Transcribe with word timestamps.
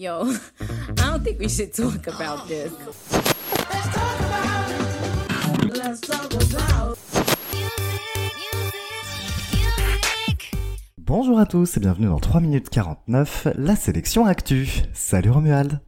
Yo, 0.00 0.22
I 0.62 1.10
don't 1.10 1.22
think 1.22 1.38
we 1.38 1.46
should 1.46 1.74
talk 1.74 2.06
about 2.06 2.48
this. 2.48 2.72
Bonjour 10.96 11.38
à 11.38 11.44
tous 11.44 11.76
et 11.76 11.80
bienvenue 11.80 12.06
dans 12.06 12.18
3 12.18 12.40
minutes 12.40 12.70
49, 12.70 13.48
la 13.56 13.76
sélection 13.76 14.24
actu. 14.24 14.70
Salut 14.94 15.28
Romuald. 15.28 15.80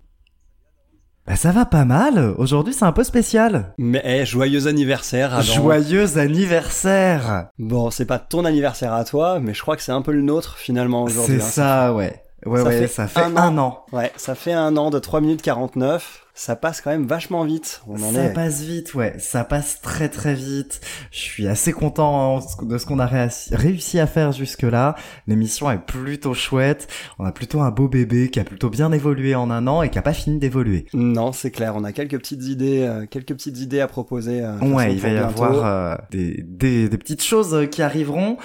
Bah 1.27 1.37
ça 1.37 1.53
va 1.53 1.65
pas 1.65 1.87
mal, 1.87 2.35
aujourd'hui 2.37 2.75
c'est 2.75 2.85
un 2.85 2.93
peu 2.93 3.05
spécial. 3.05 3.73
Mais 3.79 4.03
eh, 4.05 4.27
joyeux 4.27 4.67
anniversaire 4.67 5.33
Adam. 5.33 5.55
Joyeux 5.55 6.19
anniversaire 6.19 7.49
Bon, 7.59 7.91
c'est 7.91 8.05
pas 8.05 8.19
ton 8.19 8.45
anniversaire 8.45 8.93
à 8.93 9.07
toi, 9.07 9.41
mais 9.41 9.55
je 9.55 9.63
crois 9.63 9.77
que 9.77 9.83
c'est 9.83 9.91
un 9.91 10.03
peu 10.03 10.13
le 10.13 10.21
nôtre 10.21 10.59
finalement 10.59 11.03
aujourd'hui. 11.05 11.37
C'est 11.39 11.43
hein. 11.43 11.87
ça, 11.87 11.95
ouais. 11.95 12.23
Ouais, 12.45 12.59
Ça 12.63 12.69
ouais, 12.69 12.79
fait 12.81 12.89
ça 12.89 13.09
fait 13.09 13.21
un 13.21 13.37
un, 13.37 13.59
an. 13.59 13.85
an. 13.93 13.97
Ouais, 13.97 14.13
ça 14.17 14.35
fait 14.35 14.53
un 14.53 14.77
an 14.77 14.91
de 14.91 14.99
3 14.99 15.21
minutes 15.21 15.43
49. 15.43 16.22
Ça 16.35 16.57
passe 16.57 16.81
quand 16.81 16.91
même 16.91 17.05
vachement 17.07 17.45
vite. 17.45 17.83
On 17.87 18.03
en 18.03 18.13
Ça 18.13 18.25
est. 18.25 18.33
passe 18.33 18.63
vite, 18.63 18.95
ouais, 18.95 19.15
ça 19.19 19.45
passe 19.45 19.83
très 19.83 20.09
très 20.09 20.33
vite. 20.35 20.81
Je 21.11 21.19
suis 21.19 21.47
assez 21.47 21.73
content 21.73 22.39
hein, 22.39 22.65
de 22.65 22.79
ce 22.79 22.87
qu'on 22.87 22.99
a 23.01 23.07
réussi 23.07 24.01
à 24.01 24.07
faire 24.07 24.33
jusque-là. 24.33 24.95
L'émission 25.27 25.71
est 25.71 25.77
plutôt 25.85 26.33
chouette. 26.33 26.89
On 27.19 27.27
a 27.27 27.33
plutôt 27.33 27.61
un 27.61 27.71
beau 27.71 27.87
bébé 27.87 28.31
qui 28.31 28.41
a 28.41 28.45
plutôt 28.45 28.71
bien 28.71 28.93
évolué 28.93 29.35
en 29.35 29.51
un 29.51 29.67
an 29.67 29.83
et 29.83 29.91
qui 29.91 29.99
a 29.99 30.03
pas 30.03 30.15
fini 30.15 30.39
d'évoluer. 30.39 30.87
Non, 30.95 31.33
c'est 31.33 31.51
clair. 31.51 31.75
On 31.77 31.85
a 31.85 31.93
quelques 31.93 32.17
petites 32.19 32.45
idées, 32.45 32.81
euh, 32.83 33.05
quelques 33.05 33.35
petites 33.35 33.59
idées 33.61 33.81
à 33.81 33.87
proposer. 33.87 34.41
euh, 34.43 34.59
Ouais, 34.61 34.95
il 34.95 35.01
va 35.01 35.09
y 35.11 35.13
bientôt. 35.13 35.45
avoir 35.45 35.67
euh, 35.67 35.97
des, 36.13 36.43
des, 36.49 36.89
des 36.89 36.99
petites 36.99 37.23
choses 37.23 37.69
qui 37.71 37.83
arriveront. 37.83 38.39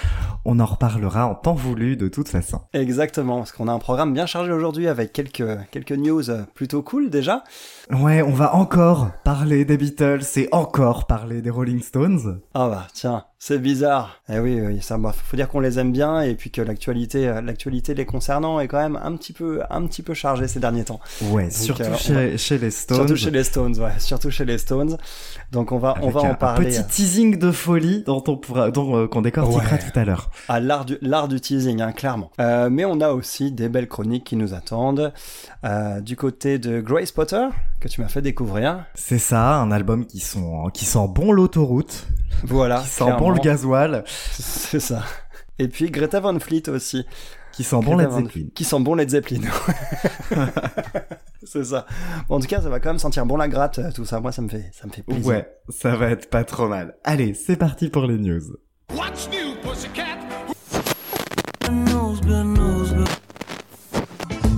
On 0.44 0.60
en 0.60 0.66
reparlera 0.66 1.26
en 1.26 1.34
temps 1.34 1.54
voulu 1.54 1.96
de 1.96 2.08
toute 2.08 2.28
façon. 2.28 2.60
Exactement, 2.74 3.38
parce 3.38 3.52
qu'on 3.52 3.66
a 3.68 3.72
un 3.72 3.78
programme 3.78 4.12
bien 4.12 4.26
chargé 4.26 4.52
aujourd'hui 4.52 4.88
avec 4.88 5.14
quelques 5.14 5.42
quelques 5.70 5.92
news 5.92 6.24
plutôt 6.54 6.82
cool 6.82 7.08
déjà. 7.08 7.44
Ouais, 7.90 8.20
on 8.20 8.32
va 8.32 8.54
encore 8.54 9.12
parler 9.24 9.64
des 9.64 9.78
Beatles 9.78 10.20
et 10.36 10.48
encore 10.52 11.06
parler 11.06 11.40
des 11.40 11.48
Rolling 11.48 11.80
Stones. 11.80 12.42
Ah 12.52 12.68
bah 12.68 12.86
tiens, 12.92 13.24
c'est 13.40 13.58
bizarre. 13.60 14.20
Eh 14.28 14.38
oui, 14.40 14.60
oui, 14.60 14.82
ça 14.82 14.98
bah, 14.98 15.12
faut 15.14 15.36
dire 15.36 15.48
qu'on 15.48 15.60
les 15.60 15.78
aime 15.78 15.92
bien 15.92 16.20
et 16.22 16.34
puis 16.34 16.50
que 16.50 16.60
l'actualité 16.60 17.28
euh, 17.28 17.40
l'actualité 17.40 17.94
les 17.94 18.04
concernant 18.04 18.58
est 18.58 18.66
quand 18.66 18.78
même 18.80 18.98
un 19.02 19.14
petit 19.16 19.32
peu 19.32 19.60
un 19.70 19.86
petit 19.86 20.02
peu 20.02 20.12
chargée 20.12 20.48
ces 20.48 20.58
derniers 20.58 20.84
temps. 20.84 20.98
Ouais, 21.30 21.48
surtout 21.50 21.82
euh, 21.82 21.96
chez, 21.96 22.36
chez 22.38 22.58
les 22.58 22.70
Stones. 22.72 22.96
Surtout 22.96 23.16
chez 23.16 23.30
les 23.30 23.44
Stones, 23.44 23.78
ouais, 23.78 23.92
surtout 23.98 24.30
chez 24.30 24.44
les 24.44 24.58
Stones. 24.58 24.96
Donc 25.52 25.70
on 25.72 25.78
va 25.78 25.94
on 26.02 26.10
va 26.10 26.20
un, 26.20 26.24
en 26.24 26.30
un 26.32 26.34
parler 26.34 26.66
petit 26.70 26.84
teasing 26.84 27.38
de 27.38 27.52
folie 27.52 28.02
dont 28.06 28.24
on 28.26 28.36
pourra, 28.36 28.70
dont 28.72 28.96
euh, 28.96 29.06
qu'on 29.06 29.22
décortiquera 29.22 29.76
Ouais. 29.76 29.78
tout 29.92 29.98
à 29.98 30.04
l'heure. 30.04 30.30
à 30.48 30.58
l'art 30.60 30.84
du 30.84 30.98
l'art 31.00 31.28
du 31.28 31.40
teasing, 31.40 31.80
hein, 31.80 31.92
clairement. 31.92 32.30
Euh, 32.40 32.68
mais 32.70 32.84
on 32.84 33.00
a 33.00 33.10
aussi 33.10 33.52
des 33.52 33.68
belles 33.68 33.88
chroniques 33.88 34.24
qui 34.24 34.36
nous 34.36 34.52
attendent 34.54 35.12
Euh, 35.64 36.00
du 36.00 36.14
côté 36.16 36.58
de 36.58 36.80
Grace 36.80 37.10
Potter 37.12 37.46
que 37.80 37.88
tu 37.88 38.00
m'as 38.00 38.08
fait 38.08 38.22
découvrir. 38.22 38.84
C'est 38.94 39.18
ça, 39.18 39.56
un 39.56 39.70
album 39.72 40.06
qui 40.06 40.20
sont 40.20 40.68
qui 40.74 40.84
sent 40.84 41.06
bon 41.08 41.32
l'autoroute, 41.32 42.06
Voilà, 42.44 42.80
qui 42.80 42.88
sent 42.88 43.12
bon 43.18 43.30
le 43.30 43.40
gasoil, 43.40 44.04
C'est 44.06 44.80
ça. 44.80 45.02
Et 45.58 45.68
puis 45.68 45.90
Greta 45.90 46.20
Van 46.20 46.38
Fleet 46.38 46.68
aussi. 46.68 47.04
qui 47.52 47.64
sent 47.64 47.76
bon 47.82 47.96
Greta 47.96 48.02
Led 48.02 48.10
Van- 48.10 48.20
Zeppelin. 48.26 48.46
Qui 48.54 48.64
sent 48.64 48.80
bon 48.80 48.94
Led 48.94 49.10
Zeppelin. 49.10 49.40
c'est 51.44 51.64
ça. 51.64 51.86
Bon, 52.28 52.36
en 52.36 52.40
tout 52.40 52.46
cas, 52.46 52.60
ça 52.60 52.68
va 52.68 52.78
quand 52.80 52.90
même 52.90 52.98
sentir 52.98 53.26
bon 53.26 53.36
la 53.36 53.48
gratte, 53.48 53.78
euh, 53.80 53.90
tout 53.92 54.04
ça. 54.04 54.20
Moi, 54.20 54.30
ça 54.32 54.42
me 54.42 54.48
fait, 54.48 54.70
ça 54.72 54.86
me 54.86 54.92
fait 54.92 55.02
plaisir. 55.02 55.26
Ouais, 55.26 55.48
ça 55.68 55.96
va 55.96 56.10
être 56.10 56.30
pas 56.30 56.44
trop 56.44 56.68
mal. 56.68 56.94
Allez, 57.04 57.34
c'est 57.34 57.56
parti 57.56 57.88
pour 57.88 58.06
les 58.06 58.18
news. 58.18 58.42
What's 58.94 59.28
new, 59.30 59.54
pussycat? 59.62 60.04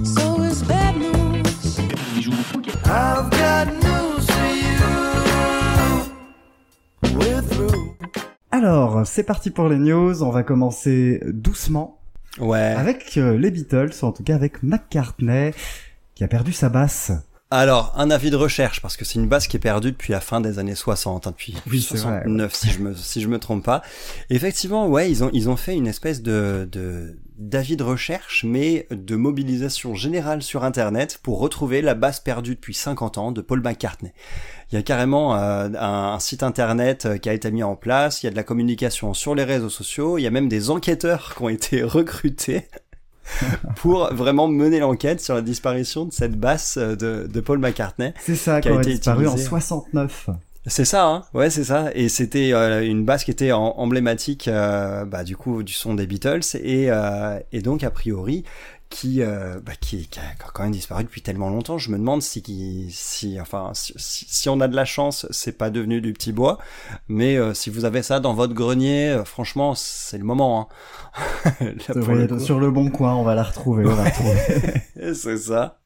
So 0.04 0.42
it's 0.42 0.62
bad 0.62 0.96
news. 0.96 1.78
I've 2.92 3.30
Alors, 8.64 9.06
c'est 9.06 9.22
parti 9.22 9.48
pour 9.48 9.70
les 9.70 9.78
news. 9.78 10.22
On 10.22 10.28
va 10.28 10.42
commencer 10.42 11.22
doucement 11.32 11.98
Ouais. 12.38 12.58
avec 12.76 13.16
euh, 13.16 13.38
les 13.38 13.50
Beatles, 13.50 13.90
ou 14.02 14.04
en 14.04 14.12
tout 14.12 14.22
cas 14.22 14.34
avec 14.34 14.62
McCartney, 14.62 15.52
qui 16.14 16.24
a 16.24 16.28
perdu 16.28 16.52
sa 16.52 16.68
basse. 16.68 17.10
Alors, 17.50 17.94
un 17.96 18.10
avis 18.10 18.28
de 18.30 18.36
recherche, 18.36 18.82
parce 18.82 18.98
que 18.98 19.06
c'est 19.06 19.14
une 19.18 19.28
basse 19.28 19.48
qui 19.48 19.56
est 19.56 19.60
perdue 19.60 19.92
depuis 19.92 20.12
la 20.12 20.20
fin 20.20 20.42
des 20.42 20.58
années 20.58 20.74
60, 20.74 21.26
hein, 21.26 21.30
depuis 21.30 21.56
Oui, 21.70 21.80
c'est 21.80 21.96
vrai, 21.96 22.20
69, 22.22 22.54
si 22.54 22.70
je 22.70 22.80
me, 22.80 22.94
si 22.94 23.22
je 23.22 23.28
me 23.28 23.38
trompe 23.38 23.64
pas. 23.64 23.80
Effectivement, 24.28 24.88
ouais, 24.88 25.10
ils 25.10 25.24
ont, 25.24 25.30
ils 25.32 25.48
ont 25.48 25.56
fait 25.56 25.74
une 25.74 25.86
espèce 25.86 26.20
de, 26.20 26.68
de, 26.70 27.16
d'avis 27.40 27.76
de 27.76 27.82
recherche, 27.82 28.44
mais 28.46 28.86
de 28.90 29.16
mobilisation 29.16 29.94
générale 29.94 30.42
sur 30.42 30.62
Internet 30.62 31.18
pour 31.22 31.40
retrouver 31.40 31.80
la 31.80 31.94
basse 31.94 32.20
perdue 32.20 32.54
depuis 32.54 32.74
50 32.74 33.18
ans 33.18 33.32
de 33.32 33.40
Paul 33.40 33.62
McCartney. 33.62 34.12
Il 34.70 34.76
y 34.76 34.78
a 34.78 34.82
carrément 34.82 35.34
euh, 35.34 35.68
un, 35.68 36.12
un 36.12 36.20
site 36.20 36.42
internet 36.42 37.06
euh, 37.06 37.16
qui 37.16 37.28
a 37.30 37.32
été 37.32 37.50
mis 37.50 37.62
en 37.62 37.76
place, 37.76 38.22
il 38.22 38.26
y 38.26 38.28
a 38.28 38.30
de 38.30 38.36
la 38.36 38.42
communication 38.42 39.14
sur 39.14 39.34
les 39.34 39.44
réseaux 39.44 39.70
sociaux, 39.70 40.18
il 40.18 40.22
y 40.22 40.26
a 40.26 40.30
même 40.30 40.48
des 40.48 40.70
enquêteurs 40.70 41.34
qui 41.36 41.42
ont 41.42 41.48
été 41.48 41.82
recrutés 41.82 42.68
pour 43.76 44.12
vraiment 44.12 44.46
mener 44.46 44.78
l'enquête 44.78 45.20
sur 45.20 45.34
la 45.34 45.42
disparition 45.42 46.04
de 46.04 46.12
cette 46.12 46.38
basse 46.38 46.76
euh, 46.76 46.94
de, 46.94 47.26
de 47.26 47.40
Paul 47.40 47.58
McCartney. 47.58 48.12
C'est 48.20 48.36
ça, 48.36 48.60
Qui 48.60 48.68
a 48.68 48.74
été 48.74 48.90
disparu 48.90 49.26
en 49.26 49.30
utilisé. 49.30 49.48
69. 49.48 50.28
C'est 50.66 50.84
ça, 50.84 51.06
hein 51.06 51.22
ouais, 51.32 51.48
c'est 51.50 51.64
ça. 51.64 51.90
Et 51.94 52.08
c'était 52.10 52.52
euh, 52.52 52.84
une 52.86 53.04
basse 53.04 53.24
qui 53.24 53.30
était 53.30 53.52
en- 53.52 53.74
emblématique, 53.78 54.46
euh, 54.46 55.04
bah, 55.06 55.24
du 55.24 55.36
coup, 55.36 55.62
du 55.62 55.72
son 55.72 55.94
des 55.94 56.06
Beatles, 56.06 56.40
et, 56.62 56.90
euh, 56.90 57.38
et 57.52 57.62
donc 57.62 57.82
a 57.82 57.90
priori 57.90 58.44
qui, 58.90 59.22
euh, 59.22 59.58
bah, 59.64 59.72
qui, 59.80 60.06
qui 60.08 60.18
a 60.18 60.22
quand 60.52 60.64
même 60.64 60.72
disparu 60.72 61.04
depuis 61.04 61.22
tellement 61.22 61.48
longtemps. 61.48 61.78
Je 61.78 61.90
me 61.90 61.96
demande 61.96 62.20
si, 62.22 62.42
qui- 62.42 62.88
si, 62.90 63.40
enfin, 63.40 63.70
si, 63.72 63.94
si- 63.96 64.48
on 64.50 64.60
a 64.60 64.68
de 64.68 64.76
la 64.76 64.84
chance, 64.84 65.26
c'est 65.30 65.56
pas 65.56 65.70
devenu 65.70 66.00
du 66.02 66.12
petit 66.12 66.32
bois. 66.32 66.58
Mais 67.08 67.36
euh, 67.38 67.54
si 67.54 67.70
vous 67.70 67.84
avez 67.86 68.02
ça 68.02 68.20
dans 68.20 68.34
votre 68.34 68.52
grenier, 68.52 69.08
euh, 69.10 69.24
franchement, 69.24 69.74
c'est 69.74 70.18
le 70.18 70.24
moment. 70.24 70.68
Hein. 71.16 71.50
Là, 71.60 71.74
le 71.94 72.38
sur 72.38 72.60
le 72.60 72.70
bon 72.70 72.90
coin, 72.90 73.14
on 73.14 73.22
va 73.22 73.34
la 73.34 73.44
retrouver. 73.44 73.86
On 73.86 73.94
va 73.94 74.04
la 74.04 74.10
retrouver. 74.10 75.14
c'est 75.14 75.38
ça. 75.38 75.78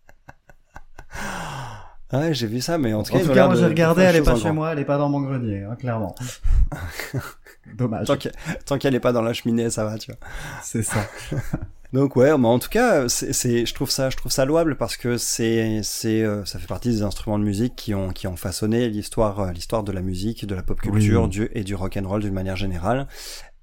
Ouais, 2.15 2.33
j'ai 2.35 2.47
vu 2.47 2.61
ça, 2.61 2.79
mais 2.79 2.93
en 2.95 3.03
tout 3.03 3.13
cas, 3.13 3.19
En 3.19 3.27
tout 3.27 3.33
cas, 3.33 3.47
moi 3.47 3.55
j'ai 3.57 3.63
de 3.63 3.67
regardé, 3.69 4.03
elle 4.03 4.17
est 4.17 4.23
pas 4.23 4.35
chez 4.37 4.43
grand. 4.45 4.55
moi, 4.55 4.73
elle 4.73 4.79
est 4.79 4.85
pas 4.85 4.99
dans 4.99 5.09
mon 5.09 5.21
grenier, 5.21 5.63
hein, 5.65 5.77
clairement. 5.77 6.15
Dommage, 7.75 8.07
Tant 8.07 8.17
que- 8.19 8.29
tant 8.67 8.79
qu'elle 8.79 8.95
est 8.95 9.01
pas 9.01 9.13
dans 9.13 9.23
la 9.23 9.33
cheminée, 9.33 9.71
ça 9.71 9.85
va, 9.85 9.97
tu 9.99 10.11
vois. 10.13 10.21
c'est 10.63 10.83
ça. 10.83 11.01
Donc 11.93 12.17
ouais, 12.17 12.37
mais 12.37 12.49
en 12.49 12.59
tout 12.59 12.69
cas, 12.69 13.09
c'est, 13.09 13.65
je 13.67 13.73
trouve 13.75 13.89
ça, 13.89 14.11
je 14.11 14.17
trouve 14.17 14.33
ça 14.33 14.45
louable 14.45 14.77
parce 14.77 14.97
que 14.97 15.17
c'est, 15.17 15.81
c'est, 15.85 16.23
euh, 16.23 16.45
ça 16.45 16.59
fait 16.59 16.67
partie 16.67 16.89
des 16.91 17.03
instruments 17.03 17.39
de 17.39 17.45
musique 17.45 17.77
qui 17.77 17.95
ont, 17.95 18.09
qui 18.11 18.27
ont 18.27 18.35
façonné 18.37 18.89
l'histoire, 18.89 19.39
euh, 19.41 19.53
l'histoire 19.53 19.85
de 19.85 19.93
la 19.93 20.03
musique, 20.03 20.45
de 20.45 20.55
la 20.57 20.63
pop 20.63 20.81
culture, 20.81 21.23
Oui. 21.23 21.29
du, 21.29 21.49
et 21.55 21.63
du 21.63 21.75
rock 21.77 21.97
and 21.97 22.09
roll 22.09 22.21
d'une 22.21 22.35
manière 22.35 22.57
générale. 22.57 23.07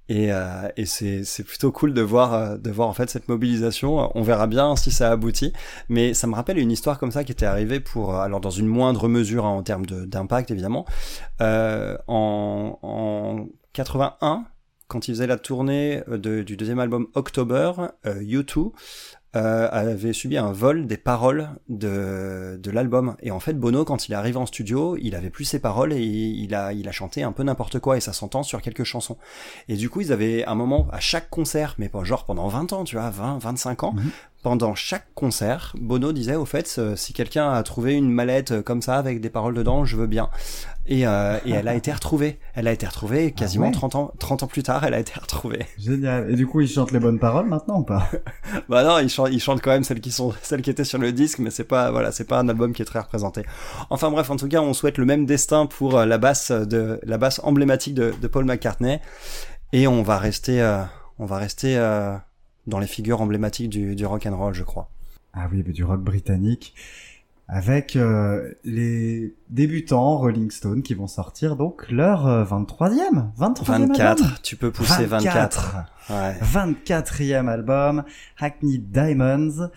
Et, 0.08 0.32
euh, 0.32 0.68
et 0.76 0.84
c'est, 0.84 1.44
plutôt 1.44 1.72
cool 1.72 1.94
de 1.94 2.02
voir, 2.02 2.34
euh, 2.34 2.56
de 2.58 2.70
voir 2.70 2.88
en 2.88 2.92
fait 2.92 3.08
cette 3.08 3.28
mobilisation. 3.28 4.10
On 4.16 4.22
verra 4.22 4.46
bien 4.46 4.76
si 4.76 4.90
ça 4.90 5.10
aboutit, 5.10 5.52
mais 5.88 6.12
ça 6.14 6.26
me 6.26 6.34
rappelle 6.34 6.58
une 6.58 6.70
histoire 6.70 6.98
comme 6.98 7.12
ça 7.12 7.24
qui 7.24 7.32
était 7.32 7.46
arrivée 7.46 7.80
pour, 7.80 8.14
euh, 8.14 8.20
alors 8.20 8.40
dans 8.40 8.50
une 8.50 8.66
moindre 8.66 9.08
mesure 9.08 9.46
hein, 9.46 9.50
en 9.50 9.62
termes 9.62 9.86
d'impact 9.86 10.50
évidemment, 10.50 10.84
euh, 11.40 11.96
en, 12.08 12.78
en 12.82 13.46
81 13.72 14.46
quand 14.92 15.08
ils 15.08 15.12
faisaient 15.12 15.26
la 15.26 15.38
tournée 15.38 16.02
euh, 16.08 16.44
du 16.44 16.56
deuxième 16.56 16.78
album 16.78 17.06
October, 17.14 17.72
euh, 18.04 18.20
U2 18.20 18.72
euh, 19.34 19.68
avait 19.70 20.12
subi 20.12 20.36
un 20.36 20.52
vol 20.52 20.86
des 20.86 20.96
paroles 20.98 21.48
de, 21.68 22.58
de 22.62 22.70
l'album. 22.70 23.16
Et 23.22 23.30
en 23.30 23.40
fait, 23.40 23.54
Bono, 23.54 23.84
quand 23.84 24.06
il 24.08 24.12
est 24.12 24.16
arrivé 24.16 24.36
en 24.36 24.46
studio, 24.46 24.96
il 25.00 25.14
avait 25.14 25.30
plus 25.30 25.44
ses 25.44 25.58
paroles 25.58 25.92
et 25.92 26.02
il 26.02 26.54
a, 26.54 26.72
il 26.72 26.86
a 26.88 26.92
chanté 26.92 27.22
un 27.22 27.32
peu 27.32 27.42
n'importe 27.42 27.78
quoi 27.78 27.96
et 27.96 28.00
ça 28.00 28.12
s'entend 28.12 28.42
sur 28.42 28.60
quelques 28.60 28.84
chansons. 28.84 29.16
Et 29.68 29.76
du 29.76 29.88
coup, 29.88 30.00
ils 30.02 30.12
avaient 30.12 30.44
un 30.44 30.54
moment 30.54 30.86
à 30.92 31.00
chaque 31.00 31.30
concert, 31.30 31.74
mais 31.78 31.88
pas 31.88 32.04
genre 32.04 32.24
pendant 32.24 32.48
20 32.48 32.72
ans, 32.72 32.84
tu 32.84 32.96
vois, 32.96 33.08
20, 33.10 33.38
25 33.38 33.82
ans, 33.84 33.92
Mhm. 33.96 34.10
pendant 34.42 34.74
chaque 34.74 35.06
concert, 35.14 35.72
Bono 35.80 36.12
disait 36.12 36.34
au 36.36 36.44
fait, 36.44 36.74
euh, 36.78 36.96
si 36.96 37.12
quelqu'un 37.12 37.52
a 37.52 37.62
trouvé 37.62 37.94
une 37.94 38.10
mallette 38.10 38.50
euh, 38.52 38.62
comme 38.62 38.82
ça 38.82 38.96
avec 38.96 39.20
des 39.20 39.30
paroles 39.30 39.54
dedans, 39.54 39.84
je 39.84 39.96
veux 39.96 40.06
bien. 40.08 40.28
Et, 40.84 41.06
euh, 41.06 41.38
et 41.46 41.52
elle 41.52 41.68
a 41.68 41.74
été 41.74 41.92
retrouvée. 41.92 42.38
Elle 42.54 42.66
a 42.66 42.72
été 42.72 42.86
retrouvée 42.86 43.30
quasiment 43.32 43.66
ouais 43.66 43.72
30 43.72 43.94
ans, 43.94 44.12
30 44.18 44.42
ans 44.42 44.46
plus 44.46 44.64
tard, 44.64 44.84
elle 44.84 44.94
a 44.94 44.98
été 44.98 45.12
retrouvée. 45.18 45.66
Génial. 45.78 46.30
Et 46.30 46.34
du 46.34 46.46
coup, 46.46 46.60
ils 46.60 46.68
chantent 46.68 46.90
les 46.90 46.98
bonnes 46.98 47.20
paroles 47.20 47.46
maintenant 47.46 47.80
ou 47.80 47.84
pas? 47.84 48.08
Bah 48.68 48.84
non, 48.84 48.98
ils 48.98 49.08
chantent, 49.08 49.30
ils 49.32 49.40
chantent 49.40 49.62
quand 49.62 49.70
même 49.70 49.84
celles 49.84 50.00
qui 50.00 50.10
sont, 50.10 50.32
celles 50.42 50.62
qui 50.62 50.70
étaient 50.70 50.84
sur 50.84 50.98
le 50.98 51.12
disque, 51.12 51.38
mais 51.38 51.50
c'est 51.50 51.64
pas, 51.64 51.90
voilà, 51.90 52.10
c'est 52.10 52.24
pas 52.24 52.38
un 52.38 52.48
album 52.48 52.72
qui 52.72 52.82
est 52.82 52.86
très 52.86 52.98
représenté. 52.98 53.44
Enfin 53.90 54.10
bref, 54.10 54.30
en 54.30 54.36
tout 54.36 54.48
cas, 54.48 54.60
on 54.60 54.72
souhaite 54.74 54.98
le 54.98 55.04
même 55.04 55.24
destin 55.24 55.66
pour 55.66 55.98
euh, 55.98 56.06
la 56.06 56.18
basse 56.18 56.50
de, 56.50 57.00
la 57.04 57.18
basse 57.18 57.40
emblématique 57.44 57.94
de, 57.94 58.12
de 58.20 58.26
Paul 58.26 58.44
McCartney. 58.44 59.00
Et 59.72 59.86
on 59.86 60.02
va 60.02 60.18
rester, 60.18 60.60
euh, 60.60 60.82
on 61.18 61.26
va 61.26 61.38
rester, 61.38 61.76
euh, 61.76 62.16
dans 62.66 62.78
les 62.78 62.86
figures 62.86 63.20
emblématiques 63.20 63.70
du, 63.70 63.94
du 63.94 64.06
rock 64.06 64.26
and 64.26 64.36
roll, 64.36 64.54
je 64.54 64.64
crois. 64.64 64.90
Ah 65.32 65.48
oui, 65.50 65.62
mais 65.66 65.72
du 65.72 65.84
rock 65.84 66.00
britannique. 66.00 66.74
Avec 67.52 67.96
euh, 67.96 68.50
les 68.64 69.34
débutants 69.50 70.16
Rolling 70.16 70.50
Stone 70.50 70.82
qui 70.82 70.94
vont 70.94 71.06
sortir 71.06 71.54
donc 71.54 71.90
leur 71.90 72.26
23e, 72.46 73.30
23e 73.38 73.88
24, 73.88 74.40
tu 74.40 74.56
peux 74.56 74.70
pousser 74.70 75.04
24. 75.04 75.76
24e 76.08 77.48
album, 77.48 78.04
Hackney 78.38 78.78
Diamonds. 78.78 79.68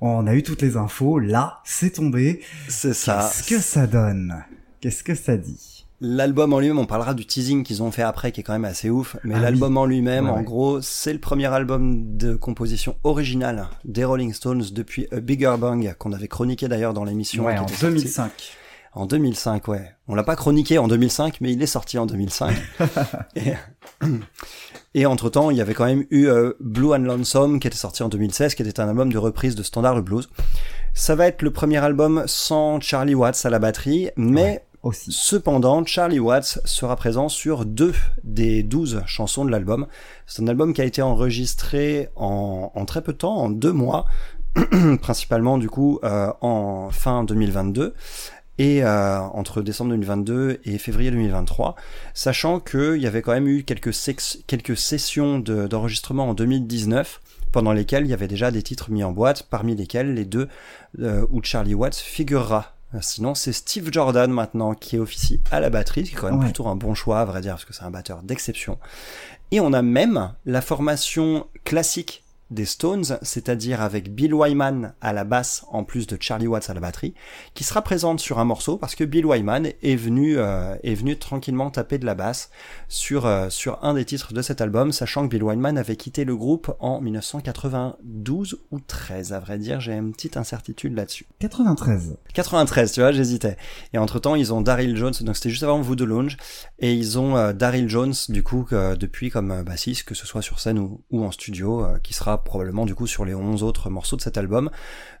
On 0.00 0.28
a 0.28 0.34
eu 0.34 0.44
toutes 0.44 0.62
les 0.62 0.76
infos, 0.76 1.18
là, 1.18 1.58
c'est 1.64 1.94
tombé. 1.94 2.42
C'est 2.68 2.94
ça. 2.94 3.28
Qu'est-ce 3.28 3.48
que 3.48 3.60
ça 3.60 3.88
donne? 3.88 4.44
Qu'est-ce 4.80 5.02
que 5.02 5.16
ça 5.16 5.36
dit? 5.36 5.75
L'album 6.00 6.52
en 6.52 6.60
lui-même, 6.60 6.78
on 6.78 6.84
parlera 6.84 7.14
du 7.14 7.24
teasing 7.24 7.64
qu'ils 7.64 7.82
ont 7.82 7.90
fait 7.90 8.02
après, 8.02 8.30
qui 8.30 8.40
est 8.40 8.42
quand 8.42 8.52
même 8.52 8.66
assez 8.66 8.90
ouf. 8.90 9.16
Mais 9.24 9.34
ah 9.36 9.40
l'album 9.40 9.78
en 9.78 9.86
lui-même, 9.86 10.28
en 10.28 10.42
gros, 10.42 10.82
c'est 10.82 11.12
le 11.12 11.18
premier 11.18 11.46
album 11.46 12.16
de 12.16 12.34
composition 12.34 12.96
originale 13.02 13.68
des 13.84 14.04
Rolling 14.04 14.34
Stones 14.34 14.64
depuis 14.72 15.08
A 15.10 15.20
Bigger 15.20 15.54
Bang, 15.58 15.94
qu'on 15.98 16.12
avait 16.12 16.28
chroniqué 16.28 16.68
d'ailleurs 16.68 16.92
dans 16.92 17.04
l'émission. 17.04 17.46
Ouais, 17.46 17.58
en 17.58 17.66
2005. 17.80 18.30
En 18.92 19.04
2005, 19.04 19.68
ouais. 19.68 19.90
On 20.08 20.14
l'a 20.14 20.22
pas 20.22 20.36
chroniqué 20.36 20.78
en 20.78 20.88
2005, 20.88 21.42
mais 21.42 21.52
il 21.52 21.62
est 21.62 21.66
sorti 21.66 21.98
en 21.98 22.06
2005. 22.06 22.56
et, 23.36 23.52
et 24.94 25.04
entre-temps, 25.04 25.50
il 25.50 25.58
y 25.58 25.60
avait 25.60 25.74
quand 25.74 25.84
même 25.84 26.06
eu 26.10 26.28
euh, 26.28 26.54
Blue 26.60 26.94
and 26.94 27.00
Lonesome, 27.00 27.60
qui 27.60 27.66
était 27.66 27.76
sorti 27.76 28.02
en 28.02 28.08
2016, 28.08 28.54
qui 28.54 28.62
était 28.62 28.80
un 28.80 28.88
album 28.88 29.12
de 29.12 29.18
reprise 29.18 29.54
de 29.54 29.62
standard 29.62 29.96
de 29.96 30.00
blues. 30.00 30.30
Ça 30.94 31.14
va 31.14 31.26
être 31.26 31.42
le 31.42 31.52
premier 31.52 31.76
album 31.76 32.24
sans 32.26 32.80
Charlie 32.80 33.14
Watts 33.14 33.44
à 33.44 33.50
la 33.50 33.58
batterie, 33.58 34.08
mais 34.16 34.64
Cependant, 34.92 35.84
Charlie 35.84 36.18
Watts 36.18 36.60
sera 36.64 36.96
présent 36.96 37.28
sur 37.28 37.64
deux 37.64 37.94
des 38.24 38.62
douze 38.62 39.02
chansons 39.06 39.44
de 39.44 39.50
l'album. 39.50 39.86
C'est 40.26 40.42
un 40.42 40.48
album 40.48 40.72
qui 40.72 40.80
a 40.80 40.84
été 40.84 41.02
enregistré 41.02 42.08
en, 42.16 42.70
très 42.86 43.02
peu 43.02 43.12
de 43.12 43.18
temps, 43.18 43.36
en 43.36 43.50
deux 43.50 43.72
mois, 43.72 44.06
principalement 45.00 45.58
du 45.58 45.68
coup 45.68 45.98
euh, 46.04 46.32
en 46.40 46.90
fin 46.90 47.24
2022 47.24 47.94
et 48.58 48.82
euh, 48.82 49.20
entre 49.20 49.60
décembre 49.60 49.90
2022 49.90 50.60
et 50.64 50.78
février 50.78 51.10
2023, 51.10 51.76
sachant 52.14 52.60
qu'il 52.60 52.96
y 52.96 53.06
avait 53.06 53.22
quand 53.22 53.32
même 53.32 53.48
eu 53.48 53.64
quelques, 53.64 53.92
sessions 53.92 55.38
d'enregistrement 55.38 56.30
en 56.30 56.34
2019 56.34 57.20
pendant 57.52 57.72
lesquelles 57.72 58.04
il 58.04 58.10
y 58.10 58.14
avait 58.14 58.28
déjà 58.28 58.50
des 58.50 58.62
titres 58.62 58.90
mis 58.90 59.04
en 59.04 59.12
boîte, 59.12 59.44
parmi 59.50 59.74
lesquels 59.74 60.14
les 60.14 60.24
deux 60.24 60.48
euh, 61.00 61.26
où 61.30 61.42
Charlie 61.42 61.74
Watts 61.74 61.96
figurera 61.96 62.75
sinon, 63.00 63.34
c'est 63.34 63.52
Steve 63.52 63.92
Jordan 63.92 64.30
maintenant 64.30 64.74
qui 64.74 64.96
est 64.96 64.98
officie 64.98 65.40
à 65.50 65.60
la 65.60 65.70
batterie, 65.70 66.06
ce 66.06 66.10
qui 66.10 66.16
est 66.16 66.18
quand 66.18 66.30
même 66.30 66.40
plutôt 66.40 66.66
un 66.68 66.76
bon 66.76 66.94
choix, 66.94 67.20
à 67.20 67.24
vrai 67.24 67.40
dire, 67.40 67.52
parce 67.52 67.64
que 67.64 67.72
c'est 67.72 67.84
un 67.84 67.90
batteur 67.90 68.22
d'exception. 68.22 68.78
Et 69.50 69.60
on 69.60 69.72
a 69.72 69.82
même 69.82 70.32
la 70.44 70.60
formation 70.60 71.46
classique 71.64 72.24
des 72.50 72.64
Stones, 72.64 73.18
c'est-à-dire 73.22 73.80
avec 73.80 74.14
Bill 74.14 74.32
Wyman 74.32 74.94
à 75.00 75.12
la 75.12 75.24
basse 75.24 75.64
en 75.72 75.82
plus 75.82 76.06
de 76.06 76.16
Charlie 76.20 76.46
Watts 76.46 76.70
à 76.70 76.74
la 76.74 76.80
batterie, 76.80 77.14
qui 77.54 77.64
sera 77.64 77.82
présente 77.82 78.20
sur 78.20 78.38
un 78.38 78.44
morceau 78.44 78.76
parce 78.76 78.94
que 78.94 79.04
Bill 79.04 79.26
Wyman 79.26 79.68
est 79.82 79.96
venu 79.96 80.38
euh, 80.38 80.76
est 80.84 80.94
venu 80.94 81.18
tranquillement 81.18 81.70
taper 81.70 81.98
de 81.98 82.06
la 82.06 82.14
basse 82.14 82.50
sur 82.88 83.26
euh, 83.26 83.50
sur 83.50 83.82
un 83.82 83.94
des 83.94 84.04
titres 84.04 84.32
de 84.32 84.42
cet 84.42 84.60
album, 84.60 84.92
sachant 84.92 85.24
que 85.24 85.28
Bill 85.28 85.42
Wyman 85.42 85.76
avait 85.76 85.96
quitté 85.96 86.24
le 86.24 86.36
groupe 86.36 86.72
en 86.78 87.00
1992 87.00 88.58
ou 88.70 88.80
13 88.80 89.32
à 89.32 89.40
vrai 89.40 89.58
dire, 89.58 89.80
j'ai 89.80 89.94
une 89.94 90.12
petite 90.12 90.36
incertitude 90.36 90.94
là-dessus. 90.94 91.26
93. 91.40 92.16
93, 92.32 92.92
tu 92.92 93.00
vois, 93.00 93.12
j'hésitais. 93.12 93.56
Et 93.92 93.98
entre-temps, 93.98 94.36
ils 94.36 94.52
ont 94.52 94.60
Daryl 94.60 94.96
Jones, 94.96 95.14
donc 95.22 95.36
c'était 95.36 95.50
juste 95.50 95.64
avant 95.64 95.80
Voodoo 95.80 96.06
Lounge 96.06 96.36
et 96.78 96.94
ils 96.94 97.18
ont 97.18 97.36
euh, 97.36 97.52
Daryl 97.52 97.88
Jones 97.88 98.14
du 98.28 98.42
coup 98.42 98.66
depuis 98.70 99.30
comme 99.30 99.62
bassiste 99.62 100.04
que 100.04 100.14
ce 100.14 100.26
soit 100.26 100.42
sur 100.42 100.60
scène 100.60 100.78
ou, 100.78 101.00
ou 101.10 101.24
en 101.24 101.30
studio 101.30 101.86
qui 102.02 102.14
sera 102.14 102.35
probablement 102.38 102.86
du 102.86 102.94
coup 102.94 103.06
sur 103.06 103.24
les 103.24 103.34
11 103.34 103.62
autres 103.62 103.90
morceaux 103.90 104.16
de 104.16 104.22
cet 104.22 104.38
album. 104.38 104.70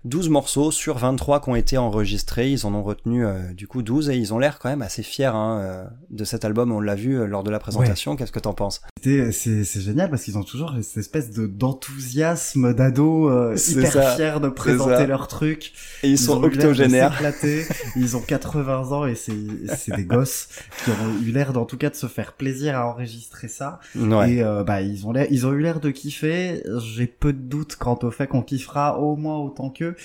12 0.06 0.28
morceaux 0.28 0.70
sur 0.70 0.98
23 0.98 1.40
qui 1.40 1.48
ont 1.48 1.56
été 1.56 1.78
enregistrés, 1.78 2.50
ils 2.50 2.64
en 2.64 2.74
ont 2.74 2.82
retenu 2.82 3.26
euh, 3.26 3.52
du 3.52 3.66
coup 3.66 3.82
12 3.82 4.10
et 4.10 4.16
ils 4.16 4.32
ont 4.32 4.38
l'air 4.38 4.58
quand 4.58 4.68
même 4.68 4.82
assez 4.82 5.02
fiers 5.02 5.26
hein, 5.26 5.60
euh, 5.60 5.84
de 6.10 6.24
cet 6.24 6.44
album, 6.44 6.72
on 6.72 6.80
l'a 6.80 6.94
vu 6.94 7.18
euh, 7.18 7.26
lors 7.26 7.42
de 7.42 7.50
la 7.50 7.58
présentation, 7.58 8.14
qu'est-ce 8.14 8.32
que 8.32 8.38
t'en 8.38 8.54
penses? 8.54 8.80
C'est 9.02 9.32
génial 9.80 10.10
parce 10.10 10.22
qu'ils 10.22 10.38
ont 10.38 10.44
toujours 10.44 10.72
cette 10.82 10.98
espèce 10.98 11.32
de 11.32 11.46
d'enthousiasme 11.46 12.72
d'ado 12.72 13.54
hyper 13.54 14.14
fiers 14.14 14.40
de 14.40 14.48
présenter 14.48 15.06
leur 15.06 15.28
truc. 15.28 15.72
Et 16.02 16.10
ils, 16.10 16.18
sont 16.18 16.42
octogénaires. 16.42 17.20
ils 17.96 18.16
ont 18.16 18.20
80 18.20 18.92
ans 18.92 19.06
et 19.06 19.14
c'est 19.14 19.96
des 19.96 20.04
gosses 20.04 20.48
qui 20.84 20.90
ont 20.90 21.22
eu 21.24 21.32
l'air 21.32 21.52
d'en 21.52 21.64
tout 21.64 21.76
cas 21.76 21.90
de 21.90 21.94
se 21.94 22.06
faire 22.06 22.32
plaisir 22.34 22.76
à 22.76 22.86
enregistrer 22.86 23.48
ça. 23.48 23.80
Et 23.94 24.42
bah 24.66 24.82
ils 24.82 25.06
ont 25.06 25.12
ils 25.30 25.46
ont 25.46 25.52
eu 25.52 25.62
l'air 25.62 25.80
de 25.80 25.90
kiffer. 25.90 26.62
J'ai 26.94 27.05
peu 27.06 27.32
de 27.32 27.38
doutes 27.38 27.76
quant 27.76 27.98
au 28.02 28.10
fait 28.10 28.26
qu'on 28.26 28.42
kiffera 28.42 28.98
au 28.98 29.16
moins 29.16 29.38
autant 29.38 29.70
qu'eux. 29.70 29.96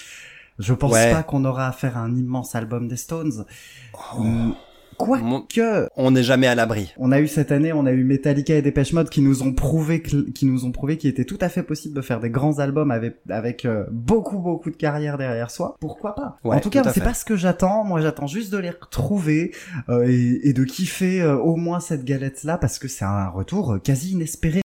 Je 0.59 0.74
pense 0.74 0.94
pas 0.94 1.24
qu'on 1.24 1.45
aura 1.45 1.68
à 1.68 1.71
faire 1.71 1.98
un 1.98 2.15
immense 2.15 2.56
album 2.56 2.88
des 2.88 2.98
Stones. 2.98 3.45
Oh. 4.18 4.53
Quoique, 4.98 5.88
on 5.95 6.12
n'est 6.12 6.24
jamais 6.24 6.45
à 6.45 6.53
l'abri. 6.53 6.94
On 6.98 7.12
a 7.12 7.19
eu 7.19 7.27
cette 7.27 7.51
année, 7.51 7.74
on 7.74 7.88
a 7.88 7.92
eu 7.92 8.03
Metallica 8.03 8.56
et 8.56 8.62
Depeche 8.62 8.94
Mode 8.94 9.09
qui 9.09 9.21
nous 9.21 9.42
ont 9.42 9.53
prouvé, 9.53 10.01
qui 10.01 10.45
nous 10.45 10.65
ont 10.65 10.71
prouvé 10.71 10.98
qu'il 10.98 11.09
était 11.09 11.25
tout 11.25 11.39
à 11.42 11.50
fait 11.50 11.63
possible 11.63 11.95
de 11.95 12.01
faire 12.01 12.19
des 12.19 12.30
grands 12.30 12.59
albums 12.59 12.92
avec 12.92 13.18
avec 13.30 13.65
euh, 13.65 13.86
beaucoup 13.92 14.38
beaucoup 14.38 14.69
de 14.69 14.75
carrière 14.75 15.18
derrière 15.18 15.50
soi. 15.50 15.75
Pourquoi 15.80 16.13
pas? 16.13 16.38
En 16.44 16.59
tout 16.59 16.69
cas, 16.69 16.83
c'est 16.94 17.03
pas 17.03 17.15
ce 17.15 17.25
que 17.25 17.36
j'attends. 17.36 17.83
Moi, 17.83 18.01
j'attends 18.01 18.27
juste 18.27 18.51
de 18.51 18.57
les 18.57 18.69
retrouver 18.69 19.56
euh, 19.89 20.06
et, 20.07 20.53
de 20.53 20.63
kiffer 20.63 21.21
euh, 21.21 21.36
au 21.38 21.56
moins 21.56 21.80
cette 21.80 22.06
galette 22.06 22.44
là 22.44 22.57
parce 22.57 22.77
que 22.77 22.88
c'est 22.88 23.06
un 23.06 23.30
retour 23.30 23.80
quasi 23.83 24.12
inespéré 24.12 24.62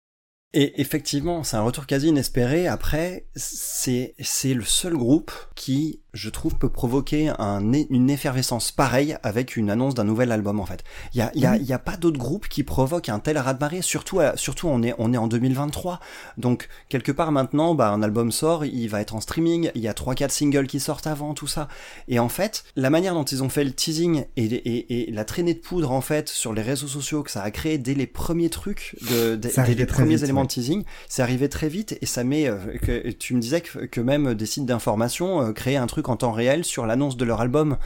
et 0.52 0.80
effectivement, 0.80 1.42
c'est 1.42 1.56
un 1.56 1.62
retour 1.62 1.86
quasi 1.86 2.08
inespéré. 2.08 2.66
Après, 2.66 3.26
c'est 3.34 4.14
c'est 4.20 4.54
le 4.54 4.64
seul 4.64 4.96
groupe 4.96 5.32
qui 5.54 6.00
je 6.16 6.30
trouve, 6.30 6.56
peut 6.56 6.68
provoquer 6.68 7.30
un, 7.38 7.72
une 7.72 8.10
effervescence 8.10 8.72
pareille 8.72 9.16
avec 9.22 9.56
une 9.56 9.70
annonce 9.70 9.94
d'un 9.94 10.04
nouvel 10.04 10.32
album, 10.32 10.58
en 10.58 10.66
fait. 10.66 10.82
Il 11.14 11.18
y 11.18 11.22
a, 11.22 11.30
y 11.34 11.46
a, 11.46 11.56
y 11.56 11.72
a 11.72 11.78
pas 11.78 11.96
d'autres 11.96 12.18
groupes 12.18 12.48
qui 12.48 12.62
provoquent 12.62 13.10
un 13.10 13.18
tel 13.18 13.38
raz-de-marée, 13.38 13.82
surtout, 13.82 14.20
surtout 14.34 14.68
on 14.68 14.82
est, 14.82 14.94
on 14.98 15.12
est 15.12 15.18
en 15.18 15.26
2023. 15.26 16.00
Donc, 16.38 16.68
quelque 16.88 17.12
part 17.12 17.32
maintenant, 17.32 17.74
bah, 17.74 17.90
un 17.90 18.02
album 18.02 18.32
sort, 18.32 18.64
il 18.64 18.88
va 18.88 19.00
être 19.00 19.14
en 19.14 19.20
streaming, 19.20 19.70
il 19.74 19.82
y 19.82 19.88
a 19.88 19.92
3-4 19.92 20.30
singles 20.30 20.66
qui 20.66 20.80
sortent 20.80 21.06
avant, 21.06 21.34
tout 21.34 21.46
ça. 21.46 21.68
Et 22.08 22.18
en 22.18 22.28
fait, 22.28 22.64
la 22.76 22.90
manière 22.90 23.14
dont 23.14 23.24
ils 23.24 23.42
ont 23.42 23.48
fait 23.48 23.64
le 23.64 23.72
teasing 23.72 24.24
et, 24.36 24.44
et, 24.44 25.08
et 25.08 25.12
la 25.12 25.24
traînée 25.24 25.54
de 25.54 25.60
poudre, 25.60 25.92
en 25.92 26.00
fait, 26.00 26.28
sur 26.28 26.54
les 26.54 26.62
réseaux 26.62 26.88
sociaux 26.88 27.22
que 27.22 27.30
ça 27.30 27.42
a 27.42 27.50
créé 27.50 27.78
dès 27.78 27.94
les 27.94 28.06
premiers 28.06 28.50
trucs, 28.50 28.96
de, 29.10 29.36
dès 29.36 29.74
les 29.74 29.86
premiers 29.86 30.24
éléments 30.24 30.44
de 30.44 30.48
teasing, 30.48 30.84
c'est 31.08 31.22
arrivé 31.22 31.48
très 31.48 31.68
vite 31.68 31.98
et 32.00 32.06
ça 32.06 32.24
met, 32.24 32.48
euh, 32.48 32.56
que, 32.80 33.10
tu 33.10 33.34
me 33.34 33.40
disais 33.40 33.60
que, 33.60 33.80
que 33.80 34.00
même 34.00 34.34
des 34.34 34.46
sites 34.46 34.66
d'information 34.66 35.42
euh, 35.42 35.52
créaient 35.52 35.76
un 35.76 35.86
truc 35.86 36.05
en 36.08 36.16
temps 36.16 36.32
réel 36.32 36.64
sur 36.64 36.86
l'annonce 36.86 37.16
de 37.16 37.24
leur 37.24 37.40
album. 37.40 37.76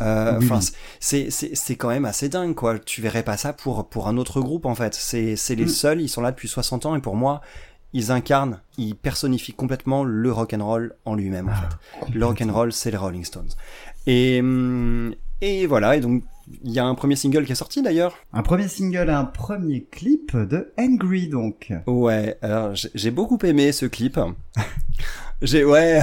Euh, 0.00 0.38
enfin, 0.38 0.60
c'est 0.98 1.30
c'est 1.30 1.76
quand 1.76 1.88
même 1.88 2.04
assez 2.04 2.28
dingue 2.28 2.54
quoi. 2.54 2.78
Tu 2.78 3.00
verrais 3.00 3.22
pas 3.22 3.36
ça 3.36 3.52
pour 3.52 3.88
pour 3.88 4.08
un 4.08 4.16
autre 4.16 4.40
groupe 4.40 4.66
en 4.66 4.74
fait. 4.74 4.94
C'est 4.94 5.36
c'est 5.36 5.54
les 5.54 5.64
mm. 5.64 5.68
seuls. 5.68 6.00
Ils 6.00 6.08
sont 6.08 6.20
là 6.20 6.30
depuis 6.30 6.48
60 6.48 6.86
ans 6.86 6.96
et 6.96 7.00
pour 7.00 7.16
moi 7.16 7.40
ils 7.92 8.12
incarnent, 8.12 8.60
ils 8.78 8.94
personnifient 8.94 9.52
complètement 9.52 10.04
le 10.04 10.30
rock 10.30 10.54
and 10.54 10.64
roll 10.64 10.94
en 11.04 11.14
lui-même 11.14 11.48
en 11.48 11.52
ah, 11.52 11.68
fait. 12.02 12.14
Le 12.14 12.24
rock 12.24 12.40
and 12.40 12.52
roll, 12.52 12.72
c'est 12.72 12.90
les 12.90 12.96
Rolling 12.96 13.24
Stones. 13.24 13.50
Et 14.06 14.40
hum, 14.40 15.14
et 15.40 15.66
voilà. 15.66 15.96
Et 15.96 16.00
donc 16.00 16.22
il 16.64 16.72
y 16.72 16.78
a 16.78 16.84
un 16.84 16.94
premier 16.94 17.16
single 17.16 17.44
qui 17.44 17.52
est 17.52 17.56
sorti 17.56 17.82
d'ailleurs. 17.82 18.16
Un 18.32 18.42
premier 18.42 18.68
single, 18.68 19.10
un 19.10 19.24
premier 19.24 19.84
clip 19.90 20.36
de 20.36 20.72
Angry 20.78 21.28
donc. 21.28 21.72
Ouais. 21.86 22.36
Alors 22.42 22.72
j'ai 22.74 23.10
beaucoup 23.10 23.38
aimé 23.42 23.72
ce 23.72 23.86
clip. 23.86 24.18
J'ai 25.42 25.64
ouais, 25.64 26.02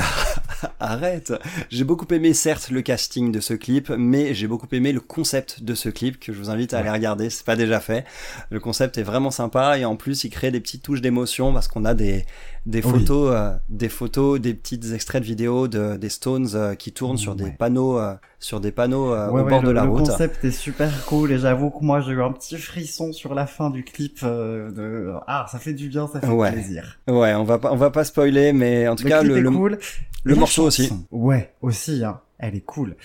arrête. 0.80 1.34
J'ai 1.70 1.84
beaucoup 1.84 2.08
aimé 2.14 2.34
certes 2.34 2.70
le 2.70 2.82
casting 2.82 3.32
de 3.32 3.40
ce 3.40 3.54
clip, 3.54 3.90
mais 3.90 4.34
j'ai 4.34 4.48
beaucoup 4.48 4.68
aimé 4.72 4.92
le 4.92 5.00
concept 5.00 5.64
de 5.64 5.76
ce 5.76 5.90
clip 5.90 6.20
que 6.20 6.34
je 6.34 6.38
vous 6.38 6.50
invite 6.50 6.74
à 6.74 6.80
aller 6.80 6.90
regarder. 6.90 7.30
C'est 7.30 7.46
pas 7.46 7.56
déjà 7.56 7.80
fait. 7.80 8.06
Le 8.50 8.60
concept 8.60 8.98
est 8.98 9.04
vraiment 9.04 9.32
sympa 9.32 9.78
et 9.78 9.86
en 9.86 9.96
plus 9.96 10.24
il 10.24 10.30
crée 10.30 10.52
des 10.52 10.60
petites 10.60 10.84
touches 10.84 11.02
d'émotion 11.02 11.54
parce 11.54 11.68
qu'on 11.68 11.86
a 11.86 11.94
des 11.94 12.26
des 12.68 12.82
photos, 12.82 13.34
euh, 13.34 13.54
des 13.70 13.88
photos, 13.88 14.42
des 14.42 14.54
petites 14.54 14.92
extraits 14.92 15.22
de 15.22 15.26
vidéos 15.26 15.70
de, 15.70 15.96
des 15.96 16.10
Stones 16.10 16.50
euh, 16.54 16.76
qui 16.76 16.92
tournent 16.92 17.18
sur 17.18 17.34
des 17.34 17.50
panneaux, 17.50 17.98
euh, 17.98 18.14
sur 18.40 18.60
des 18.60 18.72
panneaux 18.72 19.16
au 19.16 19.44
bord 19.46 19.64
de 19.64 19.72
la 19.72 19.84
route. 19.84 20.02
Le 20.02 20.12
concept 20.12 20.44
est 20.44 20.52
super 20.52 21.06
cool 21.06 21.32
et 21.32 21.40
j'avoue 21.40 21.70
que 21.70 21.84
moi 21.84 22.02
j'ai 22.02 22.12
eu 22.12 22.22
un 22.22 22.34
petit 22.34 22.58
frisson 22.58 23.14
sur 23.14 23.34
la 23.34 23.48
fin 23.48 23.70
du 23.70 23.84
clip. 23.84 24.24
de... 24.24 25.14
Ah, 25.28 25.48
ça 25.50 25.60
fait 25.60 25.74
du 25.74 25.88
bien, 25.88 26.08
ça 26.08 26.20
fait 26.20 26.52
plaisir. 26.52 27.00
Ouais, 27.08 27.34
on 27.34 27.46
va 27.46 27.58
pas, 27.58 27.72
on 27.72 27.78
va 27.78 27.90
pas 27.90 28.04
spoiler, 28.04 28.52
mais 28.52 28.88
en 28.88 28.96
tout 28.96 29.08
cas 29.08 29.24
le, 29.24 29.50
cool. 29.50 29.80
le 30.24 30.36
morceau 30.36 30.66
aussi. 30.66 30.92
Ouais, 31.12 31.54
aussi. 31.62 32.04
Hein. 32.04 32.20
Elle 32.38 32.56
est 32.56 32.62
cool. 32.62 32.98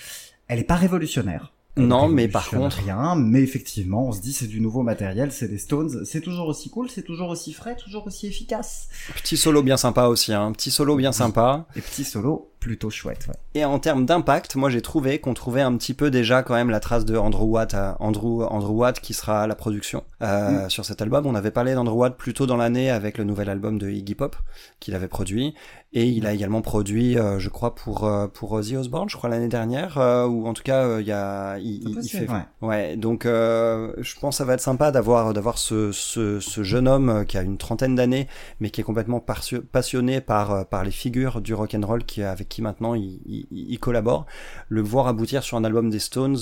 Elle 0.49 0.59
est 0.59 0.65
pas 0.65 0.75
révolutionnaire 0.75 1.52
non, 1.75 2.07
mais 2.07 2.27
par 2.27 2.49
contre 2.49 2.77
rien. 2.77 3.15
Mais 3.15 3.41
effectivement, 3.41 4.07
on 4.07 4.11
se 4.11 4.21
dit 4.21 4.33
c'est 4.33 4.47
du 4.47 4.61
nouveau 4.61 4.83
matériel, 4.83 5.31
c'est 5.31 5.47
des 5.47 5.57
Stones, 5.57 6.05
c'est 6.05 6.21
toujours 6.21 6.47
aussi 6.47 6.69
cool, 6.69 6.89
c'est 6.89 7.01
toujours 7.01 7.29
aussi 7.29 7.53
frais, 7.53 7.75
toujours 7.75 8.05
aussi 8.05 8.27
efficace. 8.27 8.89
Petit 9.15 9.37
solo 9.37 9.63
bien 9.63 9.77
sympa 9.77 10.05
aussi, 10.05 10.33
hein. 10.33 10.51
Petit 10.51 10.71
solo 10.71 10.95
bien 10.95 11.11
sympa. 11.11 11.65
Et 11.75 11.81
petit 11.81 12.03
solo 12.03 12.52
plutôt 12.63 12.89
chouette. 12.89 13.25
Ouais. 13.27 13.35
Et 13.55 13.65
en 13.65 13.77
termes 13.77 14.05
d'impact, 14.05 14.55
moi 14.55 14.69
j'ai 14.69 14.81
trouvé 14.81 15.19
qu'on 15.19 15.33
trouvait 15.33 15.61
un 15.61 15.75
petit 15.75 15.93
peu 15.93 16.09
déjà 16.09 16.43
quand 16.43 16.53
même 16.53 16.69
la 16.69 16.79
trace 16.79 17.03
de 17.03 17.17
Andrew 17.17 17.43
Watt, 17.43 17.73
à 17.73 17.97
Andrew, 17.99 18.43
Andrew 18.49 18.71
Watt 18.71 19.01
qui 19.01 19.13
sera 19.13 19.43
à 19.43 19.47
la 19.47 19.55
production 19.55 20.05
euh, 20.21 20.65
mm. 20.65 20.69
sur 20.69 20.85
cet 20.85 21.01
album. 21.01 21.25
On 21.25 21.35
avait 21.35 21.51
parlé 21.51 21.73
d'Andrew 21.73 21.97
Watt 21.97 22.15
plus 22.15 22.33
tôt 22.33 22.45
dans 22.45 22.55
l'année 22.55 22.89
avec 22.89 23.17
le 23.17 23.25
nouvel 23.25 23.49
album 23.49 23.77
de 23.77 23.89
Iggy 23.89 24.15
Pop 24.15 24.37
qu'il 24.79 24.95
avait 24.95 25.09
produit. 25.09 25.53
Et 25.95 26.07
il 26.07 26.25
a 26.25 26.33
également 26.33 26.63
produit, 26.63 27.19
euh, 27.19 27.37
je 27.37 27.49
crois, 27.49 27.75
pour 27.75 28.05
euh, 28.05 28.27
pour 28.27 28.51
Ozzy 28.51 28.75
Osbourne, 28.75 29.09
je 29.09 29.15
crois 29.15 29.29
l'année 29.29 29.47
dernière, 29.47 29.99
euh, 29.99 30.25
ou 30.25 30.47
en 30.47 30.53
tout 30.53 30.63
cas, 30.63 30.99
il 30.99 31.05
y 31.05 31.11
a, 31.11 31.59
il, 31.59 31.99
il 32.01 32.09
fait, 32.09 32.27
ouais. 32.27 32.67
ouais 32.67 32.95
donc 32.97 33.25
je 33.25 34.19
pense 34.19 34.33
que 34.33 34.37
ça 34.37 34.45
va 34.45 34.53
être 34.55 34.59
sympa 34.59 34.91
d'avoir 34.91 35.33
d'avoir 35.35 35.59
ce, 35.59 35.91
ce, 35.91 36.39
ce 36.39 36.63
jeune 36.63 36.87
homme 36.87 37.25
qui 37.27 37.37
a 37.37 37.43
une 37.43 37.57
trentaine 37.59 37.93
d'années, 37.93 38.27
mais 38.59 38.71
qui 38.71 38.81
est 38.81 38.83
complètement 38.83 39.23
passionné 39.71 40.19
par 40.19 40.65
par 40.65 40.83
les 40.83 40.89
figures 40.89 41.41
du 41.41 41.53
rock 41.53 41.75
and 41.75 41.85
roll, 41.85 42.03
qui 42.05 42.23
avec 42.23 42.49
qui 42.53 42.61
maintenant 42.61 42.93
il, 42.93 43.19
il, 43.25 43.47
il, 43.51 43.79
collabore. 43.79 44.25
Le 44.69 44.81
voir 44.81 45.07
aboutir 45.07 45.41
sur 45.43 45.57
un 45.57 45.63
album 45.63 45.89
des 45.89 45.99
Stones, 45.99 46.37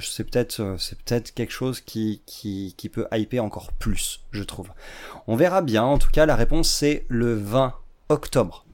c'est 0.00 0.24
peut-être 0.24 0.76
c'est 0.78 0.98
peut-être 1.02 1.34
quelque 1.34 1.52
chose 1.52 1.80
qui 1.80 2.22
qui 2.24 2.74
qui 2.76 2.88
peut 2.88 3.06
hyper 3.12 3.44
encore 3.44 3.72
plus, 3.72 4.24
je 4.30 4.42
trouve. 4.42 4.70
On 5.26 5.36
verra 5.36 5.60
bien. 5.60 5.84
En 5.84 5.98
tout 5.98 6.10
cas, 6.10 6.24
la 6.26 6.36
réponse 6.36 6.70
c'est 6.70 7.04
le 7.08 7.34
20 7.34 7.74
octobre. 8.08 8.64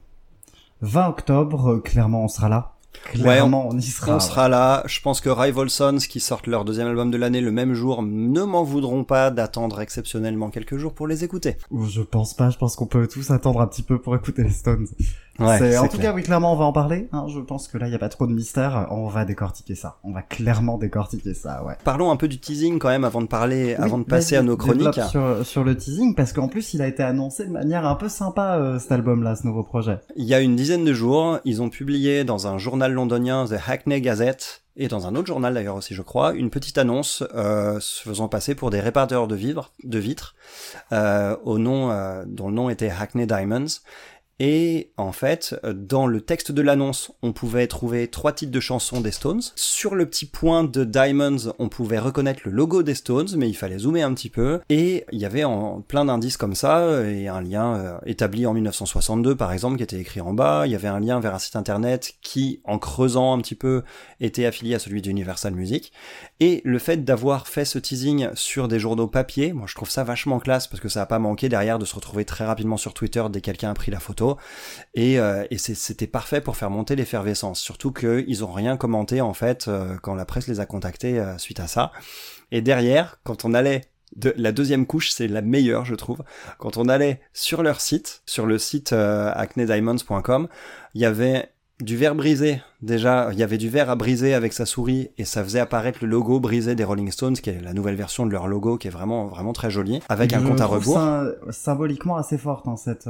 20 0.81 1.07
octobre, 1.07 1.73
euh, 1.73 1.79
clairement 1.79 2.23
on 2.23 2.27
sera 2.27 2.49
là. 2.49 2.72
Clairement, 3.03 3.67
on, 3.69 3.77
y 3.77 3.81
sera. 3.81 4.15
On 4.15 4.19
sera 4.19 4.49
là. 4.49 4.83
Je 4.85 4.99
pense 5.01 5.21
que 5.21 5.29
Rival 5.29 5.69
Sons, 5.69 5.97
qui 6.09 6.19
sortent 6.19 6.47
leur 6.47 6.65
deuxième 6.65 6.87
album 6.87 7.11
de 7.11 7.17
l'année 7.17 7.41
le 7.41 7.51
même 7.51 7.73
jour, 7.73 8.01
ne 8.03 8.41
m'en 8.41 8.63
voudront 8.63 9.03
pas 9.03 9.31
d'attendre 9.31 9.81
exceptionnellement 9.81 10.49
quelques 10.49 10.77
jours 10.77 10.93
pour 10.93 11.07
les 11.07 11.23
écouter. 11.23 11.57
Je 11.71 12.01
pense 12.01 12.33
pas. 12.33 12.49
Je 12.49 12.57
pense 12.57 12.75
qu'on 12.75 12.87
peut 12.87 13.07
tous 13.07 13.31
attendre 13.31 13.61
un 13.61 13.67
petit 13.67 13.83
peu 13.83 13.99
pour 13.99 14.15
écouter 14.15 14.43
les 14.43 14.51
Stones. 14.51 14.87
Ouais, 15.39 15.77
en 15.77 15.87
tout 15.87 15.97
cas, 15.97 16.13
oui, 16.13 16.21
clairement, 16.21 16.53
on 16.53 16.55
va 16.55 16.65
en 16.65 16.73
parler. 16.73 17.07
Hein. 17.11 17.25
Je 17.27 17.39
pense 17.39 17.67
que 17.67 17.79
là, 17.79 17.87
il 17.87 17.89
n'y 17.89 17.95
a 17.95 17.99
pas 17.99 18.09
trop 18.09 18.27
de 18.27 18.33
mystère. 18.33 18.87
On 18.91 19.07
va 19.07 19.25
décortiquer 19.25 19.73
ça. 19.73 19.97
On 20.03 20.11
va 20.11 20.21
clairement 20.21 20.77
décortiquer 20.77 21.33
ça, 21.33 21.63
ouais. 21.63 21.73
Parlons 21.83 22.11
un 22.11 22.17
peu 22.17 22.27
du 22.27 22.39
teasing 22.39 22.77
quand 22.77 22.89
même 22.89 23.03
avant 23.03 23.21
de 23.21 23.27
parler, 23.27 23.73
avant 23.75 23.97
de 23.97 24.03
passer 24.03 24.35
à 24.35 24.43
nos 24.43 24.57
chroniques. 24.57 24.99
Sur, 25.09 25.43
sur 25.43 25.63
le 25.63 25.75
teasing, 25.75 26.13
parce 26.13 26.33
qu'en 26.33 26.47
plus, 26.47 26.75
il 26.75 26.83
a 26.83 26.87
été 26.87 27.01
annoncé 27.01 27.45
de 27.45 27.51
manière 27.51 27.87
un 27.87 27.95
peu 27.95 28.09
sympa, 28.09 28.57
euh, 28.57 28.77
cet 28.77 28.91
album-là, 28.91 29.35
ce 29.35 29.47
nouveau 29.47 29.63
projet. 29.63 29.99
Il 30.15 30.25
y 30.25 30.35
a 30.35 30.39
une 30.39 30.55
dizaine 30.55 30.85
de 30.85 30.93
jours, 30.93 31.39
ils 31.45 31.63
ont 31.63 31.69
publié 31.69 32.23
dans 32.23 32.45
un 32.45 32.59
journal 32.59 32.92
londonien, 32.93 33.45
The 33.45 33.55
Hackney 33.67 34.01
Gazette, 34.01 34.63
et 34.75 34.87
dans 34.87 35.05
un 35.05 35.15
autre 35.15 35.27
journal 35.27 35.53
d'ailleurs 35.53 35.75
aussi 35.75 35.93
je 35.93 36.01
crois, 36.01 36.33
une 36.33 36.49
petite 36.49 36.77
annonce 36.77 37.23
euh, 37.35 37.79
se 37.79 38.01
faisant 38.01 38.27
passer 38.27 38.55
pour 38.55 38.69
des 38.69 38.79
réparateurs 38.79 39.27
de, 39.27 39.35
de 39.35 39.99
vitres, 39.99 40.35
euh, 40.91 41.35
au 41.43 41.57
nom, 41.57 41.91
euh, 41.91 42.23
dont 42.25 42.47
le 42.47 42.55
nom 42.55 42.69
était 42.69 42.89
Hackney 42.89 43.27
Diamonds, 43.27 43.81
et 44.39 44.91
en 44.97 45.11
fait, 45.11 45.55
dans 45.63 46.07
le 46.07 46.19
texte 46.19 46.51
de 46.51 46.61
l'annonce, 46.61 47.11
on 47.21 47.33
pouvait 47.33 47.67
trouver 47.67 48.07
trois 48.07 48.33
titres 48.33 48.51
de 48.51 48.59
chansons 48.59 48.99
des 48.99 49.11
Stones. 49.11 49.41
Sur 49.55 49.93
le 49.93 50.07
petit 50.07 50.25
point 50.25 50.63
de 50.63 50.83
Diamonds, 50.83 51.53
on 51.59 51.69
pouvait 51.69 51.99
reconnaître 51.99 52.41
le 52.45 52.51
logo 52.51 52.81
des 52.81 52.95
Stones, 52.95 53.29
mais 53.37 53.47
il 53.47 53.53
fallait 53.53 53.77
zoomer 53.79 54.01
un 54.01 54.13
petit 54.13 54.29
peu. 54.29 54.59
Et 54.69 55.05
il 55.11 55.19
y 55.19 55.25
avait 55.25 55.43
en, 55.43 55.81
plein 55.81 56.05
d'indices 56.05 56.37
comme 56.37 56.55
ça, 56.55 57.03
et 57.05 57.27
un 57.27 57.41
lien 57.41 57.75
euh, 57.75 57.97
établi 58.05 58.47
en 58.47 58.53
1962 58.53 59.35
par 59.35 59.53
exemple, 59.53 59.77
qui 59.77 59.83
était 59.83 59.99
écrit 59.99 60.21
en 60.21 60.33
bas. 60.33 60.63
Il 60.65 60.71
y 60.71 60.75
avait 60.75 60.87
un 60.87 60.99
lien 60.99 61.19
vers 61.19 61.35
un 61.35 61.39
site 61.39 61.55
internet 61.55 62.15
qui, 62.21 62.59
en 62.63 62.79
creusant 62.79 63.33
un 63.33 63.39
petit 63.39 63.55
peu, 63.55 63.83
était 64.19 64.45
affilié 64.45 64.75
à 64.75 64.79
celui 64.79 65.03
d'Universal 65.03 65.53
Music. 65.53 65.93
Et 66.39 66.61
le 66.65 66.79
fait 66.79 67.05
d'avoir 67.05 67.47
fait 67.47 67.65
ce 67.65 67.77
teasing 67.77 68.29
sur 68.33 68.67
des 68.67 68.79
journaux 68.79 69.07
papier, 69.07 69.53
moi 69.53 69.67
je 69.67 69.75
trouve 69.75 69.91
ça 69.91 70.03
vachement 70.03 70.39
classe, 70.39 70.67
parce 70.67 70.81
que 70.81 70.89
ça 70.89 71.03
a 71.03 71.05
pas 71.05 71.19
manqué 71.19 71.49
derrière 71.49 71.77
de 71.77 71.85
se 71.85 71.93
retrouver 71.93 72.25
très 72.25 72.45
rapidement 72.45 72.77
sur 72.77 72.95
Twitter 72.95 73.23
dès 73.29 73.41
quelqu'un 73.41 73.69
a 73.69 73.73
pris 73.75 73.91
la 73.91 73.99
photo 73.99 74.22
et, 74.93 75.19
euh, 75.19 75.45
et 75.49 75.57
c'était 75.57 76.07
parfait 76.07 76.41
pour 76.41 76.55
faire 76.55 76.69
monter 76.69 76.95
l'effervescence. 76.95 77.59
Surtout 77.59 77.91
qu'ils 77.91 78.43
ont 78.43 78.51
rien 78.51 78.77
commenté 78.77 79.21
en 79.21 79.33
fait 79.33 79.67
euh, 79.67 79.97
quand 80.01 80.15
la 80.15 80.25
presse 80.25 80.47
les 80.47 80.59
a 80.59 80.65
contactés 80.65 81.19
euh, 81.19 81.37
suite 81.37 81.59
à 81.59 81.67
ça. 81.67 81.91
Et 82.51 82.61
derrière, 82.61 83.19
quand 83.23 83.45
on 83.45 83.53
allait 83.53 83.81
de, 84.15 84.33
la 84.37 84.51
deuxième 84.51 84.85
couche, 84.85 85.09
c'est 85.11 85.27
la 85.27 85.41
meilleure, 85.41 85.85
je 85.85 85.95
trouve. 85.95 86.23
Quand 86.59 86.77
on 86.77 86.87
allait 86.87 87.19
sur 87.33 87.63
leur 87.63 87.81
site, 87.81 88.21
sur 88.25 88.45
le 88.45 88.59
site 88.59 88.93
acnediamonds.com, 88.93 90.47
il 90.93 91.01
y 91.01 91.05
avait 91.05 91.49
du 91.81 91.97
verre 91.97 92.13
brisé. 92.13 92.61
Déjà, 92.83 93.29
il 93.31 93.39
y 93.39 93.43
avait 93.43 93.57
du 93.57 93.69
verre 93.69 93.89
à 93.89 93.95
briser 93.95 94.35
avec 94.35 94.53
sa 94.53 94.67
souris 94.67 95.09
et 95.17 95.25
ça 95.25 95.43
faisait 95.43 95.59
apparaître 95.59 95.99
le 96.01 96.07
logo 96.07 96.39
brisé 96.39 96.75
des 96.75 96.83
Rolling 96.83 97.11
Stones, 97.11 97.33
qui 97.33 97.49
est 97.49 97.59
la 97.59 97.73
nouvelle 97.73 97.95
version 97.95 98.27
de 98.27 98.31
leur 98.31 98.47
logo, 98.47 98.77
qui 98.77 98.87
est 98.87 98.91
vraiment 98.91 99.25
vraiment 99.25 99.53
très 99.53 99.71
joli, 99.71 99.99
avec 100.09 100.33
un 100.33 100.43
compte 100.43 100.61
à 100.61 100.65
rebours. 100.67 100.99
symboliquement 101.49 102.17
assez 102.17 102.37
forte 102.37 102.67
en 102.67 102.75
cette 102.75 103.09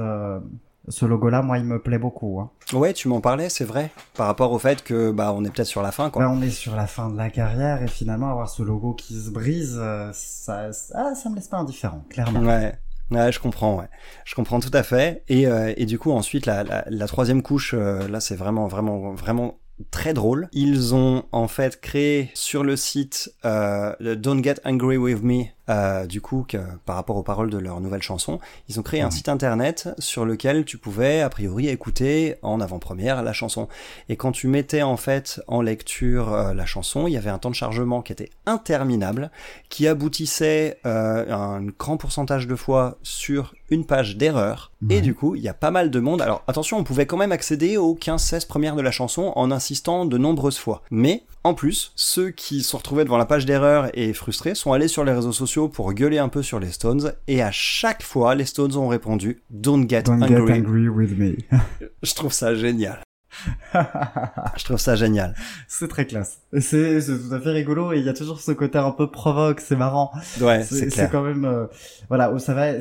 ce 0.87 1.05
logo-là, 1.05 1.41
moi, 1.41 1.57
il 1.57 1.63
me 1.63 1.81
plaît 1.81 1.97
beaucoup. 1.97 2.39
Hein. 2.41 2.51
Ouais, 2.73 2.93
tu 2.93 3.07
m'en 3.07 3.21
parlais, 3.21 3.49
c'est 3.49 3.63
vrai. 3.65 3.91
Par 4.15 4.27
rapport 4.27 4.51
au 4.51 4.59
fait 4.59 4.83
que 4.83 5.11
bah 5.11 5.33
on 5.35 5.43
est 5.45 5.49
peut-être 5.49 5.67
sur 5.67 5.81
la 5.81 5.91
fin, 5.91 6.09
quoi. 6.09 6.27
on 6.29 6.41
est 6.41 6.49
sur 6.49 6.75
la 6.75 6.87
fin 6.87 7.09
de 7.09 7.17
la 7.17 7.29
carrière 7.29 7.81
et 7.81 7.87
finalement 7.87 8.29
avoir 8.29 8.49
ce 8.49 8.63
logo 8.63 8.93
qui 8.93 9.13
se 9.19 9.29
brise, 9.29 9.77
euh, 9.79 10.09
ça, 10.13 10.71
ça, 10.73 11.15
ça 11.15 11.29
me 11.29 11.35
laisse 11.35 11.47
pas 11.47 11.57
indifférent, 11.57 12.03
clairement. 12.09 12.41
Ouais. 12.41 12.73
Ouais, 13.11 13.31
je 13.31 13.39
comprends, 13.39 13.77
ouais. 13.77 13.89
Je 14.25 14.33
comprends 14.33 14.59
tout 14.59 14.71
à 14.73 14.81
fait. 14.81 15.23
Et, 15.27 15.45
euh, 15.45 15.73
et 15.77 15.85
du 15.85 15.99
coup, 15.99 16.11
ensuite, 16.11 16.45
la, 16.45 16.63
la, 16.63 16.83
la 16.87 17.07
troisième 17.07 17.43
couche, 17.43 17.75
euh, 17.77 18.07
là, 18.07 18.19
c'est 18.19 18.35
vraiment, 18.35 18.67
vraiment, 18.67 19.13
vraiment 19.13 19.59
très 19.91 20.13
drôle. 20.13 20.47
Ils 20.51 20.95
ont 20.95 21.23
en 21.31 21.47
fait 21.47 21.79
créé 21.81 22.31
sur 22.33 22.63
le 22.63 22.75
site 22.75 23.33
euh, 23.45 23.93
Don't 23.99 24.43
Get 24.43 24.55
Angry 24.65 24.97
With 24.97 25.21
Me 25.21 25.43
euh, 25.69 26.05
du 26.05 26.21
coup, 26.21 26.45
que, 26.47 26.57
par 26.85 26.95
rapport 26.95 27.15
aux 27.15 27.23
paroles 27.23 27.49
de 27.49 27.57
leur 27.57 27.79
nouvelle 27.79 28.01
chanson, 28.01 28.39
ils 28.69 28.79
ont 28.79 28.83
créé 28.83 29.01
un 29.01 29.11
site 29.11 29.29
internet 29.29 29.89
sur 29.97 30.25
lequel 30.25 30.65
tu 30.65 30.77
pouvais, 30.77 31.21
a 31.21 31.29
priori, 31.29 31.69
écouter 31.69 32.35
en 32.41 32.59
avant-première 32.59 33.23
la 33.23 33.33
chanson. 33.33 33.67
Et 34.09 34.15
quand 34.15 34.31
tu 34.31 34.47
mettais 34.47 34.81
en 34.81 34.97
fait 34.97 35.41
en 35.47 35.61
lecture 35.61 36.33
euh, 36.33 36.53
la 36.53 36.65
chanson, 36.65 37.07
il 37.07 37.13
y 37.13 37.17
avait 37.17 37.29
un 37.29 37.37
temps 37.37 37.49
de 37.49 37.55
chargement 37.55 38.01
qui 38.01 38.11
était 38.11 38.29
interminable, 38.45 39.31
qui 39.69 39.87
aboutissait 39.87 40.79
euh, 40.85 41.31
un 41.31 41.63
grand 41.79 41.97
pourcentage 41.97 42.47
de 42.47 42.55
fois 42.55 42.97
sur 43.03 43.53
une 43.69 43.85
page 43.85 44.17
d'erreur. 44.17 44.71
Et 44.89 44.99
du 44.99 45.15
coup, 45.15 45.35
il 45.35 45.41
y 45.41 45.47
a 45.47 45.53
pas 45.53 45.71
mal 45.71 45.89
de 45.89 45.99
monde. 45.99 46.21
Alors 46.21 46.43
attention, 46.47 46.77
on 46.77 46.83
pouvait 46.83 47.05
quand 47.05 47.15
même 47.15 47.31
accéder 47.31 47.77
aux 47.77 47.95
15-16 47.95 48.47
premières 48.47 48.75
de 48.75 48.81
la 48.81 48.91
chanson 48.91 49.31
en 49.35 49.49
insistant 49.49 50.05
de 50.05 50.17
nombreuses 50.17 50.57
fois. 50.57 50.81
Mais 50.91 51.23
en 51.43 51.53
plus, 51.53 51.91
ceux 51.95 52.31
qui 52.31 52.63
sont 52.63 52.77
retrouvés 52.77 53.03
devant 53.03 53.17
la 53.17 53.25
page 53.25 53.45
d'erreur 53.45 53.89
et 53.93 54.13
frustrés 54.13 54.55
sont 54.55 54.71
allés 54.71 54.87
sur 54.87 55.03
les 55.03 55.11
réseaux 55.11 55.33
sociaux 55.33 55.67
pour 55.67 55.93
gueuler 55.93 56.17
un 56.17 56.29
peu 56.29 56.41
sur 56.41 56.59
les 56.59 56.71
Stones, 56.71 57.13
et 57.27 57.41
à 57.41 57.51
chaque 57.51 58.03
fois, 58.03 58.33
les 58.35 58.45
Stones 58.45 58.75
ont 58.77 58.87
répondu 58.87 59.43
Don't 59.49 59.87
get, 59.89 60.09
angry. 60.09 60.87
with 60.87 61.17
me. 61.17 61.35
Je 62.03 62.13
trouve 62.13 62.31
ça 62.31 62.55
génial. 62.55 63.01
je 63.73 64.63
trouve 64.63 64.77
ça 64.77 64.95
génial. 64.95 65.33
C'est 65.67 65.87
très 65.87 66.05
classe. 66.05 66.39
C'est 66.59 66.99
tout 67.03 67.33
à 67.33 67.39
fait 67.39 67.49
rigolo 67.49 67.91
et 67.91 67.97
il 67.97 68.05
y 68.05 68.09
a 68.09 68.13
toujours 68.13 68.39
ce 68.39 68.51
côté 68.51 68.77
un 68.77 68.91
peu 68.91 69.09
provoque, 69.09 69.59
c'est 69.59 69.75
marrant. 69.75 70.11
Ouais, 70.39 70.63
c'est 70.63 70.91
C'est 70.91 71.09
quand 71.09 71.23
même 71.23 71.43
euh, 71.43 71.65
voilà, 72.09 72.37
ça 72.37 72.53
va 72.53 72.73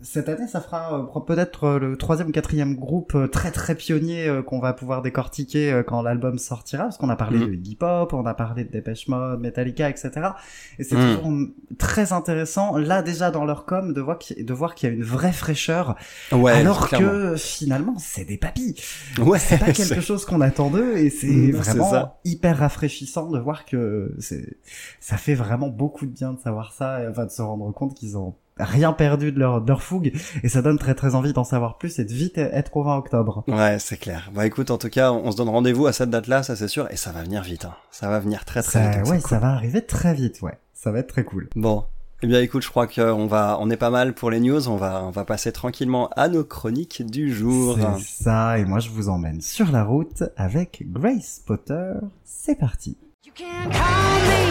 cette 0.00 0.28
année, 0.28 0.46
ça 0.46 0.60
fera 0.60 0.98
euh, 0.98 1.20
peut-être 1.20 1.64
euh, 1.64 1.78
le 1.78 1.96
troisième 1.96 2.28
ou 2.28 2.32
quatrième 2.32 2.76
groupe 2.76 3.14
euh, 3.14 3.26
très 3.26 3.50
très 3.50 3.74
pionnier 3.74 4.28
qu'on 4.46 4.60
va 4.60 4.72
pouvoir 4.72 5.02
décortiquer 5.02 5.82
quand 5.86 6.02
l'album 6.02 6.38
sortira, 6.38 6.84
parce 6.84 6.98
qu'on 6.98 7.08
a 7.08 7.16
parlé 7.16 7.38
mm. 7.38 7.46
de 7.46 7.68
hip 7.68 7.78
hop, 7.80 8.12
on 8.12 8.26
a 8.26 8.34
parlé 8.34 8.64
de 8.64 8.70
Depeche 8.70 9.08
Mode, 9.08 9.40
Metallica, 9.40 9.88
etc. 9.88 10.30
Et 10.78 10.84
c'est 10.84 10.96
mm. 10.96 11.16
toujours 11.16 11.32
très 11.78 12.12
intéressant, 12.12 12.76
là 12.76 13.02
déjà 13.02 13.30
dans 13.30 13.44
leur 13.44 13.64
com, 13.64 13.92
de 13.92 14.00
voir 14.00 14.18
qu'il, 14.18 14.44
de 14.44 14.54
voir 14.54 14.74
qu'il 14.74 14.88
y 14.88 14.92
a 14.92 14.94
une 14.94 15.04
vraie 15.04 15.32
fraîcheur, 15.32 15.96
ouais, 16.32 16.52
alors 16.52 16.88
que 16.88 17.36
finalement 17.36 17.96
c'est 17.98 18.24
des 18.24 18.38
papis. 18.38 18.76
Ouais, 19.18 19.38
c'est 19.38 19.58
pas 19.58 19.72
quelque 19.72 20.00
chose 20.00 20.24
qu'on 20.24 20.40
attend 20.40 20.70
d'eux, 20.70 20.96
et 20.96 21.10
c'est 21.10 21.50
vraiment 21.52 22.18
hyper 22.24 22.58
rafraîchissant 22.58 23.30
de 23.30 23.38
voir 23.38 23.64
que 23.64 24.14
c'est, 24.18 24.58
ça 25.00 25.16
fait 25.16 25.34
vraiment 25.34 25.68
beaucoup 25.68 26.06
de 26.06 26.12
bien 26.12 26.32
de 26.32 26.38
savoir 26.38 26.72
ça, 26.72 27.02
et 27.02 27.08
enfin 27.08 27.26
de 27.26 27.30
se 27.30 27.42
rendre 27.42 27.72
compte 27.72 27.94
qu'ils 27.94 28.16
ont 28.16 28.34
rien 28.58 28.92
perdu 28.92 29.32
de 29.32 29.38
leur, 29.38 29.64
leur 29.64 29.82
fougue 29.82 30.12
et 30.42 30.48
ça 30.48 30.62
donne 30.62 30.78
très 30.78 30.94
très 30.94 31.14
envie 31.14 31.32
d'en 31.32 31.44
savoir 31.44 31.78
plus 31.78 31.98
et 31.98 32.04
de 32.04 32.12
vite 32.12 32.38
être 32.38 32.76
au 32.76 32.82
20 32.82 32.96
octobre. 32.96 33.44
Ouais, 33.48 33.78
c'est 33.78 33.96
clair. 33.96 34.30
Bah 34.34 34.46
écoute, 34.46 34.70
en 34.70 34.78
tout 34.78 34.90
cas, 34.90 35.12
on 35.12 35.30
se 35.30 35.36
donne 35.36 35.48
rendez-vous 35.48 35.86
à 35.86 35.92
cette 35.92 36.10
date-là, 36.10 36.42
ça 36.42 36.56
c'est 36.56 36.68
sûr, 36.68 36.90
et 36.90 36.96
ça 36.96 37.12
va 37.12 37.22
venir 37.22 37.42
vite. 37.42 37.64
Hein. 37.64 37.74
Ça 37.90 38.08
va 38.08 38.20
venir 38.20 38.44
très 38.44 38.62
très 38.62 39.02
vite. 39.02 39.08
Ouais, 39.08 39.20
ça 39.20 39.38
va 39.38 39.48
arriver 39.48 39.84
très 39.84 40.14
vite, 40.14 40.42
ouais. 40.42 40.58
Ça 40.74 40.92
va 40.92 41.00
être 41.00 41.08
très 41.08 41.24
cool. 41.24 41.48
Bon. 41.56 41.84
Eh 42.20 42.26
bien, 42.26 42.40
écoute, 42.40 42.64
je 42.64 42.70
crois 42.70 42.88
qu'on 42.88 43.26
va, 43.28 43.58
on 43.60 43.70
est 43.70 43.76
pas 43.76 43.90
mal 43.90 44.12
pour 44.12 44.30
les 44.30 44.40
news. 44.40 44.68
On 44.68 44.76
va, 44.76 45.04
on 45.04 45.10
va 45.10 45.24
passer 45.24 45.52
tranquillement 45.52 46.08
à 46.16 46.28
nos 46.28 46.42
chroniques 46.42 47.06
du 47.06 47.32
jour. 47.32 47.78
C'est 47.98 48.24
ça. 48.24 48.58
Et 48.58 48.64
moi, 48.64 48.80
je 48.80 48.90
vous 48.90 49.08
emmène 49.08 49.40
sur 49.40 49.70
la 49.70 49.84
route 49.84 50.24
avec 50.36 50.82
Grace 50.90 51.40
Potter. 51.46 51.92
C'est 52.24 52.56
parti. 52.56 52.96
You 53.24 53.32
can't 53.36 53.70
call 53.70 54.20
me, 54.26 54.48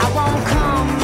I 0.00 0.12
won't 0.14 0.44
come. 0.46 1.03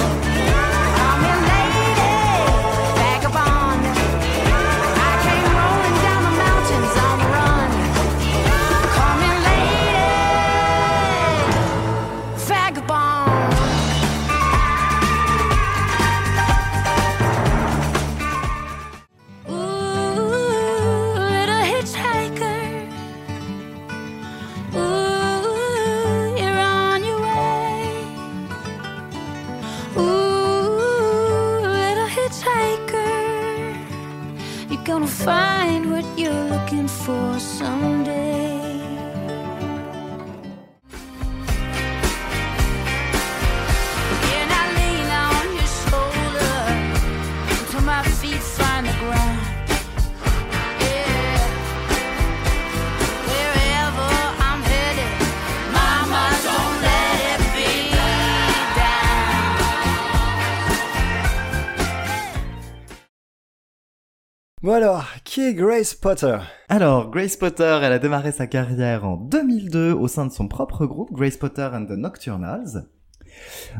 Qui 65.51 65.57
Grace 65.57 65.95
Potter 65.95 66.39
Alors, 66.69 67.11
Grace 67.11 67.37
Potter, 67.37 67.79
elle 67.83 67.93
a 67.93 67.99
démarré 67.99 68.33
sa 68.33 68.47
carrière 68.47 69.05
en 69.05 69.17
2002 69.17 69.93
au 69.93 70.07
sein 70.07 70.27
de 70.27 70.33
son 70.33 70.49
propre 70.49 70.87
groupe, 70.87 71.13
Grace 71.13 71.37
Potter 71.37 71.69
and 71.73 71.87
the 71.87 71.93
Nocturnals. 71.93 72.85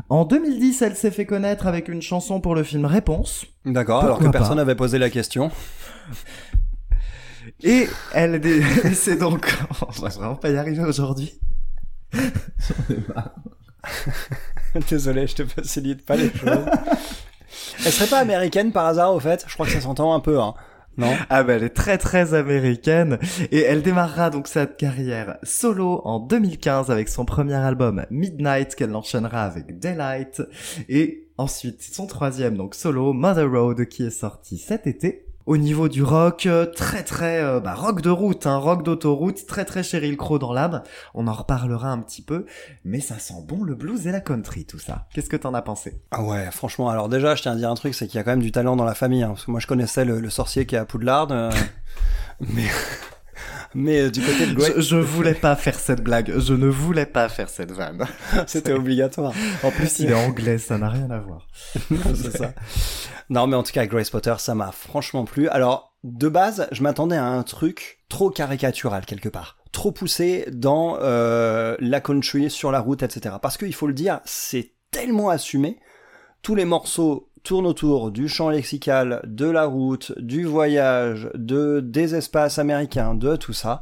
En 0.09 0.25
2010, 0.25 0.81
elle 0.81 0.95
s'est 0.95 1.11
fait 1.11 1.25
connaître 1.25 1.67
avec 1.67 1.87
une 1.87 2.01
chanson 2.01 2.41
pour 2.41 2.55
le 2.55 2.63
film 2.63 2.85
Réponse. 2.85 3.45
D'accord, 3.65 4.03
alors 4.03 4.19
que 4.19 4.27
personne 4.27 4.57
n'avait 4.57 4.75
posé 4.75 4.97
la 4.97 5.09
question. 5.09 5.51
Et 7.63 7.87
elle 8.13 8.41
c'est 8.93 9.17
donc... 9.17 9.53
On 9.81 10.01
va 10.01 10.09
vraiment 10.09 10.35
pas 10.35 10.49
y 10.49 10.57
arriver 10.57 10.83
aujourd'hui. 10.83 11.39
J'en 12.13 12.95
ai 12.95 13.13
marre. 13.13 13.35
Désolé, 14.89 15.27
je 15.27 15.35
te 15.35 15.45
facilite 15.45 16.05
pas 16.05 16.15
les 16.15 16.31
choses. 16.31 16.65
Elle 17.85 17.91
serait 17.91 18.07
pas 18.07 18.19
américaine 18.19 18.71
par 18.71 18.85
hasard 18.85 19.13
au 19.13 19.19
fait? 19.19 19.43
Je 19.47 19.53
crois 19.53 19.65
que 19.65 19.71
ça 19.71 19.81
s'entend 19.81 20.13
un 20.13 20.19
peu, 20.19 20.39
hein. 20.39 20.53
Non. 20.97 21.13
Ah 21.29 21.43
bah 21.43 21.53
elle 21.53 21.63
est 21.63 21.69
très 21.69 21.97
très 21.97 22.33
américaine. 22.33 23.17
Et 23.51 23.61
elle 23.61 23.81
démarrera 23.81 24.29
donc 24.29 24.47
sa 24.47 24.65
carrière 24.65 25.37
solo 25.43 26.01
en 26.03 26.19
2015 26.19 26.91
avec 26.91 27.09
son 27.09 27.25
premier 27.25 27.55
album 27.55 28.05
Midnight 28.11 28.75
qu'elle 28.75 28.95
enchaînera 28.95 29.43
avec 29.43 29.79
Daylight. 29.79 30.41
Et 30.89 31.27
ensuite 31.37 31.81
son 31.81 32.07
troisième 32.07 32.57
donc 32.57 32.75
solo 32.75 33.13
Mother 33.13 33.49
Road 33.49 33.85
qui 33.85 34.03
est 34.05 34.09
sorti 34.09 34.57
cet 34.57 34.87
été. 34.87 35.25
Au 35.51 35.57
niveau 35.57 35.89
du 35.89 36.01
rock, 36.01 36.45
euh, 36.45 36.65
très 36.65 37.03
très 37.03 37.43
euh, 37.43 37.59
bah, 37.59 37.73
rock 37.75 37.99
de 37.99 38.09
route, 38.09 38.47
hein, 38.47 38.55
rock 38.55 38.83
d'autoroute, 38.83 39.45
très 39.47 39.65
très 39.65 39.83
Sheryl 39.83 40.15
Crow 40.15 40.39
dans 40.39 40.53
l'âme. 40.53 40.81
On 41.13 41.27
en 41.27 41.33
reparlera 41.33 41.89
un 41.89 41.97
petit 41.97 42.21
peu, 42.21 42.45
mais 42.85 43.01
ça 43.01 43.19
sent 43.19 43.43
bon 43.45 43.61
le 43.61 43.75
blues 43.75 44.07
et 44.07 44.13
la 44.13 44.21
country 44.21 44.63
tout 44.63 44.79
ça. 44.79 45.09
Qu'est-ce 45.13 45.29
que 45.29 45.35
t'en 45.35 45.53
as 45.53 45.61
pensé? 45.61 45.99
Ah 46.11 46.23
ouais, 46.23 46.49
franchement, 46.51 46.87
alors 46.87 47.09
déjà, 47.09 47.35
je 47.35 47.41
tiens 47.41 47.51
à 47.51 47.55
dire 47.57 47.69
un 47.69 47.75
truc, 47.75 47.95
c'est 47.95 48.07
qu'il 48.07 48.15
y 48.15 48.21
a 48.21 48.23
quand 48.23 48.31
même 48.31 48.41
du 48.41 48.53
talent 48.53 48.77
dans 48.77 48.85
la 48.85 48.93
famille, 48.93 49.23
hein, 49.23 49.31
parce 49.31 49.43
que 49.43 49.51
moi 49.51 49.59
je 49.59 49.67
connaissais 49.67 50.05
le, 50.05 50.21
le 50.21 50.29
sorcier 50.29 50.65
qui 50.65 50.75
est 50.75 50.77
à 50.77 50.85
Poudlard, 50.85 51.27
euh, 51.31 51.51
mais, 52.39 52.67
mais 53.75 54.03
euh, 54.03 54.09
du 54.09 54.21
côté 54.21 54.47
de 54.47 54.53
Grace, 54.53 54.71
je, 54.77 54.81
je 54.81 54.95
voulais 54.95 55.33
pas 55.33 55.57
faire 55.57 55.77
cette 55.77 56.01
blague, 56.01 56.31
je 56.39 56.53
ne 56.53 56.67
voulais 56.67 57.05
pas 57.05 57.27
faire 57.27 57.49
cette 57.49 57.73
vanne. 57.73 58.05
c'était 58.47 58.71
obligatoire. 58.71 59.33
En 59.63 59.71
plus, 59.71 59.99
il 59.99 60.11
est 60.11 60.13
anglais, 60.13 60.57
ça 60.59 60.77
n'a 60.77 60.87
rien 60.87 61.11
à 61.11 61.19
voir. 61.19 61.45
c'est 62.15 62.37
ça. 62.37 62.53
Non, 63.31 63.47
mais 63.47 63.55
en 63.55 63.63
tout 63.63 63.71
cas, 63.71 63.85
Grace 63.85 64.09
Potter, 64.09 64.35
ça 64.39 64.55
m'a 64.55 64.73
franchement 64.73 65.23
plu. 65.23 65.47
Alors, 65.47 65.95
de 66.03 66.27
base, 66.27 66.67
je 66.73 66.83
m'attendais 66.83 67.15
à 67.15 67.27
un 67.27 67.43
truc 67.43 68.03
trop 68.09 68.29
caricatural 68.29 69.05
quelque 69.05 69.29
part, 69.29 69.57
trop 69.71 69.93
poussé 69.93 70.49
dans 70.51 70.97
euh, 70.99 71.77
la 71.79 72.01
country, 72.01 72.49
sur 72.49 72.73
la 72.73 72.81
route, 72.81 73.03
etc. 73.03 73.35
Parce 73.41 73.55
qu'il 73.55 73.73
faut 73.73 73.87
le 73.87 73.93
dire, 73.93 74.19
c'est 74.25 74.73
tellement 74.91 75.29
assumé. 75.29 75.79
Tous 76.41 76.55
les 76.55 76.65
morceaux 76.65 77.29
tournent 77.41 77.67
autour 77.67 78.11
du 78.11 78.27
champ 78.27 78.49
lexical, 78.49 79.21
de 79.23 79.45
la 79.45 79.63
route, 79.63 80.11
du 80.19 80.43
voyage, 80.43 81.29
de 81.33 81.79
des 81.79 82.15
espaces 82.15 82.59
américains, 82.59 83.15
de 83.15 83.37
tout 83.37 83.53
ça. 83.53 83.79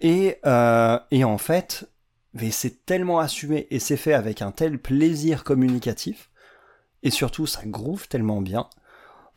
Et, 0.00 0.38
euh, 0.46 0.98
et 1.10 1.24
en 1.24 1.36
fait, 1.36 1.90
mais 2.32 2.50
c'est 2.50 2.86
tellement 2.86 3.18
assumé 3.18 3.66
et 3.70 3.80
c'est 3.80 3.98
fait 3.98 4.14
avec 4.14 4.40
un 4.40 4.50
tel 4.50 4.78
plaisir 4.78 5.44
communicatif 5.44 6.30
et 7.02 7.10
surtout 7.10 7.46
ça 7.46 7.60
groove 7.66 8.08
tellement 8.08 8.40
bien 8.40 8.66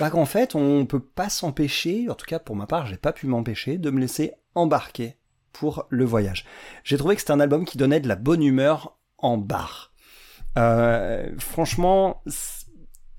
bah 0.02 0.10
qu'en 0.10 0.26
fait 0.26 0.56
on 0.56 0.88
peut 0.88 1.00
pas 1.00 1.30
s'empêcher, 1.30 2.10
en 2.10 2.16
tout 2.16 2.26
cas 2.26 2.40
pour 2.40 2.56
ma 2.56 2.66
part 2.66 2.88
j'ai 2.88 2.98
pas 2.98 3.14
pu 3.14 3.28
m'empêcher 3.28 3.78
de 3.78 3.92
me 3.92 4.00
laisser 4.00 4.34
embarquer 4.56 5.16
pour 5.54 5.86
le 5.90 6.06
voyage. 6.06 6.44
J'ai 6.84 6.98
trouvé 6.98 7.14
que 7.14 7.22
c'était 7.22 7.34
un 7.34 7.40
album 7.40 7.66
qui 7.66 7.78
donnait 7.78 8.00
de 8.00 8.08
la 8.08 8.16
bonne 8.16 8.42
humeur 8.42 8.98
en 9.20 9.38
bar. 9.38 9.94
Euh, 10.58 11.30
franchement, 11.38 12.24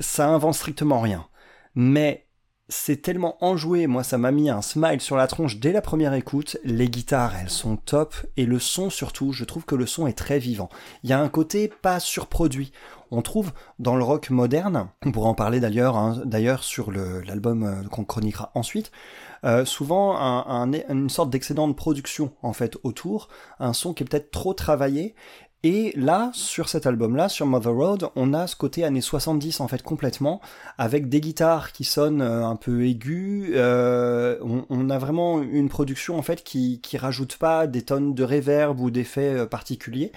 ça 0.00 0.26
invente 0.26 0.56
strictement 0.56 1.00
rien. 1.00 1.28
Mais 1.76 2.26
c'est 2.72 3.02
tellement 3.02 3.36
enjoué, 3.44 3.86
moi 3.86 4.02
ça 4.02 4.16
m'a 4.16 4.32
mis 4.32 4.48
un 4.48 4.62
smile 4.62 5.00
sur 5.00 5.16
la 5.16 5.26
tronche 5.26 5.58
dès 5.58 5.72
la 5.72 5.82
première 5.82 6.14
écoute, 6.14 6.56
les 6.64 6.88
guitares 6.88 7.34
elles 7.36 7.50
sont 7.50 7.76
top, 7.76 8.14
et 8.38 8.46
le 8.46 8.58
son 8.58 8.88
surtout, 8.88 9.32
je 9.32 9.44
trouve 9.44 9.64
que 9.64 9.74
le 9.74 9.86
son 9.86 10.06
est 10.06 10.16
très 10.16 10.38
vivant. 10.38 10.70
Il 11.04 11.10
y 11.10 11.12
a 11.12 11.20
un 11.20 11.28
côté 11.28 11.68
pas 11.68 12.00
surproduit. 12.00 12.72
On 13.10 13.20
trouve 13.20 13.52
dans 13.78 13.94
le 13.94 14.02
rock 14.02 14.30
moderne, 14.30 14.88
on 15.04 15.12
pourra 15.12 15.28
en 15.28 15.34
parler 15.34 15.60
d'ailleurs, 15.60 15.96
hein, 15.98 16.22
sur 16.62 16.90
l'album 16.90 17.62
euh, 17.62 17.82
qu'on 17.90 18.04
chroniquera 18.04 18.50
ensuite, 18.54 18.90
euh, 19.44 19.66
souvent 19.66 20.16
un- 20.16 20.46
un- 20.48 20.72
une 20.88 21.10
sorte 21.10 21.28
d'excédent 21.28 21.68
de 21.68 21.74
production 21.74 22.32
en 22.42 22.54
fait 22.54 22.78
autour, 22.84 23.28
un 23.58 23.74
son 23.74 23.92
qui 23.92 24.02
est 24.02 24.06
peut-être 24.06 24.30
trop 24.30 24.54
travaillé, 24.54 25.14
et 25.64 25.92
là, 25.94 26.30
sur 26.34 26.68
cet 26.68 26.86
album-là, 26.86 27.28
sur 27.28 27.46
Mother 27.46 27.72
Road, 27.72 28.08
on 28.16 28.34
a 28.34 28.48
ce 28.48 28.56
côté 28.56 28.82
années 28.82 29.00
70 29.00 29.60
en 29.60 29.68
fait 29.68 29.80
complètement, 29.80 30.40
avec 30.76 31.08
des 31.08 31.20
guitares 31.20 31.70
qui 31.70 31.84
sonnent 31.84 32.20
euh, 32.20 32.44
un 32.44 32.56
peu 32.56 32.84
aiguës. 32.84 33.52
euh, 33.54 34.38
on, 34.42 34.90
a 34.90 34.98
vraiment 34.98 35.40
une 35.40 35.68
production 35.68 36.18
en 36.18 36.22
fait 36.22 36.42
qui 36.42 36.80
qui 36.80 36.98
rajoute 36.98 37.36
pas 37.36 37.68
des 37.68 37.82
tonnes 37.82 38.12
de 38.12 38.24
reverb 38.24 38.80
ou 38.80 38.90
d'effets 38.90 39.34
euh, 39.34 39.46
particuliers. 39.46 40.10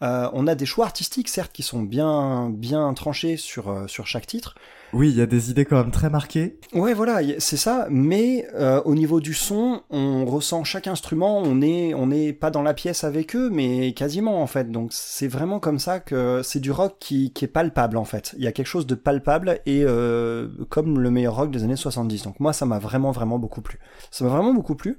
On 0.00 0.46
a 0.46 0.54
des 0.54 0.66
choix 0.66 0.86
artistiques 0.86 1.28
certes 1.28 1.52
qui 1.52 1.62
sont 1.62 1.82
bien 1.82 2.48
bien 2.50 2.92
tranchés 2.94 3.36
sur 3.36 3.84
sur 3.86 4.06
chaque 4.06 4.26
titre. 4.26 4.54
Oui, 4.92 5.10
il 5.10 5.16
y 5.16 5.22
a 5.22 5.26
des 5.26 5.50
idées 5.50 5.64
quand 5.64 5.76
même 5.76 5.90
très 5.90 6.10
marquées. 6.10 6.58
Ouais, 6.74 6.94
voilà, 6.94 7.20
c'est 7.38 7.56
ça. 7.56 7.86
Mais 7.90 8.46
euh, 8.54 8.82
au 8.84 8.94
niveau 8.94 9.20
du 9.20 9.34
son, 9.34 9.82
on 9.90 10.24
ressent 10.24 10.64
chaque 10.64 10.86
instrument. 10.86 11.38
On 11.38 11.60
est, 11.62 11.94
on 11.94 12.08
n'est 12.08 12.32
pas 12.32 12.50
dans 12.50 12.62
la 12.62 12.74
pièce 12.74 13.04
avec 13.04 13.36
eux, 13.36 13.50
mais 13.50 13.92
quasiment 13.92 14.42
en 14.42 14.46
fait. 14.46 14.70
Donc 14.70 14.90
c'est 14.92 15.28
vraiment 15.28 15.60
comme 15.60 15.78
ça 15.78 16.00
que 16.00 16.42
c'est 16.42 16.60
du 16.60 16.72
rock 16.72 16.96
qui, 16.98 17.32
qui 17.32 17.44
est 17.44 17.48
palpable 17.48 17.96
en 17.96 18.04
fait. 18.04 18.34
Il 18.36 18.44
y 18.44 18.46
a 18.46 18.52
quelque 18.52 18.66
chose 18.66 18.86
de 18.86 18.94
palpable 18.94 19.60
et 19.66 19.84
euh, 19.84 20.48
comme 20.68 20.98
le 20.98 21.10
meilleur 21.10 21.36
rock 21.36 21.50
des 21.50 21.62
années 21.62 21.76
70. 21.76 22.22
Donc 22.24 22.40
moi, 22.40 22.52
ça 22.52 22.66
m'a 22.66 22.78
vraiment, 22.78 23.12
vraiment 23.12 23.38
beaucoup 23.38 23.60
plu. 23.60 23.78
Ça 24.10 24.24
m'a 24.24 24.30
vraiment 24.30 24.54
beaucoup 24.54 24.74
plu. 24.74 24.98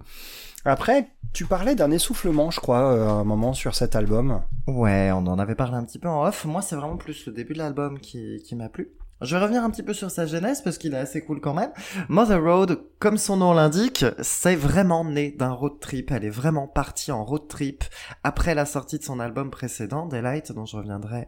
Après, 0.63 1.09
tu 1.33 1.45
parlais 1.45 1.73
d'un 1.73 1.89
essoufflement, 1.89 2.51
je 2.51 2.59
crois, 2.59 2.93
euh, 2.93 3.07
à 3.07 3.11
un 3.11 3.23
moment 3.23 3.53
sur 3.53 3.73
cet 3.73 3.95
album. 3.95 4.41
Ouais, 4.67 5.09
on 5.11 5.25
en 5.25 5.39
avait 5.39 5.55
parlé 5.55 5.75
un 5.75 5.83
petit 5.83 5.97
peu 5.97 6.07
en 6.07 6.25
off. 6.25 6.45
Moi, 6.45 6.61
c'est 6.61 6.75
vraiment 6.75 6.97
plus 6.97 7.25
le 7.25 7.33
début 7.33 7.53
de 7.53 7.57
l'album 7.57 7.99
qui, 7.99 8.41
qui 8.45 8.55
m'a 8.55 8.69
plu. 8.69 8.91
Je 9.21 9.35
vais 9.35 9.41
revenir 9.41 9.63
un 9.63 9.69
petit 9.69 9.83
peu 9.83 9.93
sur 9.93 10.09
sa 10.09 10.25
genèse 10.25 10.61
parce 10.61 10.77
qu'il 10.79 10.93
est 10.93 10.97
assez 10.97 11.21
cool 11.23 11.41
quand 11.41 11.53
même. 11.53 11.71
Mother 12.09 12.41
Road, 12.41 12.79
comme 12.99 13.17
son 13.17 13.37
nom 13.37 13.53
l'indique, 13.53 14.03
c'est 14.21 14.55
vraiment 14.55 15.05
né 15.05 15.31
d'un 15.31 15.51
road 15.51 15.79
trip. 15.79 16.09
Elle 16.11 16.25
est 16.25 16.29
vraiment 16.31 16.67
partie 16.67 17.11
en 17.11 17.23
road 17.23 17.47
trip 17.47 17.83
après 18.23 18.55
la 18.55 18.65
sortie 18.65 18.97
de 18.97 19.03
son 19.03 19.19
album 19.19 19.51
précédent, 19.51 20.07
Daylight, 20.07 20.51
dont 20.51 20.65
je 20.65 20.75
reviendrai 20.77 21.27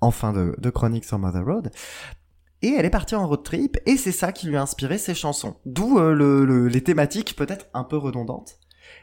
en 0.00 0.10
fin 0.10 0.32
de, 0.32 0.56
de 0.58 0.70
chronique 0.70 1.04
sur 1.04 1.18
Mother 1.20 1.44
Road. 1.44 1.70
Et 2.62 2.74
elle 2.76 2.84
est 2.84 2.90
partie 2.90 3.14
en 3.14 3.26
road 3.26 3.42
trip, 3.42 3.78
et 3.86 3.96
c'est 3.96 4.12
ça 4.12 4.32
qui 4.32 4.46
lui 4.46 4.56
a 4.56 4.62
inspiré 4.62 4.98
ses 4.98 5.14
chansons. 5.14 5.56
D'où 5.64 5.98
euh, 5.98 6.12
le- 6.12 6.68
les 6.68 6.82
thématiques 6.82 7.34
peut-être 7.36 7.68
un 7.72 7.84
peu 7.84 7.96
redondantes, 7.96 8.58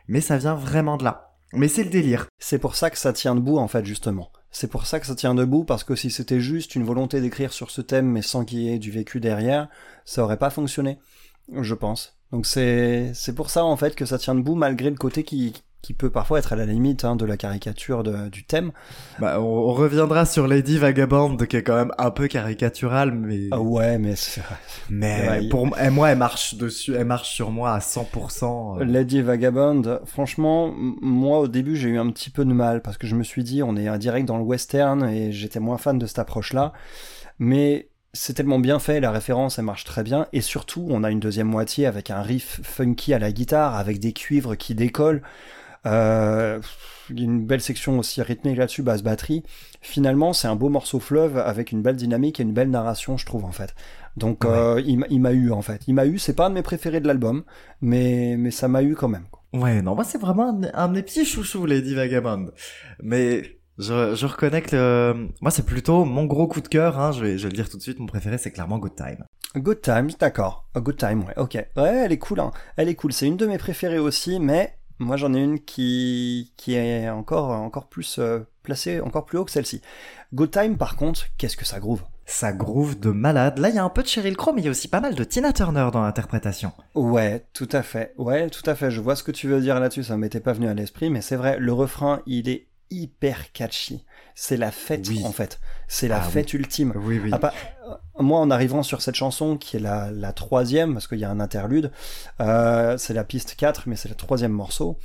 mais 0.08 0.22
ça 0.22 0.38
vient 0.38 0.54
vraiment 0.54 0.98
de 0.98 1.04
là. 1.06 1.34
Mais 1.54 1.68
c'est 1.70 1.84
le 1.86 1.90
délire. 1.90 2.28
C'est 2.40 2.60
pour 2.60 2.76
ça 2.76 2.90
que 2.90 2.98
ça 2.98 3.14
tient 3.14 3.34
debout 3.36 3.58
en 3.58 3.68
fait 3.70 3.86
justement. 3.86 4.32
C'est 4.60 4.68
pour 4.68 4.88
ça 4.88 5.00
que 5.00 5.06
ça 5.06 5.14
tient 5.14 5.36
debout 5.36 5.66
parce 5.66 5.84
que 5.84 5.96
si 5.96 6.10
c'était 6.10 6.40
juste 6.40 6.74
une 6.74 6.84
volonté 6.84 7.22
d'écrire 7.22 7.54
sur 7.54 7.70
ce 7.70 7.80
thème 7.80 8.08
mais 8.08 8.24
sans 8.24 8.44
qu'il 8.44 8.58
y 8.58 8.74
ait 8.74 8.80
du 8.80 8.90
vécu 8.90 9.20
derrière, 9.20 9.70
ça 10.04 10.24
aurait 10.24 10.40
pas 10.40 10.50
fonctionné, 10.50 10.98
je 11.62 11.76
pense. 11.76 12.18
Donc 12.32 12.48
c'est 12.48 13.12
c'est 13.14 13.36
pour 13.36 13.52
ça 13.52 13.64
en 13.64 13.78
fait 13.78 13.94
que 13.94 14.08
ça 14.08 14.18
tient 14.18 14.34
debout 14.34 14.56
malgré 14.56 14.90
le 14.90 14.96
côté 14.96 15.24
qui 15.24 15.54
qui 15.88 15.94
peut 15.94 16.10
parfois 16.10 16.40
être 16.40 16.52
à 16.52 16.58
la 16.58 16.66
limite 16.66 17.06
hein, 17.06 17.16
de 17.16 17.24
la 17.24 17.38
caricature 17.38 18.04
de- 18.04 18.28
du 18.28 18.44
thème. 18.44 18.74
Bah, 19.20 19.40
on, 19.40 19.44
on 19.46 19.72
reviendra 19.74 20.26
sur 20.26 20.46
Lady 20.46 20.78
Vagabond, 20.78 21.38
qui 21.38 21.56
est 21.56 21.64
quand 21.64 21.78
même 21.78 21.94
un 21.98 22.12
peu 22.12 22.28
caricaturale, 22.28 23.14
mais 23.14 23.48
Ah 23.52 23.62
ouais 23.62 23.98
mais 23.98 24.16
mais 24.90 25.30
ouais, 25.30 25.48
pour 25.48 25.66
moi, 25.92 26.10
elle 26.10 26.18
marche 26.18 26.56
dessus, 26.56 26.94
elle 26.94 27.06
marche 27.06 27.30
sur 27.34 27.52
moi 27.52 27.72
à 27.72 27.80
100%. 27.80 28.82
euh. 28.82 28.84
Lady 28.84 29.22
Vagabond, 29.22 30.02
franchement, 30.06 30.74
moi 30.76 31.40
au 31.40 31.48
début 31.48 31.78
j'ai 31.78 31.88
eu 31.88 31.98
un 32.00 32.10
petit 32.12 32.32
peu 32.32 32.44
de 32.44 32.52
mal 32.52 32.82
parce 32.82 32.98
que 32.98 33.08
je 33.08 33.16
me 33.16 33.24
suis 33.24 33.46
dit 33.46 33.64
on 33.64 33.78
est 33.78 33.98
direct 33.98 34.28
dans 34.28 34.38
le 34.38 34.44
western 34.44 35.08
et 35.08 35.32
j'étais 35.32 35.62
moins 35.62 35.78
fan 35.78 35.98
de 35.98 36.06
cette 36.06 36.20
approche-là. 36.20 36.74
Mais 37.40 37.88
c'est 38.14 38.34
tellement 38.34 38.60
bien 38.60 38.80
fait, 38.80 39.00
la 39.00 39.12
référence 39.12 39.60
elle 39.60 39.66
marche 39.66 39.84
très 39.84 40.02
bien 40.04 40.28
et 40.34 40.42
surtout 40.42 40.88
on 40.90 41.04
a 41.04 41.12
une 41.12 41.20
deuxième 41.20 41.48
moitié 41.48 41.86
avec 41.86 42.10
un 42.10 42.22
riff 42.22 42.60
funky 42.64 43.14
à 43.14 43.20
la 43.20 43.32
guitare 43.32 43.76
avec 43.76 44.00
des 44.00 44.12
cuivres 44.14 44.56
qui 44.58 44.74
décollent. 44.76 45.22
Euh, 45.86 46.60
il 47.10 47.20
y 47.20 47.22
a 47.22 47.26
une 47.26 47.46
belle 47.46 47.62
section 47.62 48.00
aussi 48.00 48.22
rythmée 48.22 48.56
là-dessus, 48.56 48.82
basse 48.84 49.02
batterie. 49.04 49.44
Finalement, 49.82 50.34
c'est 50.34 50.48
un 50.48 50.56
beau 50.56 50.70
morceau 50.70 51.00
fleuve 51.00 51.38
avec 51.38 51.72
une 51.72 51.82
belle 51.82 51.96
dynamique 51.96 52.40
et 52.40 52.44
une 52.44 52.54
belle 52.54 52.70
narration, 52.70 53.16
je 53.18 53.26
trouve 53.26 53.46
en 53.46 53.52
fait. 53.52 53.74
Donc, 54.18 54.44
euh, 54.46 54.82
il, 54.86 54.98
m'a- 55.22 55.32
eu 55.32 55.52
en 55.52 55.62
fait. 55.62 55.82
Il 55.88 55.94
m'a 55.94 56.06
eu. 56.06 56.18
C'est 56.20 56.34
pas 56.34 56.48
un 56.48 56.50
de 56.50 56.56
mes 56.56 56.64
préférés 56.64 57.00
de 57.00 57.08
l'album, 57.08 57.44
mais 57.82 58.36
mais 58.38 58.52
ça 58.52 58.68
m'a 58.68 58.82
eu 58.84 58.96
quand 58.96 59.08
même. 59.08 59.26
quoi. 59.32 59.44
Ouais, 59.54 59.82
non, 59.82 59.96
moi 59.96 60.04
c'est 60.04 60.18
vraiment 60.18 60.50
un, 60.50 60.62
un 60.74 60.88
de 60.90 60.94
mes 60.96 61.04
petits 61.04 61.24
chouchous, 61.26 61.66
Lady 61.66 61.94
Vagabond. 61.96 62.48
Mais 63.02 63.60
je, 63.78 64.16
je 64.16 64.26
reconnais 64.26 64.62
que 64.64 64.76
le- 64.76 65.30
moi 65.42 65.52
c'est 65.52 65.66
plutôt 65.66 66.04
mon 66.04 66.26
gros 66.26 66.48
coup 66.48 66.62
de 66.62 66.68
cœur. 66.68 67.00
Hein, 67.00 67.12
je 67.12 67.22
vais 67.24 67.38
je 67.38 67.44
vais 67.44 67.50
le 67.52 67.56
dire 67.56 67.70
tout 67.70 67.78
de 67.78 67.82
suite. 67.84 68.00
Mon 68.00 68.08
préféré 68.08 68.38
c'est 68.38 68.52
clairement 68.52 68.80
Good 68.80 68.96
Time. 68.96 69.24
Good 69.56 69.82
Times, 69.82 70.10
d'accord. 70.20 70.68
Good 70.76 70.98
Time, 70.98 71.24
ouais, 71.24 71.34
ok. 71.38 71.54
Ouais, 71.78 72.02
elle 72.06 72.12
est 72.12 72.18
cool, 72.18 72.40
hein. 72.42 72.52
Elle 72.76 72.90
est 72.90 72.96
cool. 72.96 73.14
C'est 73.14 73.28
une 73.28 73.38
de 73.38 73.46
mes 73.48 73.58
préférées 73.58 73.98
aussi, 74.00 74.40
mais 74.40 74.77
moi 75.00 75.18
j'en 75.18 75.34
ai 75.34 75.40
une 75.40 75.60
qui, 75.60 76.54
qui 76.58 76.76
est 76.76 77.10
encore, 77.10 77.52
encore 77.52 77.88
plus 77.88 78.20
euh, 78.20 78.40
placée, 78.64 79.00
encore 79.00 79.26
plus 79.26 79.38
haut 79.38 79.46
que 79.46 79.52
celle-ci. 79.52 79.82
Good 80.34 80.52
Time, 80.52 80.78
par 80.78 80.96
contre, 80.96 81.26
qu'est-ce 81.38 81.58
que 81.58 81.66
ça 81.66 81.80
groove? 81.80 82.04
Ça 82.26 82.52
groove 82.52 83.00
de 83.00 83.12
malade. 83.12 83.58
Là, 83.60 83.70
il 83.70 83.76
y 83.76 83.80
a 83.80 83.84
un 83.84 83.90
peu 83.90 84.04
de 84.04 84.08
Sheryl 84.08 84.36
Crow, 84.36 84.52
mais 84.52 84.62
il 84.62 84.66
y 84.66 84.68
a 84.68 84.72
aussi 84.72 84.90
pas 84.90 85.00
mal 85.00 85.16
de 85.16 85.24
Tina 85.24 85.54
Turner 85.54 85.88
dans 85.94 86.02
l'interprétation. 86.02 86.74
Ouais, 86.94 87.46
tout 87.54 87.70
à 87.72 87.82
fait. 87.82 88.14
Ouais, 88.18 88.50
tout 88.50 88.70
à 88.70 88.76
fait. 88.76 88.92
Je 88.92 89.00
vois 89.00 89.16
ce 89.16 89.24
que 89.24 89.32
tu 89.32 89.48
veux 89.48 89.62
dire 89.62 89.80
là-dessus. 89.80 90.04
Ça 90.04 90.18
m'était 90.18 90.42
pas 90.42 90.52
venu 90.52 90.68
à 90.68 90.74
l'esprit, 90.74 91.10
mais 91.10 91.22
c'est 91.22 91.38
vrai. 91.38 91.58
Le 91.58 91.72
refrain, 91.72 92.22
il 92.26 92.50
est 92.50 92.68
hyper 92.90 93.54
catchy. 93.54 94.04
C'est 94.40 94.56
la 94.56 94.70
fête, 94.70 95.08
en 95.26 95.32
fait. 95.32 95.60
C'est 95.88 96.08
la 96.08 96.18
Ah 96.20 96.22
fête 96.22 96.54
ultime. 96.54 96.94
Oui, 96.96 97.20
oui. 97.24 97.32
Ah, 97.34 97.40
pas- 97.40 97.54
euh, 97.90 97.94
moi, 98.20 98.40
en 98.40 98.52
arrivant 98.52 98.84
sur 98.84 99.02
cette 99.02 99.16
chanson, 99.16 99.58
qui 99.58 99.78
est 99.78 99.80
la, 99.80 100.12
la 100.12 100.32
troisième, 100.32 100.94
parce 100.94 101.08
qu'il 101.08 101.18
y 101.18 101.24
a 101.26 101.30
un 101.32 101.40
interlude, 101.40 101.92
euh, 102.40 103.00
c'est 103.00 103.16
la 103.16 103.24
piste 103.24 103.56
4, 103.56 103.84
mais 103.88 103.96
c'est 103.96 104.10
le 104.10 104.14
troisième 104.16 104.52
morceau. 104.52 105.00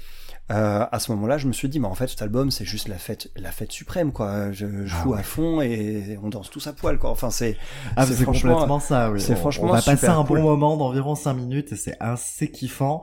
Euh, 0.50 0.84
à 0.92 0.98
ce 0.98 1.10
moment-là, 1.12 1.38
je 1.38 1.46
me 1.46 1.52
suis 1.54 1.70
dit, 1.70 1.80
mais 1.80 1.86
en 1.88 1.94
fait, 1.94 2.08
cet 2.08 2.20
album, 2.20 2.50
c'est 2.50 2.66
juste 2.66 2.88
la 2.88 2.98
fête, 2.98 3.30
la 3.36 3.52
fête 3.52 3.72
suprême, 3.72 4.12
quoi. 4.12 4.52
Je, 4.52 4.66
je 4.84 4.94
Ah 4.98 5.02
joue 5.02 5.12
ouais. 5.12 5.20
à 5.20 5.22
fond 5.22 5.62
et 5.62 6.18
on 6.22 6.28
danse 6.28 6.50
tous 6.50 6.66
à 6.66 6.74
poil, 6.74 6.98
quoi. 6.98 7.08
Enfin, 7.08 7.30
c'est, 7.30 7.56
Ah, 7.96 8.04
c'est 8.04 8.24
complètement 8.26 8.80
ça, 8.80 9.10
oui. 9.10 9.18
c'est 9.20 9.36
franchement 9.36 9.68
On 9.70 9.72
va 9.72 9.80
passer 9.80 10.08
un 10.08 10.24
cool. 10.24 10.40
bon 10.40 10.44
moment 10.50 10.76
d'environ 10.76 11.14
5 11.14 11.32
minutes 11.32 11.72
et 11.72 11.76
c'est 11.76 11.96
assez 12.00 12.50
kiffant. 12.50 13.02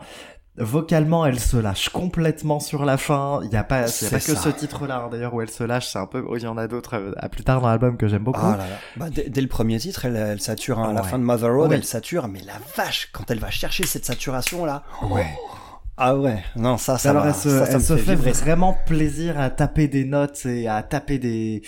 Vocalement, 0.60 1.26
elle 1.26 1.40
se 1.40 1.58
lâche 1.58 1.90
complètement 1.90 2.60
sur 2.60 2.84
la 2.86 2.98
fin. 2.98 3.40
Il 3.44 3.52
y 3.52 3.56
a 3.56 3.64
pas, 3.64 3.78
il 3.78 3.82
y 3.82 3.84
a 3.86 3.88
C'est 3.88 4.10
pas 4.10 4.18
que 4.20 4.36
ça. 4.36 4.42
ce 4.42 4.50
titre-là, 4.50 5.04
hein, 5.06 5.10
d'ailleurs, 5.12 5.34
où 5.34 5.42
elle 5.42 5.50
se 5.50 5.64
lâche. 5.64 5.88
C'est 5.88 6.00
un 6.00 6.06
peu, 6.06 6.26
il 6.36 6.44
y 6.44 6.48
en 6.48 6.58
a 6.58 6.68
d'autres 6.68 6.96
euh, 6.98 7.14
à 7.18 7.30
plus 7.30 7.44
tard 7.44 7.62
dans 7.62 7.70
l'album 7.70 7.96
que 7.98 8.08
j'aime 8.08 8.24
beaucoup. 8.24 8.40
Ah 8.44 8.58
là 8.58 8.66
là. 8.68 8.76
Bah, 8.98 9.06
dès, 9.10 9.42
le 9.42 9.48
premier 9.48 9.80
titre, 9.80 10.06
elle, 10.06 10.16
elle 10.16 10.42
sature. 10.42 10.80
hein. 10.80 10.90
à 10.90 10.94
la 10.94 11.02
Ouais. 11.02 11.08
fin 11.08 11.18
de 11.18 11.24
Mother 11.24 11.54
Road, 11.54 11.72
elle 11.72 11.84
sature. 11.86 12.28
Mais 12.28 12.42
la 12.42 12.54
vache, 12.76 13.10
quand 13.14 13.30
elle 13.32 13.40
va 13.40 13.50
chercher 13.50 13.86
cette 13.86 14.06
saturation 14.06 14.66
là. 14.66 14.84
ouais. 15.12 15.28
Ah 16.02 16.16
ouais. 16.16 16.42
Non, 16.56 16.78
ça, 16.78 16.98
ça. 16.98 17.10
Alors 17.10 17.24
va- 17.24 17.30
elle 17.30 17.36
se, 17.36 17.50
ça, 17.50 17.66
ça 17.66 17.72
elle 17.72 17.78
me 17.80 17.84
se 17.84 17.98
fait 17.98 18.16
vraiment 18.16 18.74
plaisir 18.86 19.38
à 19.40 19.50
taper 19.50 19.88
des 19.90 20.06
notes 20.06 20.46
et 20.46 20.68
à 20.68 20.82
taper 20.82 21.20
des 21.20 21.62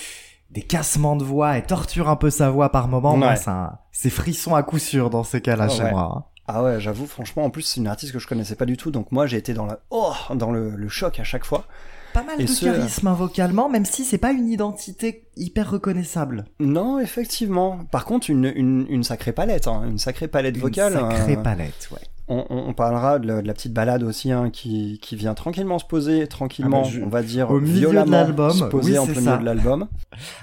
des 0.52 0.62
cassements 0.62 1.16
de 1.16 1.24
voix 1.24 1.58
et 1.58 1.62
torture 1.64 2.10
un 2.10 2.16
peu 2.18 2.30
sa 2.30 2.50
voix 2.50 2.70
par 2.72 2.88
moment. 2.90 3.16
Ouais. 3.18 3.36
c'est 3.36 3.50
un- 3.50 3.78
c'est 3.92 4.10
frisson 4.10 4.56
à 4.56 4.64
coup 4.64 4.80
sûr 4.80 5.10
dans 5.10 5.24
ces 5.24 5.42
cas-là 5.42 5.68
chez 5.70 5.84
ouais. 5.84 5.92
moi. 5.92 6.12
hein. 6.16 6.24
Ah 6.54 6.64
ouais, 6.64 6.80
j'avoue, 6.80 7.06
franchement, 7.08 7.46
en 7.46 7.50
plus, 7.50 7.62
c'est 7.62 7.80
une 7.80 7.88
artiste 7.88 8.12
que 8.14 8.20
je 8.20 8.28
connaissais 8.28 8.56
pas 8.56 8.66
du 8.66 8.78
tout. 8.78 8.92
Donc 8.92 9.12
moi, 9.12 9.26
j'ai 9.28 9.38
été 9.38 9.54
dans 9.54 9.66
le, 9.66 9.74
oh, 9.90 10.14
dans 10.36 10.52
le, 10.52 10.72
le 10.72 10.90
choc 10.90 11.20
à 11.20 11.24
chaque 11.24 11.46
fois. 11.46 11.66
Pas 12.14 12.24
mal 12.24 12.42
Et 12.42 12.44
de 12.44 12.50
ce- 12.50 12.66
charisme 12.66 13.08
hein, 13.08 13.14
vocalement, 13.14 13.70
même 13.70 13.86
si 13.86 14.04
c'est 14.04 14.18
pas 14.18 14.32
une 14.32 14.50
identité 14.50 15.24
hyper 15.38 15.72
reconnaissable. 15.72 16.44
Non, 16.60 17.00
effectivement. 17.00 17.80
Par 17.90 18.04
contre, 18.04 18.30
une, 18.30 18.52
une, 18.54 18.86
une 18.90 19.04
sacrée 19.04 19.32
palette, 19.32 19.68
hein, 19.68 19.84
une 19.90 19.98
sacrée 19.98 20.28
palette 20.28 20.58
vocale. 20.58 20.94
Une 20.94 21.00
sacrée 21.10 21.38
euh, 21.38 21.42
palette, 21.42 21.88
ouais. 21.92 22.02
On, 22.50 22.74
parlera 22.74 23.20
de 23.20 23.28
la, 23.28 23.42
de 23.42 23.48
la 23.48 23.54
petite 23.54 23.74
balade 23.74 24.04
aussi, 24.04 24.32
hein, 24.32 24.50
qui, 24.52 25.00
qui 25.02 25.16
vient 25.16 25.34
tranquillement 25.34 25.80
se 25.80 25.86
poser, 25.86 26.28
tranquillement, 26.28 26.82
Ah 26.86 26.88
bah, 26.88 26.90
je- 26.94 27.02
on 27.02 27.10
va 27.10 27.22
dire, 27.24 27.50
au 27.52 27.60
milieu 27.60 27.74
de 27.74 27.80
violemment 27.80 28.12
l'album, 28.12 28.52
se 28.52 28.64
poser 28.66 28.92
oui, 28.94 28.98
en 29.00 29.06
plein 29.06 29.14
ça. 29.16 29.22
milieu 29.22 29.38
de 29.40 29.46
l'album. 29.46 29.88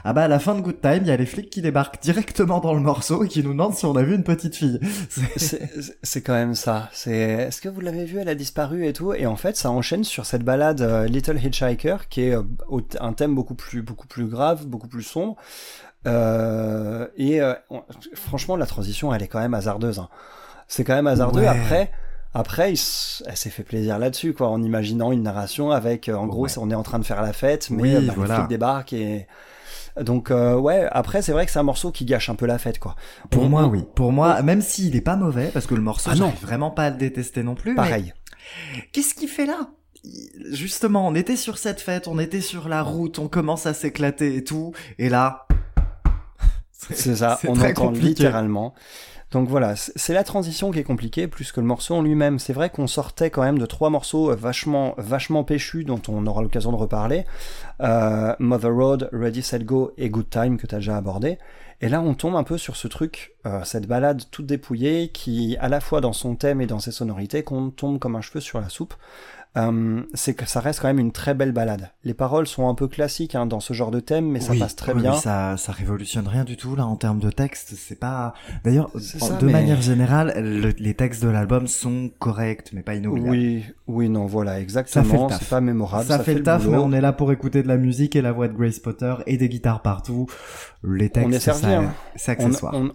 Ah 0.04 0.12
bah 0.12 0.22
à 0.24 0.28
la 0.28 0.38
fin 0.38 0.54
de 0.54 0.60
Good 0.60 0.80
Time, 0.80 1.00
il 1.02 1.06
y 1.08 1.10
a 1.10 1.16
les 1.16 1.26
flics 1.26 1.50
qui 1.50 1.60
débarquent 1.62 2.00
directement 2.02 2.58
dans 2.60 2.72
le 2.74 2.80
morceau 2.80 3.22
et 3.24 3.28
qui 3.28 3.42
nous 3.42 3.50
demandent 3.52 3.74
si 3.74 3.84
on 3.86 3.94
a 3.96 4.02
vu 4.02 4.14
une 4.14 4.24
petite 4.24 4.56
fille. 4.56 4.80
C'est- 5.36 6.22
quand 6.22 6.32
même 6.34 6.54
ça. 6.54 6.88
C'est 6.92 7.12
est-ce 7.16 7.60
que 7.60 7.68
vous 7.68 7.80
l'avez 7.80 8.04
vu 8.04 8.18
Elle 8.18 8.28
a 8.28 8.34
disparu 8.34 8.86
et 8.86 8.92
tout? 8.92 9.12
Et 9.12 9.26
en 9.26 9.36
fait, 9.36 9.56
ça 9.56 9.70
enchaîne 9.70 10.04
sur 10.04 10.26
cette 10.26 10.42
balade 10.42 10.80
euh, 10.80 11.06
Little 11.06 11.38
Hitchhiker, 11.42 12.08
qui 12.08 12.22
est 12.22 12.34
euh, 12.36 12.42
un 13.00 13.12
thème 13.12 13.34
beaucoup 13.34 13.54
plus 13.54 13.82
beaucoup 13.82 14.06
plus 14.08 14.26
grave, 14.26 14.66
beaucoup 14.66 14.88
plus 14.88 15.02
sombre. 15.02 15.36
Euh, 16.06 17.06
et 17.16 17.40
franchement, 18.14 18.56
la 18.56 18.66
transition, 18.66 19.12
elle 19.14 19.22
est 19.22 19.28
quand 19.28 19.40
même 19.40 19.54
hasardeuse. 19.54 19.98
hein. 19.98 20.08
C'est 20.68 20.84
quand 20.84 20.94
même 20.94 21.06
hasardeux. 21.06 21.40
Ouais. 21.40 21.46
Après. 21.48 21.90
Après, 22.34 22.72
il 22.74 22.78
elle 23.26 23.36
s'est 23.36 23.48
fait 23.50 23.62
plaisir 23.62 23.98
là-dessus, 23.98 24.34
quoi, 24.34 24.48
en 24.48 24.62
imaginant 24.62 25.10
une 25.12 25.22
narration 25.22 25.70
avec, 25.70 26.08
euh, 26.08 26.14
en 26.14 26.26
gros, 26.26 26.44
Ouais. 26.44 26.58
on 26.58 26.70
est 26.70 26.74
en 26.74 26.82
train 26.82 26.98
de 26.98 27.04
faire 27.04 27.22
la 27.22 27.32
fête, 27.32 27.70
mais 27.70 27.96
Oui, 27.96 28.06
bah, 28.06 28.12
voilà. 28.14 28.34
les 28.34 28.40
flics 28.40 28.48
débarquent 28.50 28.92
et 28.92 29.26
donc 29.98 30.30
euh, 30.30 30.54
ouais. 30.54 30.86
Après, 30.92 31.22
c'est 31.22 31.32
vrai 31.32 31.46
que 31.46 31.50
c'est 31.50 31.58
un 31.58 31.62
morceau 31.64 31.90
qui 31.90 32.04
gâche 32.04 32.28
un 32.28 32.34
peu 32.34 32.44
la 32.46 32.58
fête, 32.58 32.78
quoi. 32.78 32.94
Pour 33.30 33.44
On- 33.44 33.48
moi, 33.48 33.66
oui. 33.66 33.84
Pour 33.94 34.12
moi, 34.12 34.42
même 34.42 34.60
s'il 34.60 34.94
est 34.94 35.00
pas 35.00 35.16
mauvais, 35.16 35.48
parce 35.52 35.66
que 35.66 35.74
le 35.74 35.80
morceau, 35.80 36.10
Ah 36.12 36.16
non. 36.16 36.32
vraiment 36.42 36.70
pas 36.70 36.84
à 36.84 36.90
le 36.90 36.96
détester 36.96 37.42
non 37.42 37.54
plus. 37.54 37.70
mais 37.70 37.76
Pareil. 37.76 38.12
Qu'est-ce 38.92 39.14
qu'il 39.14 39.28
fait 39.28 39.46
là? 39.46 39.70
Justement, 40.52 41.08
on 41.08 41.14
était 41.14 41.34
sur 41.34 41.58
cette 41.58 41.80
fête, 41.80 42.06
on 42.08 42.18
était 42.18 42.42
sur 42.42 42.68
la 42.68 42.82
route, 42.82 43.18
on 43.18 43.28
commence 43.28 43.64
à 43.66 43.72
s'éclater 43.74 44.36
et 44.36 44.44
tout, 44.44 44.72
et 44.98 45.08
là... 45.08 45.46
C'est 46.92 47.16
ça, 47.16 47.40
on 47.48 47.58
entend 47.58 47.72
compliqué. 47.86 48.08
littéralement. 48.08 48.74
Donc 49.30 49.46
voilà, 49.48 49.76
c'est 49.76 50.14
la 50.14 50.24
transition 50.24 50.70
qui 50.70 50.78
est 50.78 50.84
compliquée 50.84 51.28
plus 51.28 51.52
que 51.52 51.60
le 51.60 51.66
morceau 51.66 51.94
en 51.94 52.02
lui-même. 52.02 52.38
C'est 52.38 52.54
vrai 52.54 52.70
qu'on 52.70 52.86
sortait 52.86 53.28
quand 53.28 53.42
même 53.42 53.58
de 53.58 53.66
trois 53.66 53.90
morceaux 53.90 54.30
euh, 54.30 54.34
vachement, 54.34 54.94
vachement 54.96 55.44
péchus 55.44 55.84
dont 55.84 56.00
on 56.08 56.26
aura 56.26 56.40
l'occasion 56.40 56.72
de 56.72 56.76
reparler. 56.76 57.26
Euh, 57.82 58.34
Mother 58.38 58.74
Road, 58.74 59.10
Ready 59.12 59.42
Set 59.42 59.64
Go 59.64 59.92
et 59.98 60.08
Good 60.08 60.30
Time 60.30 60.56
que 60.56 60.66
tu 60.66 60.74
as 60.74 60.78
déjà 60.78 60.96
abordé. 60.96 61.38
Et 61.80 61.88
là, 61.88 62.00
on 62.00 62.14
tombe 62.14 62.34
un 62.34 62.42
peu 62.42 62.58
sur 62.58 62.74
ce 62.74 62.88
truc, 62.88 63.34
euh, 63.46 63.62
cette 63.64 63.86
balade 63.86 64.22
toute 64.32 64.46
dépouillée 64.46 65.10
qui, 65.10 65.56
à 65.60 65.68
la 65.68 65.80
fois 65.80 66.00
dans 66.00 66.12
son 66.12 66.34
thème 66.34 66.60
et 66.60 66.66
dans 66.66 66.80
ses 66.80 66.90
sonorités, 66.90 67.44
qu'on 67.44 67.70
tombe 67.70 67.98
comme 68.00 68.16
un 68.16 68.20
cheveu 68.20 68.40
sur 68.40 68.60
la 68.60 68.68
soupe. 68.68 68.94
Euh, 69.58 70.02
c'est 70.14 70.34
que 70.34 70.46
ça 70.46 70.60
reste 70.60 70.80
quand 70.80 70.88
même 70.88 70.98
une 70.98 71.10
très 71.12 71.34
belle 71.34 71.52
balade. 71.52 71.90
Les 72.04 72.14
paroles 72.14 72.46
sont 72.46 72.68
un 72.68 72.74
peu 72.74 72.86
classiques 72.88 73.34
hein, 73.34 73.46
dans 73.46 73.60
ce 73.60 73.72
genre 73.72 73.90
de 73.90 74.00
thème, 74.00 74.26
mais 74.30 74.40
ça 74.40 74.52
Oui, 74.52 74.58
passe 74.60 74.76
très 74.76 74.92
oui, 74.92 75.02
bien. 75.02 75.12
oui, 75.14 75.18
ça, 75.18 75.56
ça 75.56 75.72
révolutionne 75.72 76.28
rien 76.28 76.44
du 76.44 76.56
tout 76.56 76.76
là 76.76 76.86
en 76.86 76.96
termes 76.96 77.18
de 77.18 77.30
texte. 77.30 77.74
C'est 77.76 77.98
pas. 77.98 78.34
D'ailleurs, 78.64 78.90
de 78.94 79.46
mais- 79.46 79.52
manière 79.52 79.80
générale, 79.82 80.34
le- 80.36 80.74
les 80.78 80.94
textes 80.94 81.22
de 81.22 81.28
l'album 81.28 81.66
sont 81.66 82.10
corrects, 82.18 82.70
mais 82.72 82.82
pas 82.82 82.94
inoubliables. 82.94 83.30
Oui, 83.30 83.64
oui, 83.86 84.08
non, 84.08 84.26
voilà, 84.26 84.52
Ça 84.52 84.56
fait 84.58 84.62
exactement. 84.62 85.24
le 85.24 85.30
taf. 85.30 85.38
C'est 85.40 85.48
pas 85.48 85.60
mémorable. 85.60 86.04
ça, 86.06 86.18
fait 86.20 86.34
le 86.34 86.42
taf, 86.42 86.62
boulot. 86.64 86.76
mais 86.76 86.82
on 86.82 86.92
est 86.92 87.00
là 87.00 87.12
pour 87.12 87.32
écouter 87.32 87.62
de 87.62 87.68
la 87.68 87.76
musique 87.76 88.14
et 88.16 88.22
la 88.22 88.32
voix 88.32 88.48
de 88.48 88.52
Grace 88.54 88.78
Potter 88.78 89.14
et 89.26 89.36
des 89.36 89.48
guitares 89.48 89.82
partout. 89.82 90.26
Les 90.84 91.10
textes, 91.10 91.28
On 91.28 91.32
est 91.32 91.40
servi, 91.40 91.60
ça- 91.62 91.78
hein. 91.80 91.92
c'est 92.16 92.40
on, 92.40 92.44
accessoire. 92.46 92.74
on- 92.74 92.84
on 92.86 92.92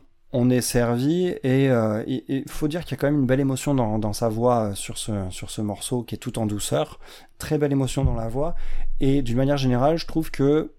est 0.49 0.61
servi 0.61 1.27
et 1.43 1.69
euh, 1.69 2.03
il 2.07 2.23
il 2.27 2.43
faut 2.49 2.67
dire 2.67 2.83
qu'il 2.83 2.91
y 2.91 2.93
a 2.95 2.97
quand 2.97 3.07
même 3.07 3.19
une 3.21 3.25
belle 3.27 3.39
émotion 3.39 3.73
dans, 3.75 3.99
dans 3.99 4.13
sa 4.13 4.29
voix 4.29 4.69
euh, 4.71 4.73
sur 4.75 4.97
ce, 4.97 5.11
sur 5.29 5.49
ce 5.51 5.61
morceau 5.61 6.01
qui 6.03 6.15
est 6.15 6.17
tout 6.17 6.39
en 6.39 6.45
douceur. 6.45 6.99
Très 7.37 7.57
belle 7.57 7.71
émotion 7.71 8.03
dans 8.03 8.15
la 8.15 8.27
voix. 8.29 8.55
Et 8.99 9.21
d'une 9.21 9.37
manière 9.37 9.57
générale, 9.57 9.97
je 9.97 10.07
trouve 10.07 10.31
que 10.31 10.71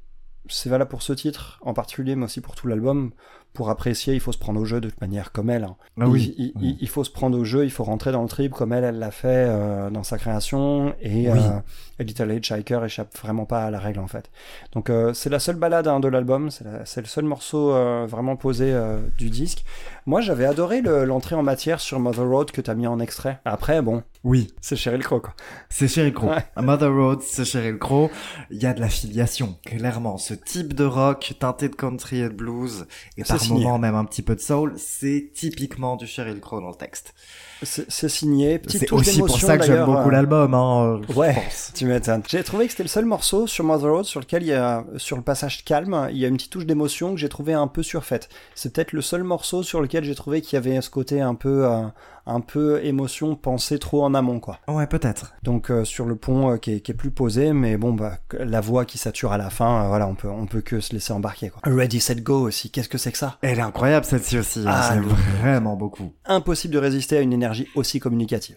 c'est 0.48 0.68
valable 0.68 0.90
pour 0.90 1.02
ce 1.02 1.12
titre 1.12 1.58
en 1.62 1.72
particulier, 1.72 2.16
mais 2.16 2.24
aussi 2.24 2.40
pour 2.40 2.54
tout 2.54 2.66
l'album. 2.66 3.12
Pour 3.54 3.70
apprécier, 3.70 4.14
il 4.14 4.20
faut 4.20 4.32
se 4.32 4.38
prendre 4.38 4.60
au 4.60 4.64
jeu 4.64 4.80
de 4.80 4.88
toute 4.90 5.00
manière 5.00 5.30
comme 5.30 5.48
elle. 5.48 5.62
hein. 5.62 5.76
Ah 6.00 6.08
oui. 6.08 6.34
Il, 6.36 6.46
il- 6.46 6.52
oui. 6.56 6.76
il 6.80 6.88
faut 6.88 7.04
se 7.04 7.10
prendre 7.10 7.38
au 7.38 7.44
jeu, 7.44 7.64
il 7.64 7.70
faut 7.70 7.84
rentrer 7.84 8.10
dans 8.10 8.22
le 8.22 8.28
trip 8.28 8.50
comme 8.52 8.72
elle, 8.72 8.82
elle 8.82 8.98
l'a 8.98 9.12
fait 9.12 9.28
euh, 9.48 9.90
dans 9.90 10.02
sa 10.02 10.18
création. 10.18 10.92
Et, 11.00 11.30
Oui. 11.30 11.38
euh, 11.38 11.60
et 11.98 12.04
Little 12.04 12.32
Hitchhiker 12.32 12.80
échappe 12.84 13.16
vraiment 13.18 13.44
pas 13.44 13.64
à 13.64 13.70
la 13.70 13.78
règle 13.78 14.00
en 14.00 14.06
fait. 14.08 14.30
Donc 14.72 14.90
euh, 14.90 15.12
c'est 15.14 15.30
la 15.30 15.38
seule 15.38 15.56
balade 15.56 15.86
hein, 15.88 16.00
de 16.00 16.08
l'album, 16.08 16.50
c'est 16.50 16.64
la- 16.64 16.80
le 16.80 17.06
seul 17.06 17.24
morceau 17.24 17.72
euh, 17.72 18.06
vraiment 18.08 18.36
posé 18.36 18.72
euh, 18.72 18.98
du 19.18 19.30
disque. 19.30 19.64
Moi 20.06 20.20
j'avais 20.20 20.44
adoré 20.46 20.80
le- 20.80 21.04
l'entrée 21.04 21.34
en 21.36 21.42
matière 21.42 21.80
sur 21.80 22.00
Mother 22.00 22.26
Road 22.26 22.50
que 22.50 22.60
t'as 22.60 22.74
mis 22.74 22.86
en 22.86 22.98
extrait. 23.00 23.38
Après 23.44 23.80
bon, 23.82 24.02
Oui, 24.24 24.52
c'est 24.60 24.76
Sheryl 24.76 25.02
Crow 25.02 25.20
quoi. 25.20 25.34
c'est 25.68 25.88
Sheryl 25.88 26.12
Crow. 26.14 26.28
Ouais. 26.28 26.44
Mother 26.56 26.92
Road, 26.92 27.20
c'est 27.22 27.44
Sheryl 27.44 27.78
Crow. 27.78 28.10
Il 28.50 28.62
y 28.62 28.66
a 28.66 28.72
de 28.74 28.80
la 28.80 28.88
filiation, 28.88 29.56
clairement. 29.64 30.18
Ce 30.18 30.34
type 30.34 30.72
de 30.74 30.84
rock 30.84 31.34
teinté 31.38 31.68
de 31.68 31.74
country 31.74 32.20
et 32.20 32.28
de 32.28 32.34
blues, 32.34 32.86
et 33.16 33.24
par 33.24 33.38
moments 33.48 33.78
même 33.78 33.94
un 33.94 34.04
petit 34.04 34.22
peu 34.22 34.34
de 34.34 34.40
soul, 34.40 34.74
c'est 34.76 35.30
typiquement 35.34 35.96
du 35.96 36.06
Sheryl 36.06 36.40
Crow 36.40 36.60
dans 36.60 36.68
le 36.70 36.74
texte. 36.74 37.14
C'est 37.62 37.90
c'est 37.90 38.08
signé, 38.08 38.60
C'est 38.68 38.92
aussi 38.92 39.20
pour 39.20 39.38
ça 39.40 39.56
que 39.56 39.64
j'aime 39.64 39.84
beaucoup 39.86 40.08
euh, 40.08 40.12
l'album, 40.12 40.52
hein, 40.54 41.00
Ouais. 41.14 41.32
pense. 41.34 41.72
Tu 41.74 41.86
m'étonnes. 41.86 42.22
J'ai 42.28 42.42
trouvé 42.44 42.66
que 42.66 42.72
c'était 42.72 42.82
le 42.82 42.88
seul 42.88 43.04
morceau 43.06 43.46
sur 43.46 43.64
Mother 43.64 43.90
Road 43.90 44.04
sur 44.04 44.20
lequel 44.20 44.42
il 44.42 44.48
y 44.48 44.52
a, 44.52 44.84
sur 44.96 45.16
le 45.16 45.22
passage 45.22 45.64
calme, 45.64 46.08
il 46.10 46.18
y 46.18 46.24
a 46.24 46.28
une 46.28 46.36
petite 46.36 46.52
touche 46.52 46.66
d'émotion 46.66 47.14
que 47.14 47.20
j'ai 47.20 47.28
trouvé 47.28 47.54
un 47.54 47.66
peu 47.68 47.82
surfaite. 47.82 48.28
C'est 48.54 48.72
peut-être 48.72 48.92
le 48.92 49.00
seul 49.02 49.22
morceau 49.24 49.62
sur 49.62 49.80
lequel 49.80 50.04
j'ai 50.04 50.14
trouvé 50.14 50.42
qu'il 50.42 50.54
y 50.54 50.58
avait 50.58 50.80
ce 50.82 50.90
côté 50.90 51.20
un 51.22 51.34
peu, 51.34 51.64
euh, 51.66 51.82
un 52.26 52.40
peu 52.40 52.84
émotion 52.84 53.34
pensée 53.36 53.78
trop 53.78 54.02
en 54.04 54.12
amont, 54.14 54.40
quoi. 54.40 54.58
Ouais, 54.68 54.86
peut-être. 54.86 55.32
Donc 55.42 55.70
euh, 55.70 55.84
sur 55.84 56.04
le 56.06 56.16
pont 56.16 56.52
euh, 56.52 56.56
qui, 56.58 56.72
est, 56.74 56.80
qui 56.80 56.90
est 56.92 56.94
plus 56.94 57.10
posé, 57.12 57.52
mais 57.54 57.76
bon, 57.78 57.92
bah, 57.94 58.18
la 58.38 58.60
voix 58.60 58.84
qui 58.84 58.98
sature 58.98 59.32
à 59.32 59.38
la 59.38 59.48
fin, 59.50 59.88
voilà, 59.88 60.06
on 60.06 60.14
peut, 60.14 60.28
on 60.28 60.46
peut 60.46 60.60
que 60.60 60.80
se 60.80 60.92
laisser 60.92 61.12
embarquer, 61.12 61.48
quoi. 61.50 61.60
Ready, 61.64 62.00
set, 62.00 62.22
go 62.22 62.40
aussi. 62.40 62.70
Qu'est-ce 62.70 62.88
que 62.88 62.98
c'est 62.98 63.12
que 63.12 63.18
ça? 63.18 63.38
Elle 63.42 63.58
est 63.58 63.62
incroyable 63.62 64.04
celle-ci 64.04 64.38
aussi, 64.38 64.60
hein, 64.60 64.64
Ah, 64.66 64.94
oui. 64.98 65.06
vraiment 65.40 65.76
beaucoup. 65.76 66.12
Impossible 66.26 66.74
de 66.74 66.78
résister 66.78 67.16
à 67.16 67.20
une 67.20 67.32
énergie 67.32 67.43
aussi 67.74 68.00
communicative. 68.00 68.56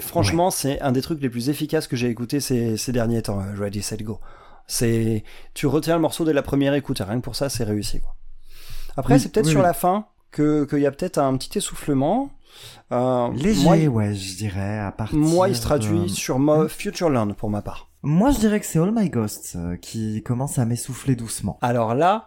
Franchement, 0.00 0.50
c'est 0.50 0.80
un 0.80 0.92
des 0.92 1.02
trucs 1.02 1.20
les 1.20 1.28
plus 1.30 1.48
efficaces 1.50 1.86
que 1.88 1.96
j'ai 1.96 2.08
écouté 2.08 2.40
ces, 2.40 2.76
ces 2.76 2.92
derniers 2.92 3.22
temps. 3.22 3.40
euh, 3.40 3.54
Ready, 3.58 3.82
set, 3.82 4.02
go. 4.02 4.20
C'est, 4.66 5.24
tu 5.54 5.66
retiens 5.66 5.94
le 5.96 6.00
morceau 6.02 6.24
dès 6.24 6.32
la 6.32 6.42
première 6.42 6.74
écoute. 6.74 7.00
et 7.00 7.04
Rien 7.04 7.16
que 7.18 7.24
pour 7.24 7.34
ça, 7.36 7.48
c'est 7.48 7.64
réussi. 7.64 8.00
Quoi. 8.00 8.14
Après, 8.96 9.14
Oui, 9.14 9.20
c'est 9.20 9.30
peut-être 9.32 9.46
oui, 9.46 9.52
sur 9.52 9.60
oui. 9.60 9.66
la 9.66 9.72
fin 9.72 10.06
que 10.30 10.64
qu'il 10.66 10.80
y 10.80 10.86
a 10.86 10.90
peut-être 10.90 11.18
un 11.18 11.36
petit 11.36 11.58
essoufflement. 11.58 12.30
Euh, 12.92 13.32
Léger, 13.34 13.62
moi, 13.62 13.76
ouais, 13.86 14.14
je 14.14 14.36
dirais, 14.36 14.78
à 14.78 14.92
partir 14.92 15.18
moi, 15.18 15.48
il 15.48 15.54
se 15.56 15.60
de- 15.60 15.64
traduit 15.66 16.08
sur 16.10 16.38
mo- 16.38 16.68
Futureland 16.68 17.32
pour 17.34 17.50
ma 17.50 17.62
part. 17.62 17.88
Moi, 18.02 18.30
je 18.30 18.38
dirais 18.38 18.60
que 18.60 18.66
c'est 18.66 18.78
All 18.78 18.92
My 18.94 19.10
Ghosts 19.10 19.54
euh, 19.56 19.76
qui 19.76 20.22
commence 20.22 20.58
à 20.58 20.64
m'essouffler 20.64 21.16
doucement. 21.16 21.58
Alors 21.62 21.94
là, 21.94 22.26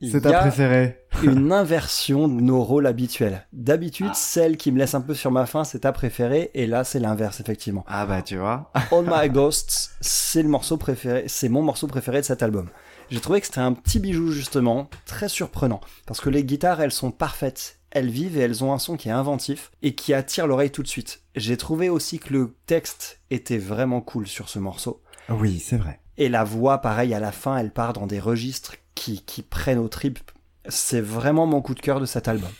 C'est 0.00 0.20
ta 0.20 0.40
préférée 0.40 0.98
une 1.22 1.52
inversion 1.52 2.28
de 2.28 2.40
nos 2.40 2.62
rôles 2.62 2.86
habituels. 2.86 3.46
D'habitude, 3.52 4.14
celle 4.14 4.56
qui 4.56 4.70
me 4.70 4.78
laisse 4.78 4.94
un 4.94 5.00
peu 5.00 5.14
sur 5.14 5.30
ma 5.30 5.46
faim, 5.46 5.64
c'est 5.64 5.80
ta 5.80 5.92
préférée, 5.92 6.50
et 6.54 6.66
là, 6.66 6.84
c'est 6.84 7.00
l'inverse, 7.00 7.40
effectivement. 7.40 7.84
Ah 7.88 8.06
bah, 8.06 8.22
tu 8.22 8.36
vois. 8.36 8.70
All 8.92 9.04
My 9.06 9.28
Ghosts, 9.32 9.92
c'est 10.00 10.42
le 10.42 10.48
morceau 10.48 10.76
préféré, 10.76 11.24
c'est 11.26 11.48
mon 11.48 11.62
morceau 11.62 11.86
préféré 11.86 12.20
de 12.20 12.26
cet 12.26 12.42
album. 12.42 12.68
J'ai 13.10 13.20
trouvé 13.20 13.40
que 13.40 13.46
c'était 13.46 13.60
un 13.60 13.72
petit 13.72 14.00
bijou 14.00 14.30
justement, 14.30 14.88
très 15.06 15.28
surprenant, 15.28 15.80
parce 16.06 16.20
que 16.20 16.30
les 16.30 16.44
guitares, 16.44 16.80
elles 16.80 16.92
sont 16.92 17.10
parfaites, 17.10 17.78
elles 17.90 18.10
vivent 18.10 18.36
et 18.36 18.42
elles 18.42 18.62
ont 18.62 18.72
un 18.72 18.78
son 18.78 18.96
qui 18.96 19.08
est 19.08 19.12
inventif 19.12 19.70
et 19.82 19.94
qui 19.94 20.12
attire 20.12 20.46
l'oreille 20.46 20.70
tout 20.70 20.82
de 20.82 20.88
suite. 20.88 21.22
J'ai 21.34 21.56
trouvé 21.56 21.88
aussi 21.88 22.18
que 22.18 22.34
le 22.34 22.54
texte 22.66 23.20
était 23.30 23.58
vraiment 23.58 24.02
cool 24.02 24.26
sur 24.26 24.48
ce 24.48 24.58
morceau. 24.58 25.02
Oui, 25.30 25.58
c'est 25.58 25.78
vrai. 25.78 26.00
Et 26.18 26.28
la 26.28 26.44
voix, 26.44 26.78
pareil, 26.78 27.14
à 27.14 27.20
la 27.20 27.32
fin, 27.32 27.56
elle 27.56 27.70
part 27.70 27.92
dans 27.92 28.06
des 28.06 28.20
registres 28.20 28.74
qui, 28.98 29.22
qui 29.22 29.42
prennent 29.42 29.78
au 29.78 29.88
trip. 29.88 30.18
C'est 30.68 31.00
vraiment 31.00 31.46
mon 31.46 31.60
coup 31.62 31.74
de 31.74 31.80
cœur 31.80 32.00
de 32.00 32.06
cet 32.06 32.28
album. 32.28 32.50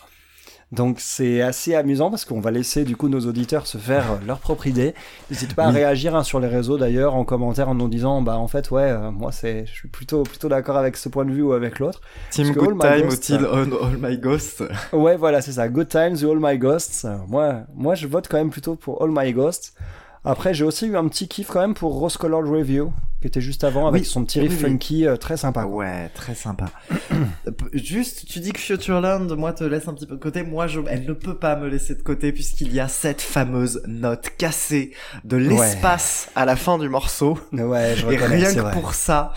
Donc 0.71 0.97
c'est 1.01 1.41
assez 1.41 1.75
amusant 1.75 2.11
parce 2.11 2.27
qu'on 2.27 2.41
va 2.41 2.51
laisser 2.51 2.85
du 2.85 2.95
coup 2.95 3.09
nos 3.09 3.21
auditeurs 3.21 3.67
se 3.67 3.79
faire 3.79 4.13
euh, 4.13 4.17
leur 4.27 4.39
propre 4.39 4.67
idée. 4.67 4.95
N'hésite 5.31 5.55
pas 5.55 5.65
à 5.65 5.69
Oui. 5.69 5.77
réagir 5.77 6.15
hein, 6.15 6.23
sur 6.23 6.41
les 6.41 6.47
réseaux 6.49 6.77
d'ailleurs 6.77 7.15
en 7.15 7.25
commentaire 7.25 7.71
en 7.71 7.75
nous 7.75 7.89
disant 7.89 8.21
bah 8.21 8.37
en 8.37 8.49
fait 8.49 8.71
ouais 8.71 8.83
euh, 8.83 9.11
moi 9.11 9.33
c'est 9.33 9.65
je 9.65 9.73
suis 9.73 9.89
plutôt 9.89 10.25
plutôt 10.25 10.51
d'accord 10.51 10.77
avec 10.77 10.99
ce 10.99 11.09
point 11.09 11.25
de 11.25 11.31
vue 11.33 11.41
ou 11.43 11.55
avec 11.55 11.79
l'autre. 11.79 12.03
Team 12.31 12.53
Good 12.53 12.79
Time 12.81 13.01
Ghost, 13.09 13.31
ou-t-il 13.31 13.47
All, 13.47 13.71
All 13.83 13.97
My 13.99 14.19
Ghost 14.19 14.63
Ouais 14.93 15.17
voilà 15.17 15.41
c'est 15.41 15.53
ça. 15.53 15.69
Good 15.71 15.89
Times 15.89 16.17
ou 16.23 16.31
All 16.33 16.39
My 16.39 16.59
Ghosts. 16.59 17.07
Euh, 17.07 17.17
Moi 17.29 17.63
moi 17.75 17.95
je 17.95 18.07
vote 18.07 18.29
quand 18.29 18.37
même 18.37 18.51
plutôt 18.51 18.75
pour 18.75 19.03
All 19.03 19.11
My 19.11 19.33
Ghosts. 19.33 19.73
Après 20.23 20.53
j'ai 20.53 20.65
aussi 20.65 20.87
eu 20.87 20.99
un 20.99 21.09
petit 21.09 21.29
kiff 21.29 21.49
quand 21.49 21.61
même 21.61 21.73
pour 21.75 21.95
Rose 21.99 22.19
Colored 22.19 22.47
Review 22.47 22.93
qui 23.21 23.27
était 23.27 23.41
juste 23.41 23.65
avant 23.65 23.87
avec 23.89 24.03
Oui. 24.03 24.07
son 24.09 24.25
petit 24.25 24.39
riff 24.41 24.53
Oui, 24.53 24.59
funky 24.71 25.07
euh, 25.07 25.17
très 25.17 25.37
sympa. 25.37 25.65
Ouais, 25.65 26.09
très 26.15 26.35
sympa. 26.37 26.67
Juste, 27.73 28.27
tu 28.27 28.39
dis 28.41 28.53
que 28.53 28.61
Futureland, 28.61 29.27
moi, 29.37 29.53
te 29.53 29.65
laisse 29.65 29.89
un 29.89 29.95
petit 29.95 30.07
peu 30.07 30.15
de 30.15 30.21
côté. 30.21 30.43
Moi, 30.45 30.67
je, 30.69 30.81
elle 30.89 31.05
ne 31.05 31.13
peut 31.13 31.37
pas 31.37 31.57
me 31.57 31.69
laisser 31.69 31.95
de 31.97 32.03
côté 32.03 32.33
puisqu'il 32.33 32.73
y 32.73 32.81
a 32.81 32.87
cette 32.89 33.21
fameuse 33.21 33.83
note 33.87 34.31
cassée 34.39 34.93
de 35.25 35.37
l'espace 35.37 36.31
à 36.37 36.45
la 36.45 36.55
fin 36.57 36.79
du 36.79 36.89
morceau. 36.89 37.39
Ouais 37.53 37.95
je 37.97 38.07
Et 38.07 38.17
rien 38.17 38.55
que 38.55 38.61
vrai. 38.61 38.73
pour 38.73 38.95
ça, 38.95 39.33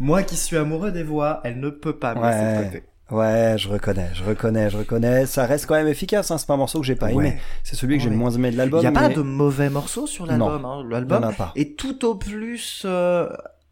moi 0.00 0.22
qui 0.22 0.36
suis 0.36 0.56
amoureux 0.56 0.90
des 0.90 1.02
voix, 1.04 1.40
elle 1.44 1.60
ne 1.60 1.70
peut 1.70 1.96
pas 1.96 2.14
me 2.14 2.20
Ouais. 2.20 2.30
laisser 2.30 2.58
de 2.58 2.64
côté. 2.64 2.84
Ouais, 3.10 3.56
je 3.58 3.68
reconnais, 3.68 4.08
je 4.14 4.24
reconnais, 4.24 4.70
je 4.70 4.78
reconnais. 4.78 5.26
Ça 5.26 5.44
reste 5.44 5.66
quand 5.66 5.74
même 5.74 5.88
efficace, 5.88 6.30
hein. 6.30 6.38
c'est 6.38 6.46
pas 6.46 6.54
un 6.54 6.58
morceau 6.58 6.80
que 6.80 6.86
j'ai 6.86 6.96
pas 6.96 7.10
aimé. 7.12 7.16
Ouais. 7.18 7.38
C'est 7.62 7.76
celui 7.76 7.96
que 7.98 8.02
j'ai 8.02 8.08
Ouais. 8.08 8.14
le 8.14 8.18
moins 8.18 8.30
aimé 8.30 8.48
de 8.48 8.54
Il 8.54 8.58
l'album. 8.58 8.80
n'y 8.80 8.86
a 8.86 8.92
pas 8.92 9.08
de 9.10 9.20
mauvais 9.20 9.68
morceaux 9.68 10.06
sur 10.06 10.24
l'album. 10.26 10.64
Hein. 10.64 10.80
Il 10.84 10.88
L'album 10.90 11.22
a 11.24 11.32
pas. 11.32 11.52
est 11.54 11.78
tout 11.78 12.04
au 12.06 12.14
plus 12.14 12.82
euh, 12.86 13.28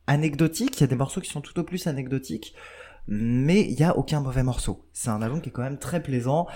anecdotique. 0.06 0.78
Il 0.78 0.82
y 0.82 0.84
a 0.84 0.86
des 0.86 0.96
morceaux 0.96 1.20
qui 1.22 1.30
sont 1.30 1.40
tout 1.40 1.58
au 1.58 1.62
plus 1.62 1.86
anecdotiques, 1.86 2.54
mais 3.08 3.62
il 3.62 3.78
y 3.80 3.84
a 3.84 3.96
aucun 3.96 4.20
mauvais 4.20 4.42
morceau. 4.42 4.84
C'est 4.92 5.08
un 5.10 5.22
album 5.22 5.40
qui 5.40 5.48
est 5.48 5.52
quand 5.52 5.62
même 5.62 5.78
très 5.78 6.02
plaisant. 6.02 6.46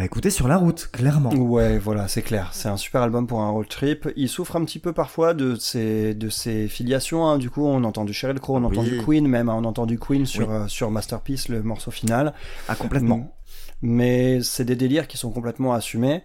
Bah 0.00 0.06
écoutez, 0.06 0.30
sur 0.30 0.48
la 0.48 0.56
route, 0.56 0.88
clairement. 0.90 1.28
Ouais, 1.34 1.76
voilà, 1.76 2.08
c'est 2.08 2.22
clair. 2.22 2.48
C'est 2.54 2.70
un 2.70 2.78
super 2.78 3.02
album 3.02 3.26
pour 3.26 3.42
un 3.42 3.50
road 3.50 3.68
trip. 3.68 4.08
Il 4.16 4.30
souffre 4.30 4.56
un 4.56 4.64
petit 4.64 4.78
peu 4.78 4.94
parfois 4.94 5.34
de 5.34 5.56
ses, 5.56 6.14
de 6.14 6.30
ses 6.30 6.68
filiations. 6.68 7.26
hein. 7.26 7.36
Du 7.36 7.50
coup, 7.50 7.66
on 7.66 7.84
entend 7.84 8.06
du 8.06 8.14
Sheryl 8.14 8.40
Crow, 8.40 8.56
on 8.56 8.64
entend 8.64 8.80
Oui. 8.80 8.88
du 8.92 9.04
Queen 9.04 9.28
même. 9.28 9.50
hein. 9.50 9.56
On 9.58 9.64
entend 9.64 9.84
du 9.84 9.98
Queen 9.98 10.24
sur, 10.24 10.48
Oui. 10.48 10.54
euh, 10.54 10.68
sur 10.68 10.90
Masterpiece, 10.90 11.50
le 11.50 11.62
morceau 11.62 11.90
final. 11.90 12.32
Ah, 12.66 12.76
complètement. 12.76 13.36
Mais 13.82 14.40
c'est 14.42 14.64
des 14.64 14.74
délires 14.74 15.06
qui 15.06 15.18
sont 15.18 15.32
complètement 15.32 15.74
assumés. 15.74 16.22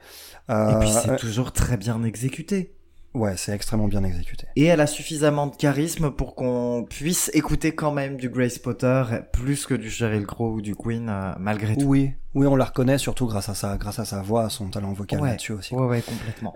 Euh, 0.50 0.72
Et 0.72 0.80
puis 0.80 0.90
c'est 0.90 1.10
euh, 1.10 1.18
toujours 1.18 1.52
très 1.52 1.76
bien 1.76 2.02
exécuté. 2.06 2.78
Ouais, 3.16 3.36
c'est 3.38 3.54
extrêmement 3.54 3.88
bien 3.88 4.04
exécuté. 4.04 4.48
Et 4.56 4.66
elle 4.66 4.82
a 4.82 4.88
suffisamment 4.88 5.48
de 5.48 5.56
charisme 5.56 6.12
pour 6.12 6.36
qu'on 6.36 6.86
puisse 6.90 7.32
écouter 7.34 7.74
quand 7.74 7.92
même 7.92 8.18
du 8.18 8.30
Grace 8.30 8.60
Potter 8.60 9.04
plus 9.34 9.66
que 9.66 9.74
du 9.74 9.90
Sheryl 9.90 10.26
Crow 10.26 10.54
ou 10.54 10.62
du 10.62 10.76
Queen, 10.76 11.10
euh, 11.10 11.32
malgré 11.40 11.76
tout. 11.76 11.86
Oui, 11.86 12.12
oui, 12.34 12.46
on 12.48 12.56
la 12.56 12.66
reconnaît 12.66 12.98
surtout 12.98 13.26
grâce 13.28 13.50
à 13.50 13.56
sa, 13.56 13.78
grâce 13.78 14.00
à 14.00 14.06
sa 14.06 14.22
voix, 14.22 14.46
à 14.46 14.50
son 14.50 14.70
talent 14.70 14.94
vocal 14.94 15.22
Ouais. 15.22 15.30
là-dessus 15.30 15.54
aussi. 15.54 15.74
Ouais, 15.74 15.88
ouais, 15.88 16.02
complètement. 16.02 16.54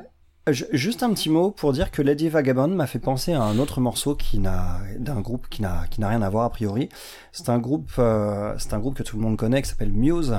Ju- 0.50 0.66
Juste 0.72 1.04
un 1.04 1.14
petit 1.14 1.30
mot 1.30 1.52
pour 1.52 1.74
dire 1.74 1.92
que 1.92 2.02
Lady 2.02 2.28
Vagabond 2.28 2.70
m'a 2.70 2.88
fait 2.88 2.98
penser 3.00 3.34
à 3.34 3.42
un 3.44 3.60
autre 3.60 3.82
morceau 3.82 4.16
qui 4.16 4.40
n'a 4.40 4.80
d'un 4.98 5.20
groupe 5.22 5.48
qui 5.50 5.62
n'a 5.62 5.86
qui 5.92 6.02
n'a 6.02 6.08
rien 6.10 6.22
à 6.24 6.30
voir 6.30 6.46
a 6.46 6.50
priori. 6.50 6.90
C'est 7.32 7.50
un 7.50 7.60
groupe 7.60 7.92
euh, 8.00 8.56
c'est 8.58 8.74
un 8.74 8.80
groupe 8.80 8.96
que 8.96 9.04
tout 9.04 9.16
le 9.18 9.22
monde 9.22 9.38
connaît 9.38 9.62
qui 9.62 9.70
s'appelle 9.70 9.92
Muse 9.92 10.36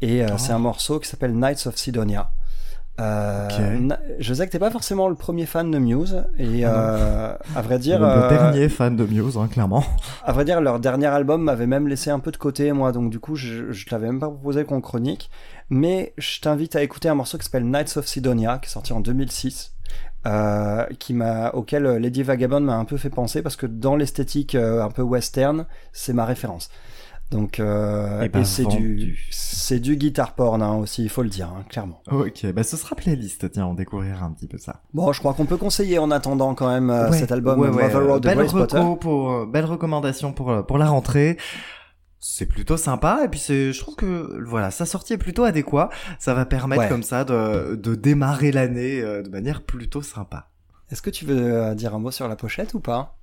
et 0.00 0.22
euh, 0.24 0.28
Oh. 0.32 0.38
c'est 0.38 0.52
un 0.52 0.58
morceau 0.58 1.00
qui 1.00 1.08
s'appelle 1.08 1.34
Knights 1.34 1.66
of 1.66 1.76
Sidonia. 1.76 2.30
Euh, 2.98 3.48
Je 4.18 4.34
sais 4.34 4.46
que 4.46 4.52
t'es 4.52 4.58
pas 4.58 4.70
forcément 4.70 5.08
le 5.08 5.14
premier 5.14 5.44
fan 5.44 5.70
de 5.70 5.78
Muse 5.78 6.24
et 6.38 6.62
euh, 6.64 7.34
à 7.54 7.62
vrai 7.62 7.78
dire 7.78 7.98
le 7.98 8.06
euh, 8.06 8.28
dernier 8.30 8.68
fan 8.68 8.96
de 8.96 9.04
Muse, 9.04 9.36
hein, 9.36 9.48
clairement. 9.48 9.84
à 10.24 10.32
vrai 10.32 10.44
dire, 10.44 10.60
leur 10.60 10.80
dernier 10.80 11.06
album 11.06 11.42
m'avait 11.42 11.66
même 11.66 11.88
laissé 11.88 12.10
un 12.10 12.20
peu 12.20 12.30
de 12.30 12.38
côté, 12.38 12.72
moi, 12.72 12.92
donc 12.92 13.10
du 13.10 13.18
coup, 13.18 13.36
je, 13.36 13.70
je 13.70 13.86
t'avais 13.86 14.06
même 14.06 14.20
pas 14.20 14.28
proposé 14.28 14.64
qu'on 14.64 14.80
chronique. 14.80 15.30
Mais 15.68 16.14
je 16.16 16.40
t'invite 16.40 16.76
à 16.76 16.82
écouter 16.82 17.08
un 17.08 17.14
morceau 17.14 17.38
qui 17.38 17.44
s'appelle 17.44 17.68
Knights 17.68 17.96
of 17.96 18.06
Sidonia, 18.06 18.58
qui 18.58 18.68
est 18.68 18.72
sorti 18.72 18.92
en 18.92 19.00
2006, 19.00 19.74
euh, 20.26 20.84
qui 20.98 21.12
m'a, 21.12 21.50
auquel 21.50 21.84
Lady 21.84 22.22
Vagabond 22.22 22.60
m'a 22.60 22.76
un 22.76 22.84
peu 22.84 22.96
fait 22.96 23.10
penser, 23.10 23.42
parce 23.42 23.56
que 23.56 23.66
dans 23.66 23.96
l'esthétique 23.96 24.54
euh, 24.54 24.82
un 24.82 24.90
peu 24.90 25.02
western, 25.02 25.66
c'est 25.92 26.12
ma 26.12 26.24
référence. 26.24 26.70
Donc, 27.30 27.58
euh, 27.58 28.20
Eh 28.24 28.28
ben, 28.28 28.42
et 28.42 28.44
c'est 28.44 28.64
du, 28.66 29.18
c'est 29.32 29.80
du 29.80 29.96
guitar 29.96 30.34
porn 30.34 30.62
hein, 30.62 30.74
aussi, 30.76 31.02
il 31.02 31.08
faut 31.08 31.22
le 31.24 31.28
dire, 31.28 31.48
hein, 31.48 31.64
clairement. 31.68 32.00
Ok, 32.10 32.46
bah 32.52 32.62
ce 32.62 32.76
sera 32.76 32.94
playlist, 32.94 33.50
tiens, 33.50 33.66
on 33.66 33.74
découvrira 33.74 34.24
un 34.24 34.30
petit 34.30 34.46
peu 34.46 34.58
ça. 34.58 34.82
Bon, 34.94 35.12
je 35.12 35.18
crois 35.18 35.34
qu'on 35.34 35.44
peut 35.46 35.56
conseiller 35.56 35.98
en 35.98 36.12
attendant 36.12 36.54
quand 36.54 36.68
même 36.68 36.88
euh, 36.88 37.10
Ouais, 37.10 37.18
cet 37.18 37.32
album 37.32 37.58
ouais, 37.58 37.68
ouais, 37.68 37.82
Mother 37.82 38.06
Road 38.06 38.22
de 38.22 38.28
belle 38.28 38.42
reco 38.46 38.94
pour, 38.96 39.32
euh, 39.32 39.46
belle 39.46 39.64
recommandation 39.64 40.32
pour, 40.32 40.52
euh, 40.52 40.62
pour 40.62 40.78
la 40.78 40.86
rentrée. 40.86 41.36
C'est 42.20 42.46
plutôt 42.46 42.76
sympa 42.76 43.22
et 43.24 43.28
puis 43.28 43.40
c'est, 43.40 43.72
je 43.72 43.80
trouve 43.80 43.96
que 43.96 44.42
voilà, 44.46 44.70
sa 44.70 44.86
sortie 44.86 45.12
est 45.14 45.18
plutôt 45.18 45.42
adéquat. 45.42 45.90
Ça 46.20 46.32
va 46.32 46.46
permettre 46.46 46.82
Ouais. 46.82 46.88
comme 46.88 47.02
ça 47.02 47.24
de, 47.24 47.74
de 47.74 47.94
démarrer 47.96 48.52
l'année 48.52 49.00
de 49.02 49.28
manière 49.28 49.62
plutôt 49.62 50.00
sympa. 50.02 50.48
Est-ce 50.90 51.02
que 51.02 51.10
tu 51.10 51.24
veux 51.24 51.74
dire 51.74 51.94
un 51.94 51.98
mot 51.98 52.12
sur 52.12 52.28
la 52.28 52.36
pochette 52.36 52.74
ou 52.74 52.80
pas? 52.80 53.15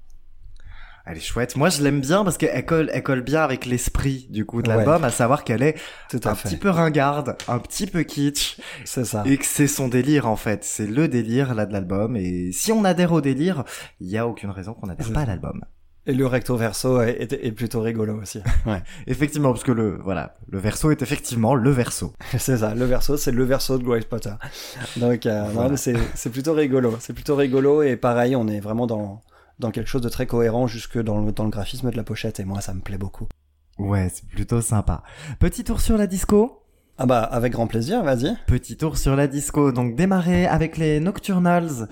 Elle 1.05 1.17
est 1.17 1.21
chouette. 1.21 1.57
Moi, 1.57 1.69
je 1.69 1.83
l'aime 1.83 1.99
bien 1.99 2.23
parce 2.23 2.37
qu'elle 2.37 2.65
colle, 2.65 2.89
elle 2.93 3.03
colle 3.03 3.21
bien 3.21 3.41
avec 3.43 3.65
l'esprit 3.65 4.25
du 4.29 4.45
coup 4.45 4.61
de 4.61 4.69
Ouais. 4.69 4.77
l'album, 4.77 5.03
à 5.03 5.09
savoir 5.09 5.43
qu'elle 5.43 5.61
est 5.61 5.75
Tout 6.09 6.19
à 6.23 6.29
un 6.29 6.35
fait. 6.35 6.47
petit 6.47 6.57
peu 6.57 6.69
ringarde, 6.69 7.35
un 7.49 7.59
petit 7.59 7.87
peu 7.87 8.03
kitsch, 8.03 8.57
C'est 8.85 9.03
ça. 9.03 9.23
et 9.25 9.37
que 9.37 9.45
c'est 9.45 9.67
son 9.67 9.89
délire 9.89 10.27
en 10.29 10.37
fait. 10.37 10.63
C'est 10.63 10.87
le 10.87 11.09
délire 11.09 11.55
là 11.55 11.65
de 11.65 11.73
l'album. 11.73 12.15
Et 12.15 12.51
si 12.53 12.71
on 12.71 12.85
adhère 12.85 13.11
au 13.11 13.19
délire, 13.19 13.65
il 13.99 14.07
y 14.07 14.17
a 14.17 14.25
aucune 14.27 14.49
raison 14.49 14.73
qu'on 14.73 14.87
n'adhère 14.87 15.11
pas 15.11 15.21
à 15.21 15.25
l'album. 15.25 15.61
Et 16.05 16.13
le 16.13 16.25
recto 16.27 16.55
verso 16.57 17.01
est, 17.01 17.21
est- 17.33 17.45
est 17.47 17.51
plutôt 17.53 17.81
rigolo 17.81 18.21
aussi. 18.21 18.39
Ouais. 18.65 18.81
Effectivement, 19.07 19.51
parce 19.51 19.63
que 19.63 19.71
le 19.73 19.97
voilà, 20.03 20.35
le 20.49 20.59
verso 20.59 20.89
est 20.91 21.01
effectivement 21.01 21.53
le 21.55 21.69
verso. 21.69 22.13
c'est 22.37 22.57
ça, 22.57 22.75
le 22.75 22.85
verso, 22.85 23.17
c'est 23.17 23.31
le 23.31 23.43
verso 23.43 23.77
de 23.77 23.83
Grace 23.83 24.05
Potter. 24.05 24.33
Donc, 24.97 25.25
euh, 25.25 25.45
Voilà. 25.53 25.75
c'est 25.77 26.29
plutôt 26.31 26.53
rigolo. 26.53 26.95
C'est 27.01 27.13
plutôt 27.13 27.35
rigolo 27.35 27.83
et 27.83 27.97
pareil, 27.97 28.35
on 28.37 28.47
est 28.47 28.59
vraiment 28.61 28.85
dans, 28.87 29.21
dans 29.59 29.71
quelque 29.71 29.87
chose 29.87 30.01
de 30.01 30.09
très 30.09 30.27
cohérent 30.27 30.67
jusque 30.67 31.01
dans 31.01 31.19
le, 31.19 31.31
dans 31.31 31.43
le 31.43 31.49
graphisme 31.49 31.91
de 31.91 31.97
la 31.97 32.03
pochette 32.03 32.39
et 32.39 32.45
moi, 32.45 32.61
ça 32.61 32.73
me 32.73 32.81
plaît 32.81 32.97
beaucoup. 32.97 33.27
Ouais, 33.79 34.09
c'est 34.13 34.27
plutôt 34.27 34.61
sympa. 34.61 35.03
Petit 35.39 35.63
tour 35.63 35.81
sur 35.81 35.97
la 35.97 36.07
disco. 36.07 36.59
Ah 36.97 37.07
bah, 37.07 37.23
avec 37.23 37.53
grand 37.53 37.65
plaisir, 37.65 38.03
vas-y. 38.03 38.37
Petit 38.45 38.77
tour 38.77 38.97
sur 38.97 39.15
la 39.15 39.27
disco. 39.27 39.71
Donc 39.71 39.95
démarrer 39.95 40.45
avec 40.45 40.77
les 40.77 40.99
Nocturnals. 40.99 41.87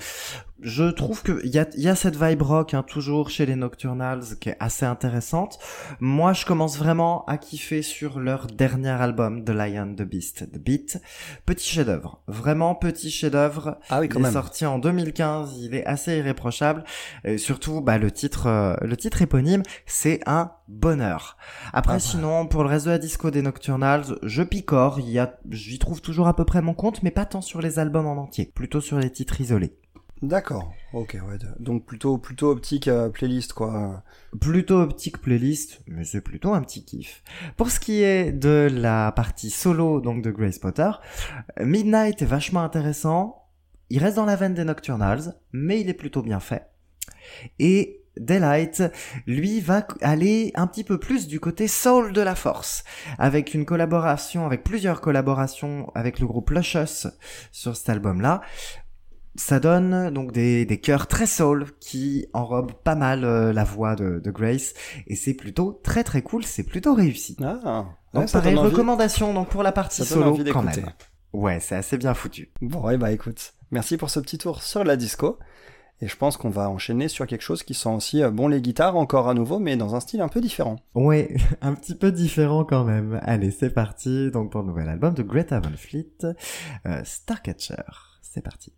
Je 0.62 0.84
trouve 0.84 1.24
que 1.24 1.42
il 1.44 1.50
y 1.50 1.58
a, 1.58 1.68
y 1.76 1.88
a 1.88 1.96
cette 1.96 2.16
vibe 2.16 2.44
rock 2.44 2.76
hein, 2.76 2.84
toujours 2.84 3.32
chez 3.32 3.48
les 3.48 3.56
Nocturnals 3.56 4.38
qui 4.40 4.50
est 4.50 4.58
assez 4.60 4.86
intéressante. 4.86 5.58
Moi, 6.00 6.34
je 6.34 6.46
commence 6.46 6.78
vraiment 6.78 7.26
à 7.26 7.38
kiffer 7.38 7.82
sur 7.82 8.20
leur 8.20 8.46
dernier 8.46 8.90
album, 8.90 9.44
The 9.44 9.50
Lion, 9.50 9.96
The 9.96 10.04
Beast, 10.04 10.52
The 10.52 10.60
Beat. 10.60 11.02
Petit 11.48 11.68
chef-d'œuvre, 11.68 12.22
vraiment 12.28 12.76
petit 12.76 13.10
chef-d'œuvre. 13.10 13.80
Ah 13.90 14.00
oui, 14.02 14.08
quand 14.08 14.20
il 14.20 14.22
est 14.22 14.24
même. 14.26 14.34
sorti 14.34 14.66
en 14.68 14.78
2015, 14.78 15.58
il 15.58 15.74
est 15.74 15.86
assez 15.86 16.18
irréprochable. 16.18 16.84
Et 17.24 17.40
surtout, 17.40 17.82
bah, 17.82 17.98
le 17.98 18.12
titre, 18.12 18.46
euh, 18.48 18.76
le 18.82 18.96
titre 18.96 19.22
éponyme, 19.24 19.64
c'est 19.88 20.20
un 20.28 20.52
bonheur. 20.68 21.38
Après, 21.74 21.94
Ah 21.94 21.96
bah. 21.96 22.00
sinon, 22.00 22.46
pour 22.46 22.64
le 22.64 22.70
reste 22.70 22.86
de 22.86 22.92
la 22.92 23.00
disco 23.00 23.32
des 23.32 23.42
Nocturnals, 23.42 24.20
je 24.22 24.44
picore. 24.44 25.00
Il 25.00 25.10
y 25.10 25.18
a, 25.18 25.40
j'y 25.50 25.80
trouve 25.80 26.02
toujours 26.02 26.28
à 26.28 26.36
peu 26.36 26.46
près 26.46 26.62
mon 26.62 26.76
compte, 26.76 27.02
mais 27.02 27.12
pas 27.12 27.26
tant 27.26 27.42
sur 27.42 27.62
les 27.62 27.80
albums 27.80 28.06
en 28.06 28.18
entier, 28.18 28.52
plutôt 28.54 28.80
sur 28.80 29.00
les 29.00 29.10
titres 29.10 29.42
isolés. 29.42 29.76
D'accord. 30.22 30.74
Ok, 30.94 31.18
ouais. 31.28 31.38
Donc, 31.60 31.86
plutôt, 31.86 32.18
plutôt 32.18 32.52
optique 32.52 32.88
euh, 32.88 33.10
playlist, 33.10 33.54
quoi. 33.54 34.04
Plutôt 34.40 34.80
optique 34.80 35.20
playlist, 35.20 35.82
mais 35.88 36.04
c'est 36.04 36.22
plutôt 36.22 36.54
un 36.54 36.62
petit 36.62 36.86
kiff. 36.86 37.24
Pour 37.58 37.72
ce 37.72 37.80
qui 37.80 38.04
est 38.04 38.32
de 38.32 38.70
la 38.72 39.12
partie 39.12 39.50
solo, 39.50 40.00
donc 40.00 40.22
de 40.22 40.30
Grace 40.30 40.60
Potter, 40.60 40.92
Midnight 41.60 42.22
est 42.22 42.26
vachement 42.26 42.62
intéressant. 42.62 43.48
Il 43.90 44.00
reste 44.00 44.16
dans 44.16 44.26
la 44.26 44.36
veine 44.36 44.54
des 44.54 44.64
Nocturnals, 44.64 45.36
mais 45.54 45.82
il 45.82 45.90
est 45.90 45.96
plutôt 45.96 46.22
bien 46.22 46.40
fait. 46.40 46.68
Et 47.60 48.02
Daylight, 48.18 48.84
lui, 49.26 49.62
va 49.62 49.88
aller 50.02 50.52
un 50.56 50.68
petit 50.68 50.84
peu 50.84 51.00
plus 51.00 51.28
du 51.28 51.40
côté 51.40 51.68
soul 51.68 52.12
de 52.12 52.22
la 52.22 52.36
force, 52.36 52.84
avec 53.18 53.54
une 53.54 53.66
collaboration, 53.66 54.46
avec 54.46 54.64
plusieurs 54.64 55.00
collaborations 55.00 55.90
avec 55.96 56.20
le 56.20 56.28
groupe 56.28 56.50
Luscious 56.50 57.08
sur 57.52 57.76
cet 57.76 57.90
album-là. 57.90 58.42
Ça 59.36 59.62
donne 59.62 60.10
donc 60.10 60.34
des, 60.34 60.66
des 60.66 60.80
chœurs 60.80 61.08
très 61.08 61.26
soul 61.26 61.68
qui 61.80 62.28
enrobent 62.34 62.74
pas 62.74 62.96
mal 62.96 63.24
euh, 63.24 63.54
la 63.54 63.64
voix 63.64 63.96
de, 63.96 64.20
de 64.20 64.32
Grace 64.32 64.74
et 65.08 65.16
c'est 65.16 65.34
plutôt 65.34 65.80
très 65.84 66.04
très 66.04 66.22
cool, 66.22 66.44
c'est 66.44 66.64
plutôt 66.64 66.94
réussi. 66.94 67.38
Ah. 67.42 67.86
Donc 68.14 68.24
ouais, 68.24 68.28
ça 68.28 68.40
pareil, 68.40 68.58
recommandation 68.58 69.34
donc 69.34 69.48
pour 69.48 69.64
la 69.64 69.72
partie 69.72 70.04
solo 70.04 70.38
quand 70.52 70.64
même. 70.64 70.92
Ouais, 71.32 71.62
c'est 71.62 71.76
assez 71.76 71.98
bien 71.98 72.14
foutu. 72.14 72.52
Bon, 72.62 72.82
ouais, 72.82 72.98
bah 72.98 73.14
écoute, 73.14 73.54
merci 73.72 73.96
pour 73.96 74.10
ce 74.10 74.20
petit 74.20 74.38
tour 74.38 74.62
sur 74.62 74.84
la 74.84 74.98
disco. 74.98 75.40
Et 76.02 76.08
je 76.08 76.18
pense 76.18 76.36
qu'on 76.36 76.50
va 76.50 76.68
enchaîner 76.68 77.08
sur 77.08 77.28
quelque 77.28 77.44
chose 77.44 77.62
qui 77.62 77.76
sent 77.76 77.90
aussi 77.90 78.24
bon 78.34 78.48
les 78.48 78.60
guitares 78.60 78.98
encore 78.98 79.30
à 79.30 79.36
nouveau, 79.36 79.60
mais 79.60 79.78
dans 79.78 79.96
un 79.96 80.00
style 80.00 80.20
un 80.22 80.28
peu 80.28 80.42
différent. 80.42 80.78
Oui, 80.96 81.28
un 81.62 81.74
petit 81.76 81.96
peu 81.96 82.12
différent 82.12 82.66
quand 82.66 82.84
même. 82.84 83.22
Allez, 83.24 83.52
c'est 83.52 83.70
parti 83.70 84.30
donc 84.32 84.52
pour 84.52 84.62
le 84.62 84.68
nouvel 84.68 84.90
album 84.90 85.14
de 85.14 85.24
Greta 85.24 85.60
Van 85.62 85.78
Fleet, 85.78 86.12
Starcatcher. 87.04 87.84
C'est 88.22 88.42
parti. 88.42 88.74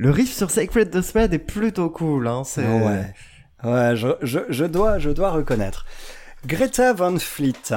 Le 0.00 0.12
riff 0.12 0.32
sur 0.32 0.48
Sacred 0.52 0.92
the 0.92 1.02
Thread 1.02 1.34
est 1.34 1.40
plutôt 1.40 1.90
cool, 1.90 2.28
hein. 2.28 2.42
C'est... 2.44 2.64
Ouais. 2.64 3.12
Ouais, 3.64 3.96
je, 3.96 4.06
je, 4.22 4.38
je, 4.48 4.64
dois, 4.64 5.00
je 5.00 5.10
dois 5.10 5.32
reconnaître. 5.32 5.86
Greta 6.46 6.92
Van 6.92 7.18
Fleet. 7.18 7.74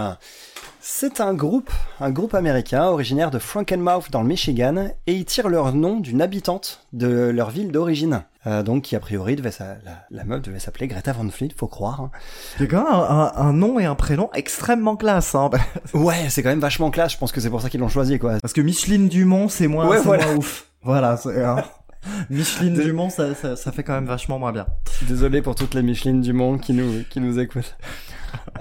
C'est 0.80 1.20
un 1.20 1.34
groupe, 1.34 1.72
un 2.00 2.12
groupe 2.12 2.36
américain 2.36 2.86
originaire 2.86 3.32
de 3.32 3.40
Frankenmouth 3.40 4.12
dans 4.12 4.22
le 4.22 4.28
Michigan, 4.28 4.90
et 5.08 5.14
ils 5.14 5.26
tirent 5.26 5.50
leur 5.50 5.74
nom 5.74 6.00
d'une 6.00 6.22
habitante 6.22 6.86
de 6.94 7.30
leur 7.30 7.50
ville 7.50 7.72
d'origine. 7.72 8.22
Euh, 8.46 8.62
donc 8.62 8.84
qui 8.84 8.96
a 8.96 9.00
priori 9.00 9.36
devait 9.36 9.52
la, 9.60 10.06
la, 10.12 10.24
meuf 10.24 10.44
devait 10.44 10.60
s'appeler 10.60 10.88
Greta 10.88 11.14
Van 11.14 11.28
Fleet, 11.28 11.50
faut 11.58 11.68
croire. 11.68 12.02
Hein. 12.02 12.12
C'est 12.60 12.68
quand 12.68 12.84
même 12.84 12.94
un, 12.94 13.32
un, 13.36 13.54
nom 13.54 13.80
et 13.80 13.86
un 13.86 13.96
prénom 13.96 14.30
extrêmement 14.36 14.96
classe. 14.96 15.34
Hein. 15.34 15.50
ouais, 15.96 16.30
c'est 16.30 16.44
quand 16.44 16.50
même 16.50 16.60
vachement 16.60 16.92
classe. 16.92 17.14
Je 17.14 17.18
pense 17.18 17.32
que 17.32 17.42
c'est 17.42 17.50
pour 17.50 17.64
ça 17.64 17.70
qu'ils 17.72 17.80
l'ont 17.80 17.90
choisi, 17.90 18.20
quoi. 18.20 18.38
Parce 18.40 18.54
que 18.54 18.62
Micheline 18.62 19.10
Dumont, 19.10 19.50
c'est 19.50 19.68
moins, 19.68 19.88
ouais, 19.88 20.00
voilà. 20.02 20.28
moins 20.28 20.36
ouf. 20.36 20.68
Voilà, 20.84 21.18
c'est. 21.18 21.44
Hein. 21.44 21.64
Micheline 22.30 22.74
Dumont, 22.74 23.10
ça, 23.10 23.36
ça, 23.36 23.56
ça, 23.56 23.72
fait 23.72 23.84
quand 23.84 23.94
même 23.94 24.06
vachement 24.06 24.40
moins 24.40 24.52
bien. 24.52 24.66
Désolé 25.08 25.42
pour 25.42 25.56
toutes 25.56 25.74
les 25.74 25.84
Micheline 25.84 26.22
Dumont 26.22 26.58
qui 26.58 26.74
nous, 26.74 27.04
qui 27.10 27.20
nous 27.20 27.40
écoutent. 27.40 27.78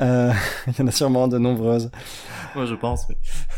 Euh, 0.01 0.33
il 0.67 0.79
y 0.79 0.83
en 0.83 0.87
a 0.87 0.91
sûrement 0.91 1.29
de 1.29 1.39
nombreuses. 1.39 1.91
Moi, 2.55 2.67
je 2.67 2.75
pense, 2.75 3.07
oui. 3.09 3.17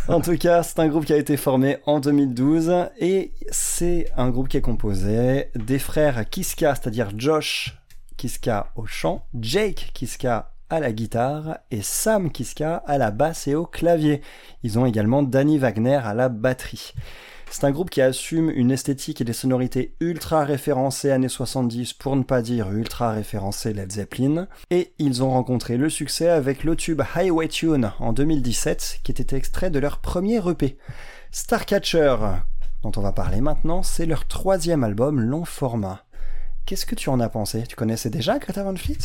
en 0.09 0.21
tout 0.21 0.37
cas, 0.37 0.63
c'est 0.63 0.79
un 0.79 0.89
groupe 0.89 1.07
qui 1.07 1.13
a 1.13 1.17
été 1.17 1.37
formé 1.37 1.79
en 1.87 2.01
2012 2.01 2.73
et 3.01 3.33
c'est 3.51 4.11
un 4.17 4.29
groupe 4.29 4.49
qui 4.49 4.59
est 4.59 4.63
composé 4.63 5.51
des 5.55 5.79
frères 5.79 6.29
Kiska, 6.29 6.75
c'est-à-dire 6.75 7.11
Josh 7.17 7.79
Kiska 8.17 8.73
au 8.77 8.87
chant, 8.87 9.27
Jake 9.41 9.91
Kiska 9.95 10.53
à 10.69 10.81
la 10.81 10.93
guitare 10.93 11.59
et 11.71 11.83
Sam 11.83 12.31
Kiska 12.31 12.83
à 12.87 12.99
la 12.99 13.11
basse 13.11 13.47
et 13.47 13.55
au 13.55 13.67
clavier. 13.67 14.23
Ils 14.63 14.79
ont 14.79 14.87
également 14.87 15.23
Danny 15.23 15.59
Wagner 15.59 16.01
à 16.05 16.15
la 16.15 16.29
batterie. 16.29 16.93
C'est 17.53 17.65
un 17.65 17.71
groupe 17.71 17.91
qui 17.91 18.01
assume 18.01 18.49
une 18.49 18.71
esthétique 18.71 19.21
et 19.21 19.25
des 19.25 19.35
sonorités 19.35 19.95
ultra 20.01 20.43
référencées 20.43 21.11
années 21.11 21.29
70 21.29 21.93
pour 21.93 22.17
ne 22.17 22.23
pas 22.23 22.41
dire 22.41 22.73
ultra 22.73 23.11
référencées 23.11 23.75
Led 23.75 23.93
Zeppelin. 23.93 24.49
Et 24.71 24.95
ils 24.99 25.23
ont 25.23 25.29
rencontré 25.29 25.77
le 25.77 25.91
succès 25.91 26.31
avec 26.31 26.65
le 26.65 26.77
tube 26.77 27.03
Highway 27.15 27.49
Tune 27.49 27.93
en 27.99 28.15
2017 28.15 29.01
qui 29.05 29.13
était 29.13 29.37
extrait 29.37 29.69
de 29.69 29.79
leur 29.79 29.99
premier 29.99 30.41
EP. 30.49 30.79
Starcatcher, 31.31 32.17
dont 32.83 32.93
on 32.97 33.03
va 33.03 33.13
parler 33.13 33.43
maintenant, 33.43 33.83
c'est 33.83 34.07
leur 34.07 34.27
troisième 34.27 34.83
album 34.83 35.21
long 35.21 35.45
format. 35.45 36.07
Qu'est-ce 36.65 36.87
que 36.87 36.95
tu 36.95 37.11
en 37.11 37.21
as 37.21 37.29
pensé? 37.29 37.65
Tu 37.69 37.77
connaissais 37.77 38.09
déjà 38.09 38.39
Greta 38.39 38.65
Van 38.65 38.75
Fleet? 38.75 38.97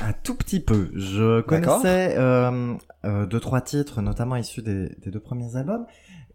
Un 0.00 0.12
tout 0.12 0.34
petit 0.34 0.60
peu. 0.60 0.90
Je 0.94 1.40
connaissais 1.40 2.16
euh, 2.18 2.74
euh, 3.04 3.26
deux 3.26 3.40
trois 3.40 3.62
titres, 3.62 4.02
notamment 4.02 4.36
issus 4.36 4.60
des, 4.60 4.90
des, 4.98 5.10
deux 5.10 5.20
premiers 5.20 5.56
albums, 5.56 5.86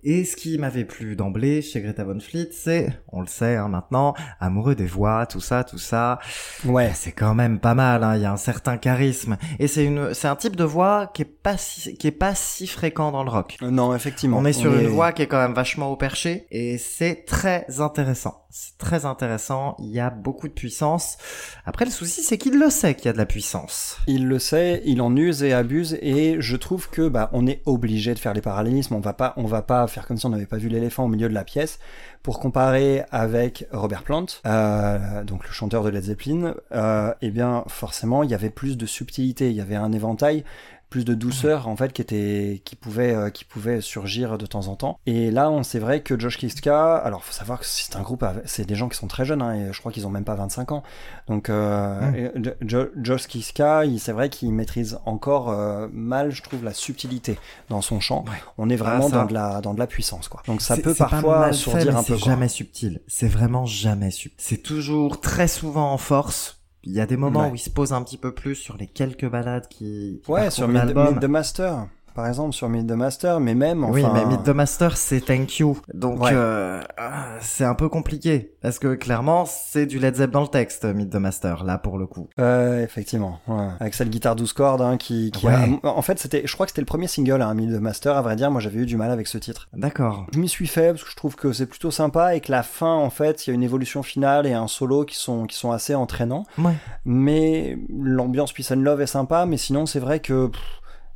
et 0.03 0.25
ce 0.25 0.35
qui 0.35 0.57
m'avait 0.57 0.85
plu 0.85 1.15
d'emblée 1.15 1.61
chez 1.61 1.81
Greta 1.81 2.03
Von 2.03 2.19
Fleet, 2.19 2.49
c'est, 2.51 2.89
on 3.09 3.21
le 3.21 3.27
sait 3.27 3.55
hein, 3.55 3.67
maintenant, 3.67 4.13
amoureux 4.39 4.75
des 4.75 4.85
voix, 4.85 5.25
tout 5.25 5.39
ça, 5.39 5.63
tout 5.63 5.77
ça. 5.77 6.19
Ouais, 6.65 6.91
c'est 6.93 7.11
quand 7.11 7.35
même 7.35 7.59
pas 7.59 7.73
mal. 7.73 8.03
Hein, 8.03 8.15
il 8.15 8.21
y 8.21 8.25
a 8.25 8.31
un 8.31 8.37
certain 8.37 8.77
charisme, 8.77 9.37
et 9.59 9.67
c'est 9.67 9.85
une, 9.85 10.13
c'est 10.13 10.27
un 10.27 10.35
type 10.35 10.55
de 10.55 10.63
voix 10.63 11.11
qui 11.13 11.21
est 11.23 11.25
pas 11.25 11.57
si, 11.57 11.95
qui 11.95 12.07
est 12.07 12.11
pas 12.11 12.35
si 12.35 12.67
fréquent 12.67 13.11
dans 13.11 13.23
le 13.23 13.29
rock. 13.29 13.57
Euh, 13.61 13.69
non, 13.69 13.95
effectivement. 13.95 14.37
On 14.37 14.45
est 14.45 14.53
sur 14.53 14.73
une 14.73 14.87
voix 14.87 15.11
qui 15.11 15.21
est 15.21 15.27
quand 15.27 15.41
même 15.41 15.53
vachement 15.53 15.91
au 15.91 15.95
perché, 15.95 16.47
et 16.51 16.77
c'est 16.77 17.25
très 17.25 17.65
intéressant. 17.79 18.40
C'est 18.53 18.77
très 18.77 19.05
intéressant. 19.05 19.77
Il 19.79 19.91
y 19.91 20.01
a 20.01 20.09
beaucoup 20.09 20.49
de 20.49 20.53
puissance. 20.53 21.17
Après, 21.65 21.85
le 21.85 21.91
souci, 21.91 22.21
c'est 22.21 22.37
qu'il 22.37 22.59
le 22.59 22.69
sait 22.69 22.95
qu'il 22.95 23.05
y 23.05 23.07
a 23.07 23.13
de 23.13 23.17
la 23.17 23.25
puissance. 23.25 23.97
Il 24.07 24.27
le 24.27 24.39
sait, 24.39 24.81
il 24.85 25.01
en 25.01 25.15
use 25.15 25.41
et 25.41 25.53
abuse, 25.53 25.97
et 26.01 26.35
je 26.39 26.57
trouve 26.57 26.89
que 26.89 27.07
bah 27.07 27.29
on 27.31 27.47
est 27.47 27.61
obligé 27.65 28.13
de 28.13 28.19
faire 28.19 28.33
les 28.33 28.41
parallélismes. 28.41 28.95
On 28.95 28.99
va 28.99 29.13
pas, 29.13 29.33
on 29.37 29.45
va 29.45 29.61
pas 29.61 29.87
faire 29.87 30.05
comme 30.05 30.17
si 30.17 30.25
on 30.25 30.29
n'avait 30.29 30.45
pas 30.45 30.57
vu 30.57 30.67
l'éléphant 30.67 31.05
au 31.05 31.07
milieu 31.07 31.29
de 31.29 31.33
la 31.33 31.45
pièce. 31.45 31.79
Pour 32.23 32.39
comparer 32.39 33.03
avec 33.09 33.65
Robert 33.71 34.03
Plant, 34.03 34.25
euh, 34.45 35.23
donc 35.23 35.47
le 35.47 35.53
chanteur 35.53 35.83
de 35.83 35.89
Led 35.89 36.03
Zeppelin, 36.03 36.53
euh, 36.73 37.13
eh 37.21 37.31
bien 37.31 37.63
forcément 37.67 38.21
il 38.21 38.29
y 38.29 38.35
avait 38.35 38.51
plus 38.51 38.77
de 38.77 38.85
subtilité, 38.85 39.49
il 39.49 39.55
y 39.55 39.61
avait 39.61 39.75
un 39.75 39.91
éventail 39.91 40.43
plus 40.91 41.05
de 41.05 41.15
douceur 41.15 41.69
en 41.69 41.75
fait 41.77 41.93
qui 41.93 42.01
était 42.01 42.61
qui 42.65 42.75
pouvait 42.75 43.15
euh, 43.15 43.29
qui 43.29 43.45
pouvait 43.45 43.79
surgir 43.79 44.37
de 44.37 44.45
temps 44.45 44.67
en 44.67 44.75
temps. 44.75 44.99
Et 45.07 45.31
là 45.31 45.49
on 45.49 45.63
c'est 45.63 45.79
vrai 45.79 46.01
que 46.01 46.19
Josh 46.19 46.37
Kiska 46.37 46.97
alors 46.97 47.23
faut 47.23 47.31
savoir 47.31 47.61
que 47.61 47.65
c'est 47.65 47.95
un 47.95 48.01
groupe 48.01 48.23
c'est 48.45 48.65
des 48.67 48.75
gens 48.75 48.89
qui 48.89 48.97
sont 48.97 49.07
très 49.07 49.23
jeunes 49.23 49.41
hein, 49.41 49.55
et 49.55 49.73
je 49.73 49.79
crois 49.79 49.91
qu'ils 49.91 50.05
ont 50.05 50.09
même 50.09 50.25
pas 50.25 50.35
25 50.35 50.73
ans. 50.73 50.83
Donc 51.27 51.49
euh, 51.49 52.29
Josh 52.61 53.27
Kiska 53.27 53.83
c'est 53.97 54.11
vrai 54.11 54.29
qu'il 54.29 54.51
maîtrise 54.51 54.99
encore 55.05 55.49
euh, 55.49 55.87
mal 55.93 56.31
je 56.31 56.43
trouve 56.43 56.63
la 56.63 56.73
subtilité 56.73 57.39
dans 57.69 57.81
son 57.81 58.01
chant. 58.01 58.25
On 58.57 58.69
est 58.69 58.75
vraiment 58.75 59.07
ah, 59.07 59.15
dans 59.15 59.25
de 59.25 59.33
la 59.33 59.61
dans 59.61 59.73
de 59.73 59.79
la 59.79 59.87
puissance 59.87 60.27
quoi. 60.27 60.43
Donc 60.45 60.61
ça 60.61 60.75
peut 60.75 60.93
parfois 60.93 61.53
sourdir 61.53 61.97
un 61.97 62.03
peu 62.03 62.17
c'est 62.17 62.25
jamais 62.25 62.49
subtil. 62.49 63.01
C'est 63.07 63.29
vraiment 63.29 63.65
jamais 63.65 64.11
subtil 64.11 64.35
c'est 64.37 64.61
toujours 64.61 65.21
très 65.21 65.47
souvent 65.47 65.93
en 65.93 65.97
force 65.97 66.60
il 66.83 66.93
y 66.93 66.99
a 66.99 67.05
des 67.05 67.17
moments 67.17 67.49
où 67.49 67.55
il 67.55 67.59
se 67.59 67.69
pose 67.69 67.93
un 67.93 68.01
petit 68.03 68.17
peu 68.17 68.33
plus 68.33 68.55
sur 68.55 68.77
les 68.77 68.87
quelques 68.87 69.29
balades 69.29 69.67
qui, 69.67 70.21
qui 70.23 70.31
ouais 70.31 70.49
sur 70.49 70.67
the 70.67 71.25
Master 71.25 71.87
par 72.13 72.27
exemple 72.27 72.53
sur 72.53 72.69
Meet 72.69 72.87
the 72.87 72.91
Master, 72.91 73.39
mais 73.39 73.55
même 73.55 73.83
enfin... 73.83 73.93
Oui, 73.93 74.03
mais 74.13 74.25
Meet 74.25 74.43
the 74.43 74.49
Master 74.49 74.97
c'est 74.97 75.21
Thank 75.21 75.59
You, 75.59 75.77
donc 75.93 76.25
euh, 76.31 76.81
ah, 76.97 77.25
c'est 77.39 77.65
un 77.65 77.75
peu 77.75 77.89
compliqué 77.89 78.53
parce 78.61 78.79
que 78.79 78.95
clairement 78.95 79.45
c'est 79.45 79.85
du 79.85 79.99
Led 79.99 80.15
Zepp 80.15 80.31
dans 80.31 80.41
le 80.41 80.47
texte 80.47 80.85
Meet 80.85 81.09
the 81.09 81.15
Master 81.15 81.63
là 81.63 81.77
pour 81.77 81.97
le 81.97 82.07
coup. 82.07 82.29
Euh, 82.39 82.83
effectivement, 82.83 83.39
ouais. 83.47 83.67
avec 83.79 83.93
cette 83.93 84.09
guitare 84.09 84.35
12 84.35 84.53
cordes 84.53 84.81
hein, 84.81 84.97
qui, 84.97 85.31
qui 85.31 85.47
en 85.83 86.01
fait 86.01 86.19
c'était, 86.19 86.43
je 86.45 86.53
crois 86.53 86.65
que 86.65 86.71
c'était 86.71 86.81
le 86.81 86.85
premier 86.85 87.07
single 87.07 87.41
hein, 87.41 87.53
Meet 87.53 87.71
the 87.77 87.81
Master. 87.81 88.15
À 88.15 88.21
vrai 88.21 88.35
dire, 88.35 88.51
moi 88.51 88.61
j'avais 88.61 88.79
eu 88.79 88.85
du 88.85 88.97
mal 88.97 89.11
avec 89.11 89.27
ce 89.27 89.37
titre. 89.37 89.67
D'accord. 89.73 90.27
Je 90.33 90.39
m'y 90.39 90.49
suis 90.49 90.67
fait 90.67 90.89
parce 90.89 91.03
que 91.03 91.09
je 91.09 91.15
trouve 91.15 91.35
que 91.35 91.53
c'est 91.53 91.65
plutôt 91.65 91.91
sympa 91.91 92.35
et 92.35 92.41
que 92.41 92.51
la 92.51 92.63
fin 92.63 92.93
en 92.93 93.09
fait 93.09 93.45
il 93.45 93.49
y 93.49 93.51
a 93.51 93.53
une 93.53 93.63
évolution 93.63 94.03
finale 94.03 94.45
et 94.45 94.53
un 94.53 94.67
solo 94.67 95.05
qui 95.05 95.15
sont 95.15 95.45
qui 95.45 95.57
sont 95.57 95.71
assez 95.71 95.95
entraînants. 95.95 96.43
Ouais. 96.57 96.73
Mais 97.05 97.77
l'ambiance 97.89 98.53
Peace 98.53 98.71
and 98.71 98.81
Love 98.81 99.01
est 99.01 99.07
sympa, 99.07 99.45
mais 99.45 99.57
sinon 99.57 99.85
c'est 99.85 99.99
vrai 99.99 100.19
que 100.19 100.49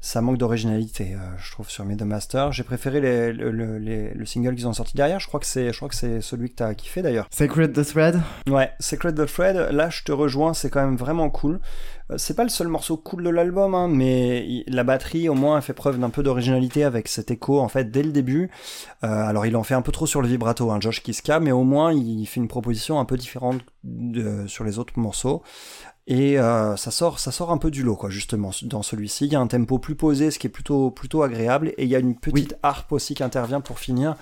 ça 0.05 0.21
manque 0.21 0.37
d'originalité, 0.37 1.15
euh, 1.15 1.35
je 1.39 1.49
trouve, 1.49 1.67
sur 1.67 1.83
Mid 1.83 1.99
Master. 2.03 2.51
J'ai 2.51 2.63
préféré 2.63 3.01
les, 3.01 3.33
le 3.33 4.25
single 4.27 4.53
qu'ils 4.53 4.67
ont 4.67 4.73
sorti 4.73 4.95
derrière. 4.95 5.19
Je 5.19 5.27
crois 5.27 5.39
que 5.39 5.47
c'est, 5.47 5.73
je 5.73 5.77
crois 5.77 5.89
que 5.89 5.95
c'est 5.95 6.21
celui 6.21 6.51
que 6.51 6.55
t'as 6.57 6.75
kiffé 6.75 7.01
d'ailleurs. 7.01 7.27
Sacred 7.31 7.73
the 7.73 7.83
Thread. 7.83 8.21
Ouais, 8.47 8.71
Sacred 8.79 9.15
the 9.15 9.25
Thread. 9.25 9.55
Là, 9.71 9.89
je 9.89 10.03
te 10.03 10.11
rejoins. 10.11 10.53
C'est 10.53 10.69
quand 10.69 10.85
même 10.85 10.95
vraiment 10.95 11.31
cool. 11.31 11.59
Euh, 12.11 12.19
c'est 12.19 12.35
pas 12.35 12.43
le 12.43 12.49
seul 12.49 12.67
morceau 12.67 12.97
cool 12.97 13.23
de 13.23 13.31
l'album, 13.31 13.73
hein, 13.73 13.87
mais 13.87 14.63
la 14.67 14.83
batterie, 14.83 15.27
au 15.27 15.33
moins, 15.33 15.57
a 15.57 15.61
fait 15.61 15.73
preuve 15.73 15.99
d'un 15.99 16.11
peu 16.11 16.21
d'originalité 16.21 16.83
avec 16.83 17.07
cet 17.07 17.31
écho, 17.31 17.59
en 17.59 17.67
fait, 17.67 17.89
dès 17.89 18.03
le 18.03 18.11
début. 18.11 18.51
Euh, 19.03 19.07
alors, 19.07 19.47
il 19.47 19.55
en 19.57 19.63
fait 19.63 19.73
un 19.73 19.81
peu 19.81 19.91
trop 19.91 20.05
sur 20.05 20.21
le 20.21 20.27
vibrato, 20.27 20.69
hein, 20.69 20.77
Josh 20.79 21.01
Kiska, 21.01 21.39
mais 21.39 21.51
au 21.51 21.63
moins, 21.63 21.91
il 21.91 22.27
fait 22.27 22.39
une 22.39 22.47
proposition 22.47 22.99
un 22.99 23.05
peu 23.05 23.17
différente 23.17 23.61
de, 23.83 24.45
sur 24.45 24.63
les 24.63 24.77
autres 24.77 24.99
morceaux. 24.99 25.41
Et 26.07 26.39
euh, 26.39 26.75
ça 26.75 26.91
sort, 26.91 27.19
ça 27.19 27.31
sort 27.31 27.51
un 27.51 27.57
peu 27.57 27.71
du 27.71 27.81
lot, 27.81 27.95
quoi, 27.95 28.09
justement. 28.09 28.51
Dans 28.63 28.83
celui-ci, 28.83 29.25
il 29.25 29.33
y 29.33 29.35
a 29.35 29.39
un 29.39 29.47
tempo 29.47 29.79
plus 29.79 29.95
posé, 29.95 30.29
ce 30.29 30.37
qui 30.37 30.47
est 30.47 30.51
plutôt, 30.51 30.91
plutôt 30.91 31.23
agréable, 31.23 31.69
et 31.77 31.83
il 31.83 31.89
y 31.89 31.95
a 31.95 31.99
une 31.99 32.15
petite 32.15 32.55
harpe 32.61 32.91
aussi 32.91 33.15
qui 33.15 33.23
intervient 33.23 33.61
pour 33.61 33.79
finir. 33.79 34.15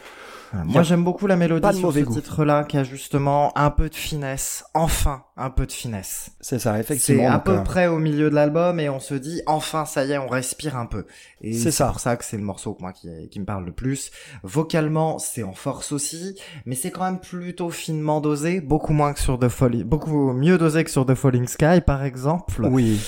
Moi, 0.65 0.83
j'aime 0.83 1.03
beaucoup 1.03 1.25
la 1.27 1.35
mélodie 1.35 1.61
pas 1.61 1.71
de 1.73 1.77
sur 1.77 1.91
ce 1.93 1.99
titre-là, 1.99 2.63
qui 2.63 2.77
a 2.77 2.83
justement 2.83 3.51
un 3.57 3.71
peu 3.71 3.89
de 3.89 3.95
finesse. 3.95 4.63
Enfin, 4.73 5.23
un 5.35 5.49
peu 5.49 5.65
de 5.65 5.71
finesse. 5.71 6.31
C'est 6.41 6.59
ça, 6.59 6.73
C'est 6.75 6.79
effectivement. 6.81 7.29
à 7.29 7.33
donc, 7.35 7.43
peu 7.45 7.51
euh, 7.53 7.61
près 7.61 7.87
au 7.87 7.97
milieu 7.97 8.29
de 8.29 8.35
l'album 8.35 8.79
et 8.79 8.87
on 8.89 8.99
se 8.99 9.15
dit 9.15 9.41
enfin 9.47 9.85
ça 9.85 10.05
y 10.05 10.11
est 10.11 10.17
on 10.19 10.27
respire 10.27 10.77
un 10.77 10.85
peu. 10.85 11.05
Et 11.41 11.53
C'est 11.53 11.63
c'est 11.63 11.71
ça. 11.71 11.87
pour 11.87 11.99
ça 11.99 12.15
que 12.17 12.23
c'est 12.23 12.37
le 12.37 12.43
morceau 12.43 12.77
moi 12.79 12.93
qui, 12.93 13.09
qui 13.29 13.39
me 13.39 13.45
parle 13.45 13.65
le 13.65 13.71
plus. 13.71 14.11
Vocalement 14.43 15.17
c'est 15.17 15.41
en 15.41 15.53
force 15.53 15.91
aussi, 15.91 16.37
mais 16.67 16.75
c'est 16.75 16.91
quand 16.91 17.03
même 17.05 17.19
plutôt 17.19 17.71
finement 17.71 18.21
dosé, 18.21 18.61
beaucoup 18.61 18.93
moins 18.93 19.13
que 19.13 19.19
sur 19.19 19.39
The 19.39 19.47
Falling, 19.49 19.83
beaucoup 19.85 20.33
mieux 20.33 20.59
dosé 20.59 20.83
que 20.83 20.91
sur 20.91 21.05
The 21.05 21.15
Falling 21.15 21.47
Sky 21.47 21.81
par 21.85 22.03
exemple. 22.03 22.65
Oui. 22.69 23.01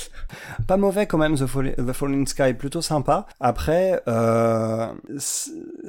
Pas 0.68 0.78
mauvais 0.78 1.06
quand 1.06 1.20
même, 1.20 1.36
The, 1.36 1.46
Fall- 1.46 1.76
The 1.76 1.94
Falling 1.94 2.26
Sky, 2.26 2.54
plutôt 2.56 2.82
sympa. 2.82 3.28
Après, 3.40 4.02
euh, 4.08 4.88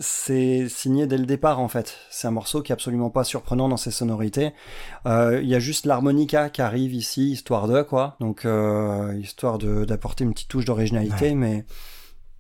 c'est 0.01 0.69
signé 0.69 1.07
dès 1.07 1.17
le 1.19 1.27
départ 1.27 1.46
en 1.55 1.69
fait. 1.69 1.97
C'est 2.11 2.27
un 2.29 2.33
morceau 2.33 2.63
qui 2.63 2.73
est 2.73 2.75
absolument 2.75 3.11
pas 3.11 3.25
surprenant 3.25 3.69
dans 3.69 3.77
ses 3.77 3.91
sonorités. 3.91 4.53
Euh, 5.07 5.41
Il 5.43 5.49
y 5.49 5.55
a 5.55 5.59
juste 5.61 5.87
l'harmonica 5.87 6.51
qui 6.51 6.63
arrive 6.63 6.95
ici, 6.95 7.31
histoire 7.31 7.69
de 7.69 7.83
quoi. 7.83 8.17
Donc, 8.21 8.45
euh, 8.45 9.17
histoire 9.21 9.59
d'apporter 9.59 10.25
une 10.25 10.33
petite 10.33 10.49
touche 10.49 10.65
d'originalité, 10.65 11.35
mais 11.35 11.65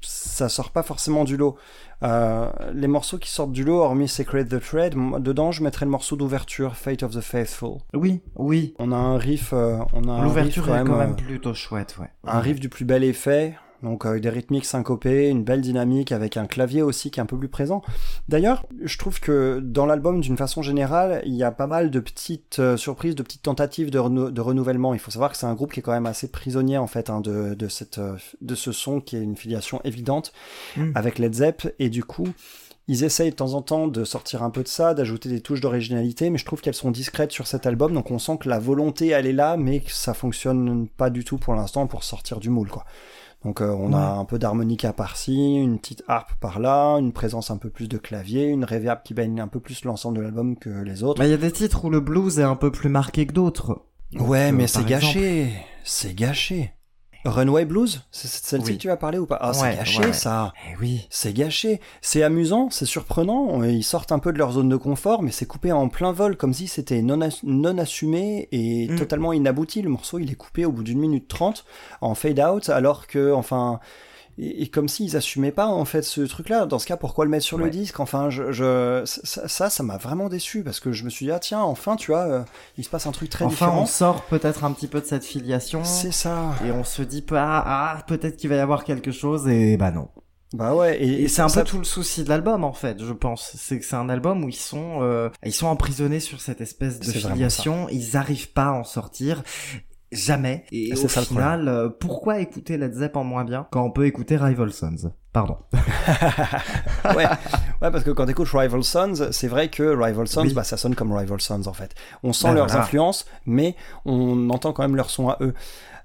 ça 0.01 0.49
sort 0.49 0.71
pas 0.71 0.83
forcément 0.83 1.25
du 1.25 1.37
lot. 1.37 1.57
Euh, 2.03 2.51
les 2.75 2.89
morceaux 2.89 3.19
qui 3.19 3.31
sortent 3.31 3.53
du 3.53 3.65
lot, 3.65 3.81
hormis 3.81 4.09
Secret 4.09 4.45
the 4.45 4.61
Thread, 4.61 4.95
dedans 5.19 5.51
je 5.51 5.63
mettrais 5.63 5.87
le 5.87 5.91
morceau 5.91 6.17
d'ouverture, 6.17 6.77
Fate 6.77 7.03
of 7.03 7.13
the 7.13 7.21
Faithful. 7.21 7.79
Oui, 7.95 8.21
oui. 8.35 8.75
On 8.79 8.93
a 8.93 8.97
un 8.97 9.17
riff, 9.17 9.53
euh, 9.53 9.79
on 9.95 10.09
a 10.09 10.23
L'ouverture 10.23 10.69
est 10.75 10.85
quand 10.85 10.95
euh, 10.95 10.99
même 10.99 11.17
plutôt 11.17 11.55
chouette, 11.55 11.97
ouais. 11.99 12.09
un 12.25 12.41
riff 12.41 12.61
du 12.61 12.69
plus 12.69 12.85
bel 12.85 13.03
effet, 13.03 13.55
donc 13.83 14.07
avec 14.07 14.23
des 14.23 14.31
rythmiques 14.31 14.65
syncopées, 14.65 15.29
une 15.29 15.45
belle 15.45 15.61
dynamique, 15.61 16.13
avec 16.13 16.37
un 16.37 16.47
clavier 16.47 16.83
aussi 16.83 17.11
qui 17.11 17.21
est 17.21 17.23
un 17.23 17.27
peu 17.27 17.39
plus 17.39 17.49
présent. 17.49 17.83
D'ailleurs, 18.29 18.65
je 18.83 18.99
trouve 18.99 19.21
que 19.21 19.61
dans 19.63 19.87
l'album, 19.87 20.21
d'une 20.21 20.37
façon 20.37 20.63
générale, 20.63 21.23
il 21.27 21.35
y 21.35 21.43
a 21.43 21.51
pas 21.51 21.67
mal 21.67 21.91
de 21.91 22.01
petites 22.01 22.59
euh, 22.59 22.77
surprises, 22.77 23.15
de 23.15 23.23
petites 23.23 23.43
tentatives 23.43 23.91
de, 23.91 23.99
renou- 23.99 24.31
de 24.31 24.41
renouvellement. 24.41 24.95
Il 24.95 25.01
faut 25.01 25.11
savoir 25.11 25.31
que 25.31 25.37
c'est 25.37 25.47
un 25.47 25.55
groupe 25.55 25.73
qui 25.73 25.81
est 25.81 25.83
quand 25.83 25.93
même 25.93 26.07
assez 26.07 26.29
prisonnier 26.29 26.79
en 26.79 26.87
fait 26.87 27.11
hein, 27.11 27.21
de, 27.21 27.55
de, 27.55 27.69
cette, 27.69 27.99
euh, 27.99 28.17
de 28.41 28.55
ce 28.55 28.73
son 28.73 29.01
qui 29.01 29.17
est 29.17 29.23
une 29.23 29.37
filiation 29.37 29.81
évidente 29.85 30.33
Mm. 30.77 30.93
avec 30.95 31.19
Led 31.19 31.35
Zepp, 31.35 31.75
et 31.79 31.89
du 31.89 32.05
coup... 32.05 32.29
Ils 32.89 33.03
essayent 33.03 33.31
de 33.31 33.35
temps 33.35 33.55
en 33.55 33.63
temps 33.63 33.89
de 33.89 34.05
sortir 34.05 34.45
un 34.45 34.51
peu 34.51 34.63
de 34.63 34.69
ça, 34.69 34.95
d'ajouter 34.95 35.29
des 35.29 35.41
touches 35.41 35.61
d'originalité, 35.61 36.31
mais 36.31 36.39
je 36.39 36.45
trouve 36.45 36.61
qu'elles 36.61 36.73
sont 36.73 36.93
discrètes 36.93 37.33
sur 37.33 37.49
cet 37.49 37.67
album, 37.67 37.93
donc 37.93 38.13
on 38.13 38.21
sent 38.21 38.39
que 38.39 38.49
la 38.49 38.61
volonté 38.61 39.09
elle 39.09 39.27
est 39.27 39.33
là, 39.33 39.57
mais 39.57 39.81
que 39.81 39.91
ça 39.91 40.15
fonctionne 40.15 40.87
pas 40.97 41.11
du 41.11 41.25
tout 41.25 41.37
pour 41.37 41.57
l'instant 41.57 41.89
pour 41.89 42.05
sortir 42.05 42.39
du 42.39 42.49
moule 42.49 42.69
quoi. 42.69 42.85
Donc 43.47 43.61
euh, 43.61 43.71
on 43.71 43.93
a 43.93 44.01
un 44.01 44.25
peu 44.25 44.41
d'harmonica 44.41 44.93
par-ci, 44.93 45.55
une 45.55 45.79
petite 45.79 46.03
harpe 46.09 46.35
par-là, 46.41 46.97
une 46.97 47.13
présence 47.13 47.53
un 47.53 47.59
peu 47.59 47.71
plus 47.71 47.89
de 47.89 47.97
clavier, 47.97 48.47
une 48.47 48.65
reverb 48.65 49.05
qui 49.05 49.15
baigne 49.15 49.41
un 49.41 49.47
peu 49.47 49.61
plus 49.61 49.85
l'ensemble 49.85 50.17
de 50.17 50.23
l'album 50.23 50.57
que 50.57 50.69
les 50.69 51.05
autres. 51.05 51.21
Bah, 51.21 51.29
il 51.29 51.31
y 51.31 51.35
a 51.35 51.37
des 51.37 51.53
titres 51.53 51.85
où 51.85 51.91
le 51.91 52.01
blues 52.01 52.41
est 52.41 52.43
un 52.43 52.57
peu 52.57 52.73
plus 52.73 52.89
marqué 52.89 53.25
que 53.25 53.33
d'autres. 53.33 53.85
ouais, 54.15 54.49
euh, 54.49 54.53
mais 54.53 54.67
c'est 54.67 54.85
gâché, 54.85 55.53
c'est 55.85 56.13
gâché. 56.13 56.73
Runway 57.27 57.65
Blues, 57.65 58.03
c'est 58.11 58.29
celle-ci 58.29 58.67
Oui. 58.71 58.77
que 58.77 58.83
tu 58.83 58.89
vas 58.89 58.97
parler 58.97 59.19
ou 59.19 59.27
pas? 59.27 59.39
Ah, 59.41 59.53
c'est 59.53 59.77
gâché 59.77 59.99
ouais, 60.01 60.07
ouais. 60.07 60.13
ça. 60.13 60.53
Eh 60.73 60.77
oui. 60.81 61.07
C'est 61.11 61.33
gâché, 61.33 61.81
c'est 62.01 62.23
amusant, 62.23 62.69
c'est 62.71 62.87
surprenant, 62.87 63.63
ils 63.65 63.83
sortent 63.85 64.13
un 64.13 64.19
peu 64.19 64.33
de 64.33 64.39
leur 64.39 64.53
zone 64.53 64.69
de 64.69 64.77
confort, 64.77 65.23
mais 65.23 65.31
c'est 65.33 65.47
coupé 65.47 65.73
en 65.73 65.89
plein 65.89 66.13
vol, 66.13 66.37
comme 66.37 66.53
si 66.55 66.67
c'était 66.69 67.03
non 67.03 67.21
assumé 67.79 68.49
et 68.53 68.89
Mm. 68.89 68.97
totalement 68.97 69.33
inabouti. 69.33 69.83
Le 69.83 69.89
morceau, 69.91 70.19
il 70.19 70.31
est 70.31 70.35
coupé 70.37 70.65
au 70.65 70.73
bout 70.73 70.83
d'une 70.83 70.99
minute 70.99 71.29
trente 71.29 71.65
en 72.01 72.15
fade 72.15 72.41
out, 72.41 72.69
alors 72.69 73.07
que, 73.07 73.33
enfin, 73.33 73.81
et, 74.39 74.63
et 74.63 74.69
comme 74.69 74.89
s'ils 74.89 75.17
assumaient 75.17 75.53
pas, 75.53 75.67
en 75.67 75.85
fait, 75.85 76.03
ce 76.03 76.21
truc-là. 76.23 76.67
Dans 76.67 76.79
ce 76.79 76.87
cas, 76.87 76.97
pourquoi 76.97 77.25
le 77.25 77.31
mettre 77.31 77.45
sur 77.45 77.59
le 77.59 77.71
disque? 77.71 78.01
Enfin, 78.01 78.31
je, 78.31 78.53
je, 78.53 79.03
ça, 79.05 79.71
ça, 79.71 79.83
m'a 79.83 79.97
vraiment 79.97 80.29
déçu, 80.29 80.63
parce 80.63 80.81
que 80.81 80.93
je 80.93 81.05
me 81.05 81.11
suis 81.11 81.27
dit, 81.27 81.33
ah 81.33 81.39
tiens, 81.39 81.61
enfin, 81.63 81.97
tu 81.97 82.11
vois, 82.11 82.27
euh, 82.27 82.43
il 82.79 82.85
se 82.85 82.91
passe 82.91 83.07
un 83.07 83.13
truc 83.13 83.31
très 83.31 83.45
Enfin, 83.45 83.67
différent. 83.67 83.83
on 83.83 83.87
sort 83.87 84.23
peut-être 84.25 84.65
un 84.65 84.73
petit 84.73 84.87
peu 84.89 85.01
de 85.01 85.07
cette 85.07 85.25
filiation. 85.25 85.85
C'est 85.85 86.13
ça. 86.13 86.55
Et 86.67 86.71
on 86.71 86.85
se 86.85 87.03
dit 87.03 87.23
pas, 87.23 87.63
ah, 87.67 88.03
peut-être 88.07 88.37
qu'il 88.37 88.51
va 88.51 88.57
y 88.57 88.61
avoir 88.61 88.85
quelque 88.85 89.13
chose, 89.13 89.49
et 89.49 89.77
bah 89.77 89.91
non. 89.91 90.09
Bah 90.53 90.75
ouais, 90.77 91.03
et, 91.03 91.25
Et 91.25 91.29
c'est 91.29 91.43
un 91.43 91.49
ça- 91.49 91.63
peu 91.63 91.67
tout 91.71 91.79
le 91.79 91.85
souci 91.85 92.23
de 92.23 92.29
l'album, 92.29 92.63
en 92.63 92.73
fait, 92.73 93.03
je 93.03 93.13
pense. 93.13 93.53
C'est 93.57 93.81
que 93.81 93.85
c'est 93.85 93.97
un 93.97 94.09
album 94.09 94.45
où 94.45 94.49
ils 94.49 94.55
sont, 94.55 94.99
euh, 95.03 95.29
ils 95.45 95.53
sont 95.53 95.67
emprisonnés 95.67 96.21
sur 96.21 96.41
cette 96.41 96.61
espèce 96.61 97.01
de 97.01 97.11
filiation. 97.11 97.89
Ils 97.91 98.17
arrivent 98.17 98.53
pas 98.53 98.67
à 98.67 98.73
en 98.73 98.85
sortir. 98.85 99.43
Jamais. 100.13 100.65
Et 100.73 100.95
C'est 100.95 101.05
au 101.07 101.09
ça 101.09 101.23
final, 101.23 101.69
euh, 101.69 101.89
pourquoi 101.89 102.39
écouter 102.39 102.77
Led 102.79 102.95
Zepp 102.95 103.17
en 103.17 103.25
moins 103.25 103.45
bien 103.45 103.67
quand 103.71 103.83
on 103.85 103.91
peut 103.91 104.07
écouter 104.07 104.37
Rival 104.37 104.73
Sons? 104.73 105.13
Pardon. 105.33 105.59
ouais. 107.17 107.27
ouais, 107.27 107.91
parce 107.91 108.05
que 108.05 108.11
quand 108.11 108.27
t'écoutes 108.27 108.49
Rival 108.53 108.83
Sons, 108.85 109.29
c'est 109.33 109.49
vrai 109.49 109.69
que 109.69 109.83
Rival 109.83 110.29
Sons, 110.29 110.43
Oui. 110.43 110.55
bah, 110.55 110.65
ça 110.65 110.77
sonne 110.77 110.95
comme 110.95 111.13
Rival 111.13 111.41
Sons 111.41 111.67
en 111.67 111.73
fait. 111.73 111.95
On 112.23 112.33
sent 112.33 112.49
Bah, 112.49 112.55
leurs 112.55 112.67
voilà. 112.69 112.83
influences, 112.83 113.27
mais 113.47 113.75
on 114.05 114.49
entend 114.51 114.73
quand 114.73 114.83
même 114.83 114.97
leur 114.97 115.11
son 115.11 115.29
à 115.29 115.39
eux. 115.41 115.55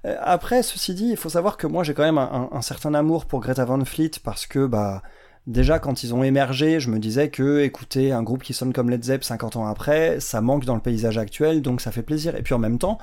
Euh, 0.04 0.16
Après, 0.20 0.62
ceci 0.62 0.94
dit, 0.94 1.10
il 1.10 1.16
faut 1.16 1.28
savoir 1.28 1.56
que 1.56 1.66
moi 1.66 1.84
j'ai 1.84 1.94
quand 1.94 2.02
même 2.02 2.18
un, 2.18 2.48
un- 2.52 2.56
un 2.56 2.62
certain 2.62 2.92
amour 2.94 3.26
pour 3.26 3.40
Greta 3.40 3.64
Van 3.64 3.82
Fleet 3.84 4.10
parce 4.24 4.46
que 4.46 4.66
bah 4.66 5.02
déjà 5.46 5.78
quand 5.78 6.02
ils 6.02 6.12
ont 6.14 6.22
émergé, 6.24 6.80
je 6.80 6.90
me 6.90 6.98
disais 6.98 7.30
que 7.30 7.60
écouter 7.60 8.12
un 8.12 8.22
groupe 8.22 8.42
qui 8.42 8.52
sonne 8.52 8.72
comme 8.72 8.90
Led 8.90 9.02
Zepp 9.04 9.22
50 9.24 9.56
ans 9.56 9.66
après, 9.66 10.18
ça 10.20 10.40
manque 10.40 10.64
dans 10.64 10.74
le 10.74 10.80
paysage 10.80 11.18
actuel, 11.18 11.62
donc 11.62 11.80
ça 11.80 11.92
fait 11.92 12.02
plaisir. 12.02 12.34
Et 12.36 12.42
puis 12.42 12.54
en 12.54 12.58
même 12.58 12.78
temps, 12.78 12.98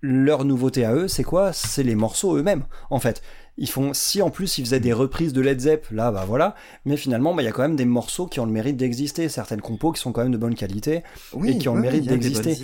leur 0.00 0.44
nouveauté 0.44 0.84
à 0.84 0.94
eux, 0.94 1.08
c'est 1.08 1.24
quoi? 1.24 1.52
C'est 1.52 1.82
les 1.82 1.94
morceaux 1.94 2.36
eux-mêmes, 2.36 2.64
en 2.90 3.00
fait. 3.00 3.22
Ils 3.56 3.68
font, 3.68 3.92
si 3.94 4.20
en 4.20 4.30
plus 4.30 4.58
ils 4.58 4.64
faisaient 4.64 4.80
des 4.80 4.92
reprises 4.92 5.32
de 5.32 5.40
Led 5.40 5.60
Zepp, 5.60 5.86
là, 5.90 6.10
bah 6.10 6.24
voilà. 6.26 6.56
Mais 6.84 6.96
finalement, 6.96 7.34
bah, 7.34 7.42
il 7.42 7.44
y 7.44 7.48
a 7.48 7.52
quand 7.52 7.62
même 7.62 7.76
des 7.76 7.84
morceaux 7.84 8.26
qui 8.26 8.40
ont 8.40 8.46
le 8.46 8.52
mérite 8.52 8.76
d'exister, 8.76 9.28
certaines 9.28 9.60
compos 9.60 9.92
qui 9.92 10.00
sont 10.00 10.12
quand 10.12 10.22
même 10.22 10.32
de 10.32 10.36
bonne 10.36 10.56
qualité. 10.56 11.04
Oui, 11.32 11.58
qui 11.58 11.68
ont 11.68 11.74
le 11.74 11.80
oui, 11.80 11.86
mérite 11.86 12.08
a 12.08 12.16
des 12.16 12.18
d'exister. 12.18 12.58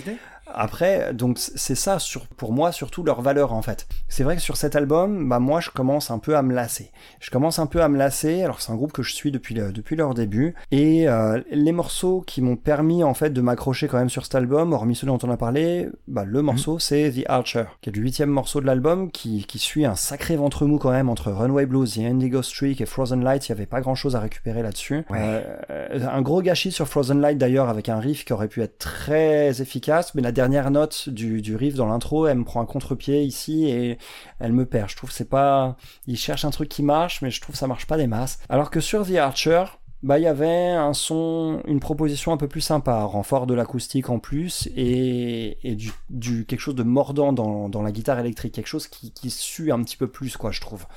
Après, 0.53 1.13
donc 1.13 1.37
c'est 1.39 1.75
ça 1.75 1.97
sur, 1.99 2.27
pour 2.27 2.51
moi 2.51 2.71
surtout 2.71 3.03
leur 3.03 3.21
valeur 3.21 3.53
en 3.53 3.61
fait. 3.61 3.87
C'est 4.09 4.23
vrai 4.23 4.35
que 4.35 4.41
sur 4.41 4.57
cet 4.57 4.75
album, 4.75 5.29
bah 5.29 5.39
moi 5.39 5.61
je 5.61 5.69
commence 5.69 6.11
un 6.11 6.19
peu 6.19 6.35
à 6.35 6.41
me 6.41 6.53
lasser. 6.53 6.91
Je 7.19 7.31
commence 7.31 7.57
un 7.59 7.67
peu 7.67 7.81
à 7.81 7.87
me 7.87 7.97
lasser. 7.97 8.43
Alors 8.43 8.61
c'est 8.61 8.71
un 8.71 8.75
groupe 8.75 8.91
que 8.91 9.01
je 9.03 9.13
suis 9.13 9.31
depuis 9.31 9.55
le- 9.55 9.71
depuis 9.71 9.95
leur 9.95 10.13
début 10.13 10.53
et 10.71 11.07
euh, 11.07 11.41
les 11.51 11.71
morceaux 11.71 12.21
qui 12.27 12.41
m'ont 12.41 12.57
permis 12.57 13.03
en 13.03 13.13
fait 13.13 13.29
de 13.29 13.39
m'accrocher 13.41 13.87
quand 13.87 13.97
même 13.97 14.09
sur 14.09 14.23
cet 14.25 14.35
album, 14.35 14.73
hormis 14.73 14.95
ceux 14.95 15.07
dont 15.07 15.19
on 15.23 15.29
a 15.31 15.37
parlé, 15.37 15.87
bah 16.07 16.25
le 16.25 16.41
morceau 16.41 16.79
c'est 16.79 17.11
The 17.11 17.23
Archer, 17.29 17.63
qui 17.81 17.89
est 17.89 17.95
le 17.95 18.01
huitième 18.01 18.29
morceau 18.29 18.59
de 18.59 18.65
l'album, 18.65 19.09
qui 19.09 19.45
qui 19.45 19.57
suit 19.59 19.85
un 19.85 19.95
sacré 19.95 20.35
ventre 20.35 20.65
mou 20.65 20.77
quand 20.79 20.91
même 20.91 21.09
entre 21.09 21.31
Runway 21.31 21.65
Blues, 21.65 21.93
The 21.95 21.99
Indigo 21.99 22.41
Streak 22.41 22.81
et 22.81 22.85
Frozen 22.85 23.23
Light. 23.23 23.47
Il 23.47 23.51
y 23.51 23.53
avait 23.53 23.65
pas 23.65 23.79
grand 23.81 23.95
chose 23.95 24.15
à 24.17 24.19
récupérer 24.19 24.61
là-dessus. 24.63 25.05
Ouais. 25.09 25.45
Euh, 25.69 26.07
un 26.11 26.21
gros 26.21 26.41
gâchis 26.41 26.71
sur 26.71 26.87
Frozen 26.89 27.21
Light 27.21 27.37
d'ailleurs 27.37 27.69
avec 27.69 27.87
un 27.87 27.99
riff 27.99 28.25
qui 28.25 28.33
aurait 28.33 28.47
pu 28.49 28.61
être 28.61 28.77
très 28.79 29.61
efficace, 29.61 30.13
mais 30.13 30.21
la 30.21 30.31
dernière 30.41 30.71
note 30.71 31.07
du, 31.07 31.39
du 31.39 31.55
riff 31.55 31.75
dans 31.75 31.85
l'intro, 31.85 32.25
elle 32.25 32.39
me 32.39 32.43
prend 32.43 32.61
un 32.61 32.65
contre-pied 32.65 33.21
ici 33.21 33.65
et 33.69 33.99
elle 34.39 34.53
me 34.53 34.65
perd. 34.65 34.89
Je 34.89 34.95
trouve 34.95 35.11
que 35.11 35.15
c'est 35.15 35.29
pas, 35.29 35.77
il 36.07 36.17
cherche 36.17 36.45
un 36.45 36.49
truc 36.49 36.67
qui 36.67 36.81
marche, 36.81 37.21
mais 37.21 37.29
je 37.29 37.39
trouve 37.39 37.53
que 37.53 37.59
ça 37.59 37.67
marche 37.67 37.85
pas 37.85 37.97
des 37.97 38.07
masses. 38.07 38.39
Alors 38.49 38.71
que 38.71 38.79
sur 38.79 39.05
The 39.05 39.17
Archer, 39.17 39.65
bah 40.01 40.17
il 40.17 40.23
y 40.23 40.27
avait 40.27 40.69
un 40.71 40.95
son, 40.95 41.61
une 41.67 41.79
proposition 41.79 42.33
un 42.33 42.37
peu 42.37 42.47
plus 42.47 42.61
sympa, 42.61 43.03
renfort 43.03 43.45
de 43.45 43.53
l'acoustique 43.53 44.09
en 44.09 44.17
plus 44.17 44.67
et, 44.75 45.59
et 45.61 45.75
du, 45.75 45.91
du 46.09 46.47
quelque 46.47 46.59
chose 46.59 46.73
de 46.73 46.81
mordant 46.81 47.33
dans, 47.33 47.69
dans 47.69 47.83
la 47.83 47.91
guitare 47.91 48.17
électrique, 48.17 48.55
quelque 48.55 48.65
chose 48.65 48.87
qui, 48.87 49.11
qui 49.11 49.29
sue 49.29 49.71
un 49.71 49.83
petit 49.83 49.97
peu 49.97 50.07
plus 50.07 50.37
quoi, 50.37 50.49
je 50.49 50.59
trouve. 50.59 50.87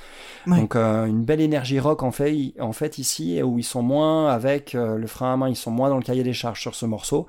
Ouais. 0.47 0.57
Donc 0.57 0.75
euh, 0.75 1.05
une 1.05 1.23
belle 1.23 1.41
énergie 1.41 1.79
rock 1.79 2.01
en 2.01 2.11
fait, 2.11 2.55
en 2.59 2.73
fait 2.73 2.97
ici 2.97 3.43
où 3.43 3.59
ils 3.59 3.63
sont 3.63 3.83
moins 3.83 4.27
avec 4.33 4.73
euh, 4.73 4.97
le 4.97 5.05
frein 5.05 5.33
à 5.33 5.37
main, 5.37 5.49
ils 5.49 5.55
sont 5.55 5.69
moins 5.69 5.89
dans 5.89 5.97
le 5.97 6.03
cahier 6.03 6.23
des 6.23 6.33
charges 6.33 6.61
sur 6.61 6.73
ce 6.73 6.87
morceau. 6.87 7.27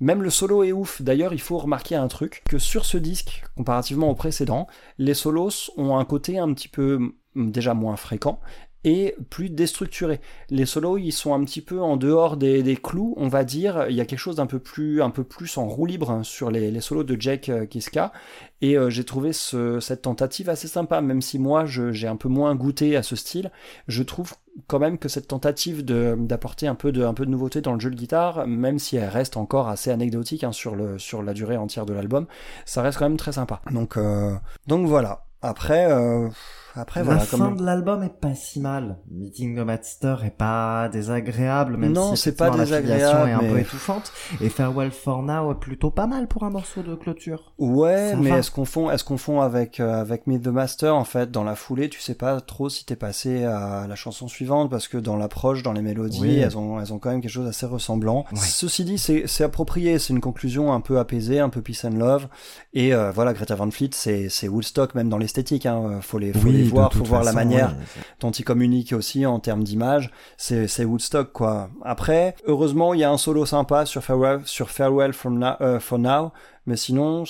Même 0.00 0.22
le 0.22 0.30
solo 0.30 0.64
est 0.64 0.72
ouf. 0.72 1.02
D'ailleurs, 1.02 1.32
il 1.32 1.40
faut 1.40 1.58
remarquer 1.58 1.94
un 1.94 2.08
truc 2.08 2.42
que 2.48 2.58
sur 2.58 2.84
ce 2.84 2.98
disque, 2.98 3.44
comparativement 3.56 4.10
au 4.10 4.14
précédent, 4.14 4.66
les 4.98 5.14
solos 5.14 5.70
ont 5.76 5.96
un 5.96 6.04
côté 6.04 6.38
un 6.38 6.52
petit 6.52 6.68
peu 6.68 6.98
déjà 7.36 7.74
moins 7.74 7.96
fréquent 7.96 8.40
et 8.84 9.16
plus 9.30 9.50
déstructuré. 9.50 10.20
Les 10.50 10.66
solos, 10.66 10.98
ils 10.98 11.12
sont 11.12 11.34
un 11.34 11.42
petit 11.44 11.62
peu 11.62 11.80
en 11.80 11.96
dehors 11.96 12.36
des, 12.36 12.62
des 12.62 12.76
clous, 12.76 13.14
on 13.16 13.28
va 13.28 13.42
dire. 13.44 13.86
Il 13.88 13.96
y 13.96 14.00
a 14.00 14.04
quelque 14.04 14.18
chose 14.18 14.36
d'un 14.36 14.46
peu 14.46 14.58
plus, 14.58 15.02
un 15.02 15.10
peu 15.10 15.24
plus 15.24 15.56
en 15.58 15.66
roue 15.66 15.86
libre 15.86 16.10
hein, 16.10 16.22
sur 16.22 16.50
les, 16.50 16.70
les 16.70 16.80
solos 16.80 17.04
de 17.04 17.16
Jake 17.18 17.48
euh, 17.48 17.66
Kiska. 17.66 18.12
Et 18.60 18.76
euh, 18.78 18.90
j'ai 18.90 19.04
trouvé 19.04 19.32
ce- 19.32 19.80
cette 19.80 20.02
tentative 20.02 20.48
assez 20.48 20.68
sympa, 20.68 21.00
même 21.00 21.20
si 21.20 21.38
moi 21.38 21.64
j'ai 21.66 22.06
un 22.08 22.16
peu 22.16 22.28
moins 22.28 22.54
goûté 22.54 22.96
à 22.96 23.02
ce 23.02 23.16
style. 23.16 23.50
Je 23.88 24.02
trouve 24.02 24.32
quand 24.68 24.78
même 24.78 24.98
que 24.98 25.08
cette 25.08 25.28
tentative 25.28 25.84
d'apporter 25.84 26.66
un 26.66 26.74
peu 26.74 26.92
de, 26.92 27.04
un 27.04 27.12
peu 27.14 27.26
de 27.26 27.30
nouveauté 27.30 27.60
dans 27.60 27.74
le 27.74 27.80
jeu 27.80 27.90
de 27.90 27.96
guitare, 27.96 28.46
même 28.46 28.78
si 28.78 28.96
elle 28.96 29.08
reste 29.08 29.36
encore 29.36 29.68
assez 29.68 29.90
anecdotique 29.90 30.44
hein, 30.44 30.52
sur, 30.52 30.76
le, 30.76 30.98
sur 30.98 31.22
la 31.22 31.34
durée 31.34 31.56
entière 31.56 31.84
de 31.84 31.92
l'album, 31.92 32.26
ça 32.64 32.80
reste 32.80 32.98
quand 32.98 33.08
même 33.08 33.18
très 33.18 33.32
sympa. 33.32 33.60
Donc, 33.70 33.96
euh, 33.96 34.34
donc 34.66 34.86
voilà. 34.86 35.24
Après, 35.42 35.90
euh, 35.90 36.28
après 36.74 37.00
la 37.00 37.04
voilà. 37.04 37.20
fin 37.20 37.38
comme... 37.38 37.56
de 37.56 37.64
l'album 37.64 38.02
est 38.02 38.20
pas 38.20 38.34
si 38.34 38.60
mal. 38.60 38.98
Meeting 39.10 39.56
the 39.56 39.64
Master 39.64 40.24
est 40.24 40.36
pas 40.36 40.88
désagréable, 40.88 41.76
même 41.76 41.92
Non, 41.92 42.14
si 42.16 42.22
c'est 42.22 42.36
pas 42.36 42.50
désagréable, 42.50 43.28
est 43.28 43.32
un 43.32 43.38
peu 43.38 43.58
étouffante. 43.58 44.12
Et 44.40 44.48
Farewell 44.48 44.90
for 44.90 45.22
Now 45.22 45.52
est 45.52 45.60
plutôt 45.60 45.90
pas 45.90 46.06
mal 46.06 46.26
pour 46.28 46.44
un 46.44 46.50
morceau 46.50 46.82
de 46.82 46.94
clôture. 46.94 47.52
Ouais, 47.58 48.16
mais 48.16 48.30
est-ce 48.30 48.50
qu'on 48.50 48.64
fond, 48.64 48.90
est-ce 48.90 49.04
qu'on 49.04 49.16
fond 49.18 49.40
avec 49.40 49.80
euh, 49.80 50.00
avec 50.00 50.26
Meet 50.26 50.42
the 50.42 50.48
Master 50.48 50.94
en 50.94 51.04
fait 51.04 51.30
dans 51.30 51.44
la 51.44 51.54
foulée, 51.54 51.88
tu 51.88 52.00
sais 52.00 52.14
pas 52.14 52.40
trop 52.40 52.68
si 52.68 52.84
t'es 52.84 52.96
passé 52.96 53.44
à 53.44 53.86
la 53.88 53.94
chanson 53.94 54.28
suivante 54.28 54.70
parce 54.70 54.88
que 54.88 54.98
dans 54.98 55.16
l'approche, 55.16 55.62
dans 55.62 55.72
les 55.72 55.82
mélodies, 55.82 56.20
Oui. 56.20 56.38
elles 56.38 56.56
ont 56.58 56.80
elles 56.80 56.92
ont 56.92 56.98
quand 56.98 57.10
même 57.10 57.20
quelque 57.20 57.30
chose 57.30 57.46
d'assez 57.46 57.66
ressemblant. 57.66 58.24
Ceci 58.34 58.84
dit, 58.84 58.98
c'est 58.98 59.24
c'est 59.26 59.44
approprié, 59.44 59.98
c'est 59.98 60.12
une 60.12 60.20
conclusion 60.20 60.72
un 60.72 60.80
peu 60.80 60.98
apaisée, 60.98 61.38
un 61.40 61.48
peu 61.48 61.62
peace 61.62 61.84
and 61.84 61.96
love. 61.96 62.28
Et 62.72 62.94
euh, 62.94 63.10
voilà, 63.12 63.32
Greta 63.32 63.54
Van 63.54 63.70
Fleet, 63.70 63.90
c'est 63.92 64.28
c'est 64.28 64.48
Woodstock 64.48 64.94
même 64.94 65.08
dans 65.08 65.18
l'esthétique. 65.18 65.66
Hein. 65.66 65.98
Faut 66.00 66.18
les 66.18 66.32
faut 66.32 66.48
les 66.48 66.63
de 66.64 66.70
voir, 66.70 66.92
faut 66.92 67.04
voir 67.04 67.24
la 67.24 67.32
manière 67.32 67.74
dont 68.20 68.30
il 68.30 68.44
communique 68.44 68.92
aussi 68.92 69.26
en 69.26 69.38
termes 69.40 69.64
d'image, 69.64 70.10
c'est 70.36 70.84
Woodstock 70.84 71.32
quoi. 71.32 71.70
Après, 71.82 72.34
heureusement, 72.46 72.94
il 72.94 73.00
y 73.00 73.04
a 73.04 73.10
un 73.10 73.18
solo 73.18 73.46
sympa 73.46 73.86
sur 73.86 74.02
Farewell, 74.02 74.40
sur 74.44 74.70
Farewell 74.70 75.12
from 75.12 75.38
now, 75.38 75.54
euh, 75.60 75.80
for 75.80 75.98
Now, 75.98 76.32
mais 76.66 76.76
sinon, 76.76 77.24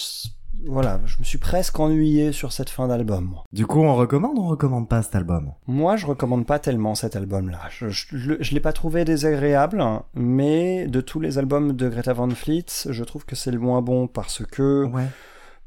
voilà, 0.67 1.01
je 1.05 1.19
me 1.19 1.25
suis 1.25 1.39
presque 1.39 1.79
ennuyé 1.81 2.33
sur 2.33 2.53
cette 2.53 2.71
fin 2.71 2.87
d'album. 2.89 3.37
Du 3.53 3.67
coup, 3.67 3.81
on 3.81 3.95
recommande 3.95 4.39
ou 4.39 4.43
on 4.43 4.49
recommande 4.49 4.89
pas 4.89 5.03
cet 5.03 5.15
album? 5.17 5.53
Moi, 5.67 5.97
je 5.97 6.07
recommande 6.07 6.47
pas 6.47 6.59
tellement 6.59 6.95
cet 6.95 7.17
album-là. 7.17 7.59
Je, 7.71 7.89
je, 7.91 8.55
l'ai 8.55 8.61
pas 8.61 8.73
trouvé 8.73 9.05
désagréable, 9.05 9.85
mais 10.15 10.87
de 10.87 11.01
tous 11.01 11.21
les 11.21 11.39
albums 11.39 11.73
de 11.73 11.89
Greta 11.89 12.13
Van 12.13 12.31
Fleet, 12.31 12.65
je 12.89 13.05
trouve 13.05 13.25
que 13.27 13.37
c'est 13.37 13.51
le 13.51 13.59
moins 13.59 13.83
bon 13.83 14.07
parce 14.07 14.45
que 14.47 14.85
Ouais. 14.87 15.07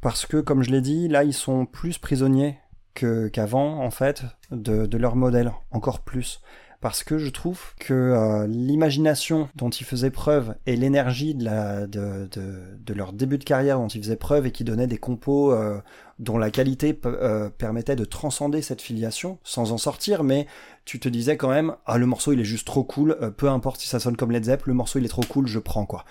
parce 0.02 0.26
que, 0.26 0.38
comme 0.38 0.64
je 0.64 0.72
l'ai 0.72 0.82
dit, 0.82 1.08
là, 1.10 1.24
ils 1.24 1.34
sont 1.34 1.66
plus 1.66 1.98
prisonniers 1.98 2.58
qu'avant, 2.98 3.84
en 3.84 3.92
fait, 3.92 4.24
de, 4.52 4.98
leur 4.98 5.16
modèle, 5.16 5.52
encore 5.72 6.00
plus. 6.00 6.42
Parce 6.80 7.04
que 7.04 7.18
je 7.18 7.30
trouve 7.30 7.74
que 7.80 7.94
euh, 7.94 8.46
l'imagination 8.46 9.50
dont 9.56 9.70
ils 9.70 9.84
faisaient 9.84 10.12
preuve 10.12 10.54
et 10.68 10.76
l'énergie 10.76 11.34
de, 11.34 12.94
leur 12.94 13.14
début 13.14 13.40
de 13.40 13.44
carrière 13.44 13.80
dont 13.80 13.88
ils 13.88 14.02
faisaient 14.04 14.16
preuve 14.16 14.46
et 14.46 14.52
qui 14.52 14.64
donnaient 14.64 14.86
des 14.86 15.00
compos 15.00 15.52
euh, 15.54 15.82
dont 16.20 16.38
la 16.38 16.50
qualité 16.50 17.00
euh, 17.06 17.50
permettait 17.50 17.96
de 17.96 18.04
transcender 18.06 18.62
cette 18.62 18.82
filiation 18.82 19.38
sans 19.44 19.72
en 19.72 19.78
sortir, 19.78 20.24
mais 20.24 20.48
tu 20.84 21.00
te 21.00 21.08
disais 21.10 21.38
quand 21.38 21.50
même, 21.50 21.76
ah 21.86 21.98
le 21.98 22.06
morceau 22.06 22.32
il 22.34 22.40
est 22.40 22.44
juste 22.46 22.66
trop 22.66 22.84
cool, 22.84 23.18
euh, 23.22 23.30
peu 23.30 23.50
importe 23.50 23.82
si 23.82 23.88
ça 23.88 24.00
sonne 24.00 24.18
comme 24.18 24.32
Led 24.32 24.46
Zepp, 24.46 24.66
le 24.66 24.74
morceau 24.74 24.98
il 25.00 25.06
est 25.06 25.10
trop 25.10 25.22
cool, 25.24 25.46
je 25.48 25.60
prends 25.60 25.86
quoi. 25.86 26.06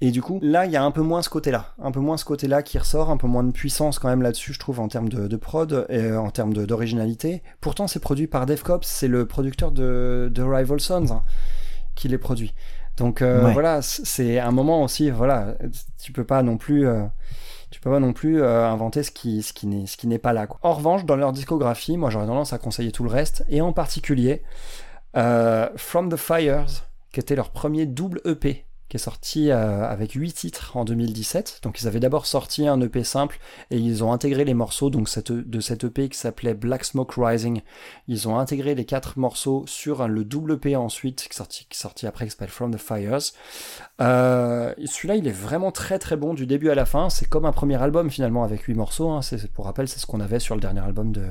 Et 0.00 0.12
du 0.12 0.22
coup, 0.22 0.38
là, 0.42 0.64
il 0.66 0.72
y 0.72 0.76
a 0.76 0.82
un 0.82 0.90
peu 0.90 1.02
moins 1.02 1.20
ce 1.20 1.28
côté-là, 1.28 1.74
un 1.78 1.90
peu 1.90 2.00
moins 2.00 2.16
ce 2.16 2.24
côté-là 2.24 2.62
qui 2.62 2.78
ressort, 2.78 3.10
un 3.10 3.16
peu 3.18 3.26
moins 3.26 3.44
de 3.44 3.50
puissance 3.52 3.98
quand 3.98 4.08
même 4.08 4.22
là-dessus, 4.22 4.52
je 4.54 4.58
trouve, 4.60 4.80
en 4.80 4.88
termes 4.88 5.08
de, 5.10 5.26
de 5.26 5.36
prod 5.36 5.86
et 5.90 5.98
euh, 5.98 6.20
en 6.20 6.30
termes 6.30 6.54
d'originalité. 6.54 7.42
Pourtant, 7.60 7.86
c'est 7.86 8.00
produit 8.00 8.28
par 8.28 8.46
Dave 8.46 8.62
c'est 8.82 9.08
le 9.08 9.26
producteur 9.26 9.72
de, 9.72 10.30
de 10.32 10.42
Rival 10.42 10.80
Sons 10.80 11.06
hein, 11.10 11.22
qui 11.94 12.08
les 12.08 12.18
produit. 12.18 12.54
Donc 12.96 13.20
euh, 13.22 13.44
Ouais. 13.46 13.52
voilà, 13.52 13.82
c'est 13.82 14.38
un 14.38 14.50
moment 14.52 14.82
aussi, 14.82 15.10
voilà, 15.10 15.54
tu 16.02 16.12
peux 16.12 16.24
pas 16.24 16.42
non 16.42 16.56
plus, 16.56 16.86
euh, 16.86 17.02
tu 17.70 17.80
peux 17.80 17.90
pas 17.90 18.00
non 18.00 18.12
plus 18.12 18.42
euh, 18.42 18.66
inventer 18.66 19.02
ce 19.02 19.10
qui, 19.10 20.06
n'est 20.06 20.18
pas 20.18 20.32
là. 20.32 20.46
Quoi. 20.46 20.58
En 20.62 20.74
revanche, 20.74 21.04
dans 21.04 21.16
leur 21.16 21.32
discographie, 21.32 21.96
moi 21.96 22.10
j'aurais 22.10 22.26
tendance 22.26 22.52
à 22.52 22.58
conseiller 22.58 22.92
tout 22.92 23.04
le 23.04 23.10
reste, 23.10 23.44
et 23.48 23.60
en 23.60 23.72
particulier 23.72 24.42
euh, 25.16 25.68
From 25.76 26.10
the 26.10 26.16
Fires, 26.16 26.66
qui 27.12 27.20
était 27.20 27.36
leur 27.36 27.50
premier 27.50 27.86
double 27.86 28.20
EP, 28.24 28.66
qui 28.90 28.96
est 28.96 29.00
sorti 29.00 29.50
euh, 29.50 29.88
avec 29.88 30.12
8 30.12 30.32
titres 30.32 30.76
en 30.76 30.84
2017. 30.84 31.60
Donc 31.62 31.80
ils 31.80 31.86
avaient 31.86 32.00
d'abord 32.00 32.26
sorti 32.26 32.66
un 32.66 32.78
EP 32.82 33.04
simple 33.04 33.38
et 33.70 33.78
ils 33.78 34.02
ont 34.04 34.12
intégré 34.12 34.44
les 34.44 34.52
morceaux 34.52 34.90
donc 34.90 35.08
cette, 35.08 35.32
de 35.32 35.60
cet 35.60 35.84
EP 35.84 36.08
qui 36.08 36.18
s'appelait 36.18 36.54
Black 36.54 36.84
Smoke 36.84 37.14
Rising. 37.16 37.62
Ils 38.08 38.28
ont 38.28 38.38
intégré 38.38 38.74
les 38.74 38.84
quatre 38.84 39.18
morceaux 39.18 39.64
sur 39.66 40.06
le 40.08 40.24
double 40.24 40.54
EP 40.54 40.74
ensuite 40.76 41.26
qui 41.30 41.36
sorti, 41.36 41.66
qui 41.70 41.78
sorti 41.78 42.06
après 42.06 42.24
qui 42.26 42.32
s'appelle 42.32 42.48
From 42.48 42.74
the 42.74 42.78
Fires. 42.78 43.32
Euh, 44.00 44.74
Celui-là 44.84 45.14
il 45.16 45.26
est 45.28 45.32
vraiment 45.32 45.70
très 45.70 45.98
très 45.98 46.16
bon 46.16 46.34
du 46.34 46.46
début 46.46 46.68
à 46.70 46.74
la 46.74 46.84
fin. 46.84 47.08
C'est 47.10 47.28
comme 47.28 47.44
un 47.46 47.52
premier 47.52 47.80
album 47.80 48.10
finalement 48.10 48.42
avec 48.42 48.62
8 48.62 48.74
morceaux. 48.74 49.10
hein. 49.10 49.22
C'est 49.22 49.50
pour 49.52 49.66
rappel 49.66 49.88
c'est 49.88 50.00
ce 50.00 50.06
qu'on 50.06 50.20
avait 50.20 50.40
sur 50.40 50.56
le 50.56 50.60
dernier 50.60 50.80
album 50.80 51.12
de, 51.12 51.22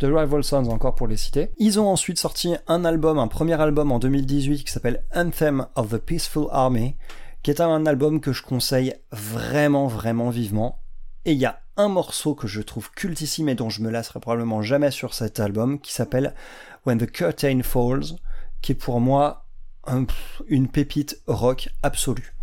de 0.00 0.06
Rival 0.12 0.42
Sons 0.42 0.66
encore 0.70 0.94
pour 0.94 1.06
les 1.06 1.16
citer. 1.16 1.50
Ils 1.58 1.78
ont 1.78 1.88
ensuite 1.88 2.18
sorti 2.18 2.54
un 2.66 2.84
album, 2.84 3.18
un 3.18 3.28
premier 3.28 3.60
album 3.60 3.92
en 3.92 3.98
2018 3.98 4.64
qui 4.64 4.72
s'appelle 4.72 5.04
Anthem 5.14 5.66
of 5.76 5.90
the 5.90 5.98
Peaceful 5.98 6.46
Army, 6.50 6.96
qui 7.42 7.50
est 7.50 7.60
un 7.60 7.86
album 7.86 8.20
que 8.20 8.32
je 8.32 8.42
conseille 8.42 8.94
vraiment 9.12 9.86
vraiment 9.86 10.30
vivement. 10.30 10.80
Et 11.26 11.32
il 11.32 11.38
y 11.38 11.44
a 11.46 11.60
un 11.76 11.88
morceau 11.88 12.34
que 12.34 12.46
je 12.48 12.60
trouve 12.62 12.90
cultissime 12.90 13.48
et 13.50 13.54
dont 13.54 13.70
je 13.70 13.82
me 13.82 13.90
lasserai 13.90 14.20
probablement 14.20 14.62
jamais 14.62 14.90
sur 14.90 15.12
cet 15.14 15.38
album 15.38 15.78
qui 15.80 15.92
s'appelle 15.92 16.34
When 16.86 16.98
the 16.98 17.10
Curtain 17.10 17.60
Falls, 17.62 18.16
qui 18.62 18.72
est 18.72 18.74
pour 18.74 19.00
moi 19.00 19.46
un- 19.86 20.06
une 20.48 20.68
pépite 20.68 21.20
rock 21.26 21.68
absolue. 21.82 22.34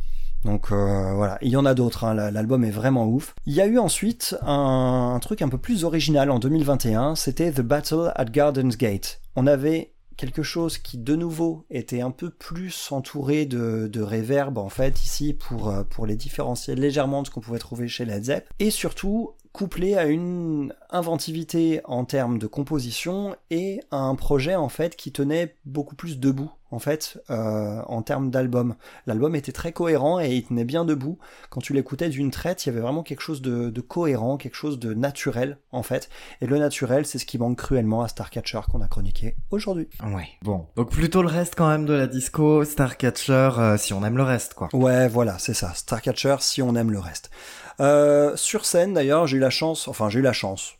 Donc 0.47 0.71
euh, 0.71 1.13
voilà, 1.13 1.37
il 1.41 1.49
y 1.49 1.57
en 1.57 1.65
a 1.65 1.73
d'autres, 1.73 2.05
hein, 2.05 2.13
la- 2.13 2.31
l'album 2.31 2.63
est 2.63 2.71
vraiment 2.71 3.05
ouf. 3.05 3.35
Il 3.45 3.53
y 3.53 3.59
a 3.59 3.65
eu 3.67 3.77
ensuite 3.77 4.35
un, 4.41 5.11
un 5.15 5.19
truc 5.19 5.41
un 5.41 5.49
peu 5.49 5.57
plus 5.57 5.83
original 5.83 6.31
en 6.31 6.39
2021, 6.39 7.15
c'était 7.15 7.51
The 7.51 7.59
Battle 7.61 8.13
at 8.15 8.25
Garden's 8.25 8.77
Gate. 8.77 9.19
On 9.35 9.45
avait 9.45 9.91
quelque 10.15 10.43
chose 10.43 10.77
qui 10.77 10.97
de 10.97 11.15
nouveau 11.17 11.65
était 11.69 11.99
un 11.99 12.11
peu 12.11 12.29
plus 12.29 12.87
entouré 12.91 13.45
de, 13.45 13.87
de 13.91 14.01
reverb 14.01 14.57
en 14.57 14.69
fait 14.69 15.03
ici 15.03 15.33
pour, 15.33 15.67
euh, 15.69 15.83
pour 15.83 16.05
les 16.07 16.15
différencier 16.15 16.75
légèrement 16.75 17.21
de 17.23 17.27
ce 17.27 17.31
qu'on 17.31 17.41
pouvait 17.41 17.59
trouver 17.59 17.87
chez 17.89 18.05
Led 18.05 18.23
Zepp 18.23 18.47
et 18.59 18.71
surtout 18.71 19.31
couplé 19.57 19.95
à 19.95 20.05
une 20.05 20.71
inventivité 20.91 21.81
en 21.85 22.05
termes 22.05 22.37
de 22.37 22.45
composition 22.45 23.35
et 23.49 23.81
à 23.89 23.97
un 23.97 24.13
projet 24.13 24.53
en 24.53 24.69
fait 24.69 24.95
qui 24.95 25.11
tenait 25.11 25.55
beaucoup 25.65 25.95
plus 25.95 26.19
debout 26.19 26.51
en 26.69 26.77
fait 26.77 27.19
euh, 27.31 27.81
en 27.87 28.03
termes 28.03 28.29
d'album. 28.29 28.75
L'album 29.07 29.35
était 29.35 29.51
très 29.51 29.71
cohérent 29.71 30.19
et 30.19 30.35
il 30.35 30.43
tenait 30.43 30.63
bien 30.63 30.85
debout. 30.85 31.17
Quand 31.49 31.59
tu 31.59 31.73
l'écoutais 31.73 32.09
d'une 32.09 32.29
traite, 32.29 32.65
il 32.65 32.69
y 32.69 32.71
avait 32.71 32.81
vraiment 32.81 33.01
quelque 33.01 33.21
chose 33.21 33.41
de, 33.41 33.71
de 33.71 33.81
cohérent, 33.81 34.37
quelque 34.37 34.53
chose 34.53 34.77
de 34.77 34.93
naturel 34.93 35.57
en 35.71 35.81
fait. 35.81 36.07
Et 36.41 36.45
le 36.45 36.59
naturel, 36.59 37.07
c'est 37.07 37.17
ce 37.17 37.25
qui 37.25 37.39
manque 37.39 37.57
cruellement 37.57 38.03
à 38.03 38.07
Starcatcher 38.09 38.61
qu'on 38.71 38.81
a 38.81 38.87
chroniqué 38.87 39.35
aujourd'hui. 39.49 39.87
Ouais. 40.03 40.27
Bon. 40.43 40.67
Donc 40.75 40.91
plutôt 40.91 41.23
le 41.23 41.29
reste 41.29 41.55
quand 41.55 41.67
même 41.67 41.87
de 41.87 41.93
la 41.93 42.05
disco, 42.05 42.63
Starcatcher, 42.63 43.49
euh, 43.57 43.77
si 43.77 43.93
on 43.93 44.05
aime 44.05 44.17
le 44.17 44.23
reste, 44.23 44.53
quoi. 44.53 44.69
Ouais, 44.73 45.07
voilà, 45.07 45.39
c'est 45.39 45.55
ça. 45.55 45.73
Starcatcher, 45.73 46.35
si 46.41 46.61
on 46.61 46.75
aime 46.75 46.91
le 46.91 46.99
reste. 46.99 47.31
Euh, 47.79 48.35
sur 48.35 48.65
scène, 48.65 48.93
d'ailleurs, 48.93 49.27
j'ai 49.27 49.37
eu 49.37 49.39
la 49.39 49.49
chance, 49.49 49.87
enfin, 49.87 50.09
j'ai 50.09 50.19
eu 50.19 50.23
la 50.23 50.33
chance. 50.33 50.75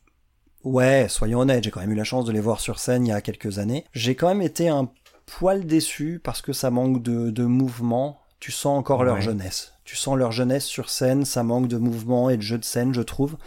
Ouais, 0.64 1.08
soyons 1.10 1.39
honnêtes, 1.39 1.64
j'ai 1.64 1.72
quand 1.72 1.80
même 1.80 1.91
eu 1.91 1.95
la 1.95 2.04
chance 2.04 2.26
de 2.26 2.32
les 2.32 2.39
voir 2.39 2.60
sur 2.60 2.80
scène 2.80 3.06
il 3.06 3.10
y 3.10 3.14
a 3.14 3.22
quelques 3.22 3.60
années. 3.60 3.86
J'ai 3.93 4.16
quand 4.16 4.28
même 4.28 4.41
été 4.41 4.68
un 4.68 4.89
poil 5.26 5.66
déçu 5.66 6.20
parce 6.24 6.41
que 6.41 6.54
ça 6.54 6.72
manque 6.72 7.02
de, 7.02 7.30
de 7.30 7.43
mouvement. 7.43 8.22
Tu 8.39 8.52
sens 8.52 8.78
encore 8.78 9.04
leur 9.04 9.22
jeunesse. 9.22 9.74
Tu 9.84 9.95
sens 9.95 10.18
leur 10.18 10.32
jeunesse 10.32 10.66
sur 10.66 10.89
scène, 10.89 11.26
ça 11.26 11.43
manque 11.43 11.68
de 11.68 11.78
mouvement 11.78 12.30
et 12.30 12.38
de 12.38 12.41
jeu 12.41 12.58
de 12.58 12.66
scène, 12.66 12.93
je 12.93 13.02
trouve. 13.02 13.38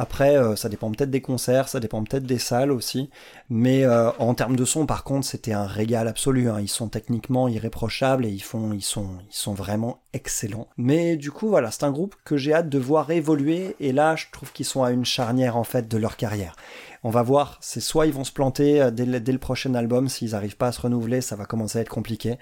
Après, 0.00 0.38
euh, 0.38 0.54
ça 0.54 0.68
dépend 0.68 0.92
peut-être 0.92 1.10
des 1.10 1.20
concerts, 1.20 1.68
ça 1.68 1.80
dépend 1.80 2.04
peut-être 2.04 2.24
des 2.24 2.38
salles 2.38 2.70
aussi. 2.70 3.10
Mais 3.50 3.84
euh, 3.84 4.12
en 4.20 4.32
termes 4.34 4.54
de 4.54 4.64
son, 4.64 4.86
par 4.86 5.02
contre, 5.02 5.26
c'était 5.26 5.52
un 5.52 5.66
régal 5.66 6.06
absolu. 6.06 6.48
hein. 6.48 6.60
Ils 6.60 6.68
sont 6.68 6.88
techniquement 6.88 7.48
irréprochables 7.48 8.24
et 8.24 8.30
ils 8.30 8.42
font, 8.42 8.72
ils 8.72 8.82
sont, 8.82 9.08
ils 9.28 9.34
sont 9.34 9.54
vraiment 9.54 9.98
excellents. 10.12 10.68
Mais 10.76 11.16
du 11.16 11.32
coup, 11.32 11.48
voilà, 11.48 11.72
c'est 11.72 11.82
un 11.82 11.90
groupe 11.90 12.14
que 12.24 12.36
j'ai 12.36 12.54
hâte 12.54 12.68
de 12.68 12.78
voir 12.78 13.10
évoluer. 13.10 13.74
Et 13.80 13.92
là, 13.92 14.14
je 14.14 14.26
trouve 14.32 14.52
qu'ils 14.52 14.66
sont 14.66 14.84
à 14.84 14.92
une 14.92 15.04
charnière 15.04 15.56
en 15.56 15.64
fait 15.64 15.88
de 15.88 15.98
leur 15.98 16.16
carrière. 16.16 16.54
On 17.02 17.10
va 17.10 17.22
voir. 17.22 17.58
C'est 17.60 17.80
soit 17.80 18.06
ils 18.06 18.12
vont 18.12 18.24
se 18.24 18.32
planter 18.32 18.80
euh, 18.80 18.90
dès 18.92 19.04
le, 19.04 19.38
prochain 19.38 19.74
album, 19.74 20.08
s'ils 20.08 20.30
n'arrivent 20.30 20.56
pas 20.56 20.68
à 20.68 20.72
se 20.72 20.80
renouveler, 20.80 21.20
ça 21.22 21.34
va 21.34 21.44
commencer 21.44 21.78
à 21.78 21.82
être 21.82 21.88
compliqué. 21.88 22.38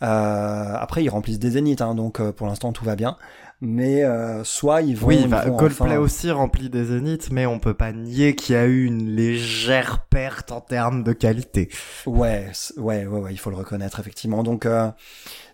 Après, 0.00 1.02
ils 1.02 1.08
remplissent 1.08 1.38
des 1.38 1.52
zéniths, 1.52 1.80
hein, 1.80 1.94
donc 1.94 2.20
pour 2.32 2.46
l'instant 2.46 2.72
tout 2.72 2.84
va 2.84 2.96
bien. 2.96 3.16
Mais 3.60 4.04
euh, 4.04 4.44
soit 4.44 4.82
ils 4.82 4.96
vont. 4.96 5.06
Oui, 5.08 5.26
bah, 5.26 5.44
Coldplay 5.58 5.92
enfin- 5.92 5.96
aussi 5.98 6.30
remplit 6.30 6.68
des 6.68 6.84
zéniths, 6.84 7.30
mais 7.30 7.46
on 7.46 7.58
peut 7.58 7.72
pas 7.74 7.92
nier 7.92 8.34
qu'il 8.34 8.54
y 8.54 8.58
a 8.58 8.66
eu 8.66 8.84
une 8.84 9.14
légère 9.14 10.04
perte 10.10 10.52
en 10.52 10.60
termes 10.60 11.02
de 11.02 11.12
qualité. 11.12 11.70
Ouais, 12.04 12.50
ouais, 12.76 13.06
ouais, 13.06 13.20
ouais, 13.20 13.32
il 13.32 13.38
faut 13.38 13.50
le 13.50 13.56
reconnaître 13.56 14.00
effectivement. 14.00 14.42
Donc, 14.42 14.66
euh, 14.66 14.88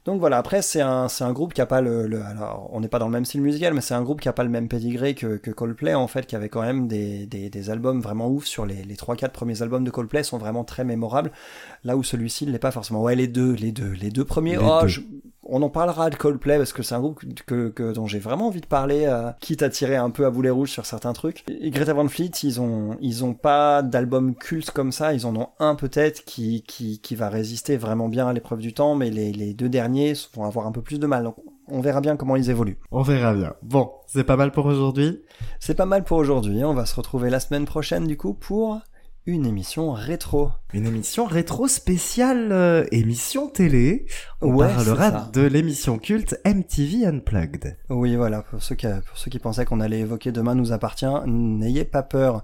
donc 0.07 0.19
voilà. 0.19 0.39
Après, 0.39 0.61
c'est 0.63 0.81
un, 0.81 1.09
c'est 1.09 1.25
un 1.25 1.33
groupe 1.33 1.53
qui 1.53 1.61
a 1.61 1.67
pas 1.67 1.81
le, 1.83 2.07
le- 2.09 2.23
alors, 2.23 2.69
on 2.73 2.81
n'est 2.81 2.89
pas 2.89 2.99
dans 2.99 3.07
le 3.07 3.13
même 3.13 3.25
style 3.27 3.43
musical, 3.43 3.75
mais 3.75 3.81
c'est 3.83 3.95
un 3.95 4.03
groupe 4.03 4.21
qui 4.21 4.29
a 4.29 4.33
pas 4.33 4.45
le 4.45 4.51
même 4.51 4.67
pedigree 4.67 5.15
que, 5.15 5.37
que 5.37 5.51
Coldplay 5.51 5.95
en 5.95 6.09
fait, 6.09 6.27
qui 6.27 6.35
avait 6.35 6.49
quand 6.49 6.63
même 6.63 6.89
des, 6.89 7.27
des, 7.27 7.49
des 7.51 7.71
albums 7.71 8.01
vraiment 8.01 8.29
ouf 8.29 8.47
sur 8.47 8.67
les, 8.67 8.83
les 8.83 8.97
3-4 8.97 9.29
premiers 9.29 9.63
albums 9.63 9.85
de 9.85 9.91
Coldplay 9.91 10.23
sont 10.25 10.39
vraiment 10.39 10.65
très 10.65 10.85
mémorables. 10.85 11.31
Là 11.85 11.97
où 11.97 12.03
celui-ci 12.03 12.47
ne 12.47 12.51
l'est 12.53 12.59
pas 12.59 12.71
forcément. 12.73 13.03
Ouais, 13.03 13.15
les 13.15 13.29
deux, 13.29 13.53
les 13.53 13.73
deux, 13.73 13.93
les 13.93 14.11
deux 14.11 14.25
premiers. 14.25 14.53
Les 14.57 14.59
oh, 14.65 14.79
deux. 14.83 14.89
je- 14.89 15.01
on 15.51 15.63
en 15.63 15.69
parlera 15.69 16.11
de 16.11 16.17
Coldplay 16.17 16.57
parce 16.59 16.73
que 16.73 16.83
c'est 16.83 16.95
un 16.95 17.01
groupe 17.01 17.23
que, 17.47 17.69
que 17.69 17.93
dont 17.93 18.07
j'ai 18.07 18.19
vraiment 18.19 18.47
envie 18.47 18.61
de 18.61 18.67
parler, 18.67 19.05
euh, 19.07 19.31
quitte 19.41 19.63
à 19.63 19.69
tirer 19.69 19.97
un 19.97 20.11
peu 20.11 20.25
à 20.25 20.31
boulet 20.31 20.51
rouge 20.51 20.71
sur 20.71 20.87
certains 20.87 21.13
trucs. 21.13 21.45
Et 21.49 21.71
Greta 21.71 21.93
Van 21.93 22.09
Fleet, 22.09 22.31
ils 22.43 22.61
ont 22.61 22.97
ils 23.01 23.25
ont 23.25 23.35
pas 23.35 23.83
d'album 23.83 24.35
culte 24.35 24.71
comme 24.71 24.93
ça, 24.93 25.13
ils 25.13 25.27
en 25.27 25.37
ont 25.37 25.49
un 25.59 25.75
peut-être 25.75 26.25
qui, 26.25 26.63
qui 26.67 27.01
qui 27.01 27.15
va 27.17 27.29
résister 27.29 27.77
vraiment 27.77 28.09
bien 28.09 28.29
à 28.29 28.33
l'épreuve 28.33 28.61
du 28.61 28.73
temps, 28.73 28.95
mais 28.95 29.11
les, 29.11 29.33
les 29.33 29.53
deux 29.55 29.69
derniers 29.69 30.15
vont 30.35 30.45
avoir 30.45 30.67
un 30.67 30.73
peu 30.73 30.83
plus 30.83 30.99
de 30.99 31.07
mal. 31.07 31.25
Donc 31.25 31.37
on 31.69 31.81
verra 31.81 32.01
bien 32.01 32.17
comment 32.17 32.37
ils 32.37 32.51
évoluent. 32.51 32.79
On 32.91 33.03
verra 33.03 33.35
bien. 33.35 33.55
Bon, 33.63 33.91
c'est 34.07 34.25
pas 34.25 34.37
mal 34.37 34.53
pour 34.53 34.67
aujourd'hui. 34.67 35.23
C'est 35.61 35.75
pas 35.75 35.87
mal 35.87 36.05
pour 36.05 36.19
aujourd'hui. 36.19 36.65
On 36.65 36.75
va 36.75 36.87
se 36.87 36.97
retrouver 36.97 37.31
la 37.31 37.41
semaine 37.41 37.65
prochaine 37.65 38.07
du 38.07 38.17
coup 38.17 38.35
pour 38.35 38.81
une 39.27 39.47
émission 39.47 39.93
rétro. 39.93 40.51
Une 40.73 40.87
émission 40.87 41.25
rétro 41.25 41.69
spéciale 41.69 42.49
euh, 42.53 42.85
émission 42.91 43.49
télé. 43.49 44.07
On 44.41 44.55
Ouais, 44.55 44.67
parlera 44.69 45.29
de 45.33 45.43
l'émission 45.43 45.99
culte 45.99 46.41
MTV 46.45 47.07
Unplugged. 47.07 47.77
Oui, 47.91 48.17
voilà, 48.17 48.43
pour 48.43 48.63
ceux 48.63 48.75
qui, 48.75 48.87
pour 49.07 49.19
ceux 49.19 49.31
qui 49.31 49.39
pensaient 49.39 49.65
qu'on 49.65 49.81
allait 49.81 50.01
évoquer 50.01 50.33
Demain 50.33 50.55
nous 50.55 50.73
appartient, 50.73 51.07
n'ayez 51.27 51.85
pas 51.85 52.03
peur. 52.03 52.43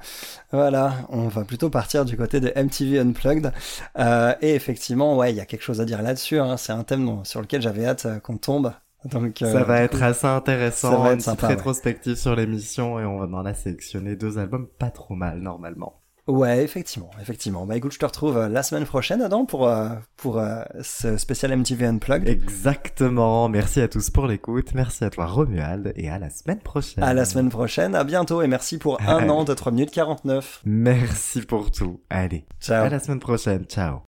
Voilà, 0.52 0.92
on 1.08 1.28
va 1.28 1.44
plutôt 1.44 1.70
partir 1.70 2.04
du 2.04 2.16
côté 2.16 2.40
de 2.40 2.52
MTV 2.54 3.00
Unplugged. 3.00 3.52
Euh, 3.98 4.34
et 4.42 4.54
effectivement, 4.54 5.16
ouais, 5.16 5.32
il 5.32 5.36
y 5.36 5.40
a 5.40 5.46
quelque 5.46 5.62
chose 5.62 5.80
à 5.80 5.84
dire 5.86 6.02
là-dessus. 6.02 6.38
Hein. 6.38 6.56
C'est 6.56 6.72
un 6.72 6.84
thème 6.84 7.24
sur 7.24 7.40
lequel 7.40 7.62
j'avais 7.62 7.86
hâte 7.86 8.06
euh, 8.06 8.18
qu'on 8.20 8.36
tombe. 8.36 8.72
Donc, 9.06 9.40
euh, 9.42 9.52
ça 9.52 9.62
va 9.64 9.82
être 9.82 9.98
coup- 9.98 10.04
assez 10.04 10.26
intéressant, 10.26 10.90
ça 10.90 10.96
va 10.98 11.08
être 11.10 11.14
une 11.14 11.20
sympa, 11.20 11.46
ouais. 11.46 11.54
rétrospective 11.54 12.16
sur 12.16 12.34
l'émission 12.34 12.98
et 12.98 13.04
on 13.04 13.18
va 13.18 13.26
en 13.38 13.44
a 13.46 13.54
sélectionné 13.54 14.16
deux 14.16 14.38
albums 14.38 14.66
pas 14.78 14.90
trop 14.90 15.14
mal 15.14 15.38
normalement. 15.40 16.00
Ouais, 16.26 16.64
effectivement, 16.64 17.10
effectivement. 17.20 17.66
Bah 17.66 17.76
écoute, 17.76 17.92
je 17.92 17.98
te 17.98 18.04
retrouve 18.04 18.36
euh, 18.36 18.48
la 18.48 18.64
semaine 18.64 18.84
prochaine, 18.84 19.22
Adam, 19.22 19.44
pour, 19.44 19.68
euh, 19.68 19.90
pour 20.16 20.38
euh, 20.38 20.62
ce 20.82 21.16
spécial 21.18 21.56
MTV 21.56 21.86
Unplugged. 21.86 22.28
Exactement, 22.28 23.48
merci 23.48 23.80
à 23.80 23.86
tous 23.88 24.10
pour 24.10 24.26
l'écoute, 24.26 24.74
merci 24.74 25.04
à 25.04 25.10
toi 25.10 25.26
Romuald 25.26 25.92
et 25.94 26.10
à 26.10 26.18
la 26.18 26.30
semaine 26.30 26.58
prochaine. 26.58 27.04
À 27.04 27.14
la 27.14 27.24
semaine 27.24 27.48
prochaine, 27.48 27.94
à 27.94 28.02
bientôt 28.02 28.42
et 28.42 28.48
merci 28.48 28.78
pour 28.78 29.00
un 29.00 29.28
an 29.28 29.44
de 29.44 29.54
3 29.54 29.70
minutes 29.70 29.92
49. 29.92 30.62
Merci 30.64 31.42
pour 31.42 31.70
tout. 31.70 32.00
Allez, 32.10 32.44
Ciao. 32.60 32.84
à 32.86 32.88
la 32.88 32.98
semaine 32.98 33.20
prochaine, 33.20 33.64
ciao. 33.64 34.05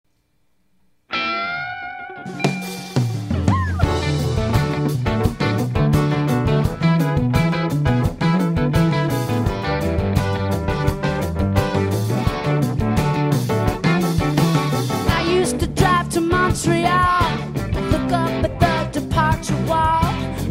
To 18.95 19.01
Portugal 19.01 19.99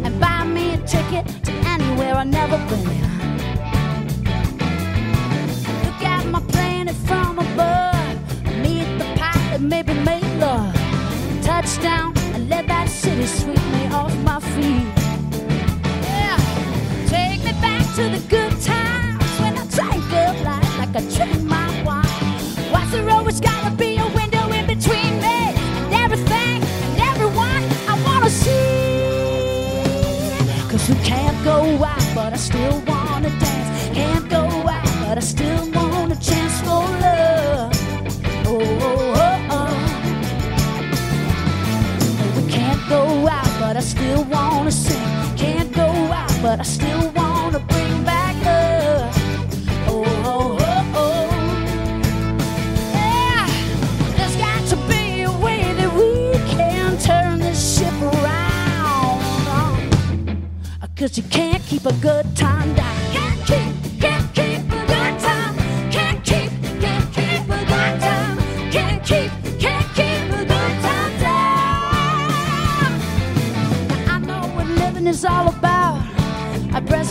and 0.05 0.19
buy 0.19 0.43
me 0.43 0.75
a 0.75 0.77
ticket 0.85 1.25
to 1.43 1.51
anywhere 1.73 2.13
I 2.13 2.23
never 2.23 2.57
been. 2.69 3.01
Look 5.85 6.01
at 6.13 6.27
my 6.27 6.41
planet 6.53 6.95
from 7.07 7.39
above 7.39 8.15
Meet 8.61 8.99
the 8.99 9.05
pipe 9.19 9.51
and 9.55 9.67
maybe 9.67 9.95
make 9.95 10.29
love. 10.37 10.75
Touchdown 11.41 12.13
and 12.35 12.47
let 12.47 12.67
that 12.67 12.87
city 12.87 13.25
sweep 13.25 13.65
me 13.73 13.87
off 13.87 14.15
my 14.19 14.39
feet. 14.39 14.93
Yeah 16.09 16.37
Take 17.07 17.43
me 17.45 17.53
back 17.65 17.81
to 17.95 18.03
the 18.15 18.21
good 18.29 18.53
times 18.61 19.31
when 19.41 19.57
I 19.57 19.65
drank 19.75 20.13
up 20.13 20.35
life 20.45 20.77
like 20.77 20.95
I 20.95 21.01
drank 21.15 21.43
still 35.35 35.65
want 35.71 36.11
a 36.13 36.19
chance 36.19 36.61
for 36.61 36.85
love. 37.03 37.71
Oh, 38.47 38.61
oh, 38.89 39.21
oh, 39.25 39.57
oh. 39.57 39.73
Can't 42.49 42.81
go 42.87 43.01
out, 43.27 43.51
but 43.59 43.75
I 43.75 43.81
still 43.81 44.23
wanna 44.35 44.71
sing. 44.71 45.07
Can't 45.35 45.71
go 45.73 45.87
out, 46.21 46.33
but 46.41 46.59
I 46.59 46.63
still 46.63 47.11
wanna 47.11 47.59
bring 47.71 48.03
back 48.05 48.35
love. 48.45 49.13
Oh, 49.89 50.05
oh, 50.31 50.57
oh, 50.71 51.01
oh. 51.03 51.27
Yeah, 52.93 53.45
there's 54.15 54.37
got 54.37 54.61
to 54.71 54.77
be 54.91 55.03
a 55.23 55.31
way 55.45 55.61
that 55.79 55.91
we 55.99 56.11
can 56.55 56.97
turn 57.09 57.39
this 57.39 57.59
ship 57.75 57.97
around. 58.13 59.21
Uh, 60.81 60.87
Cause 60.95 61.17
you 61.17 61.23
can't 61.23 61.63
keep 61.63 61.85
a 61.85 61.93
good 61.93 62.25
time 62.37 62.73
down. 62.75 62.94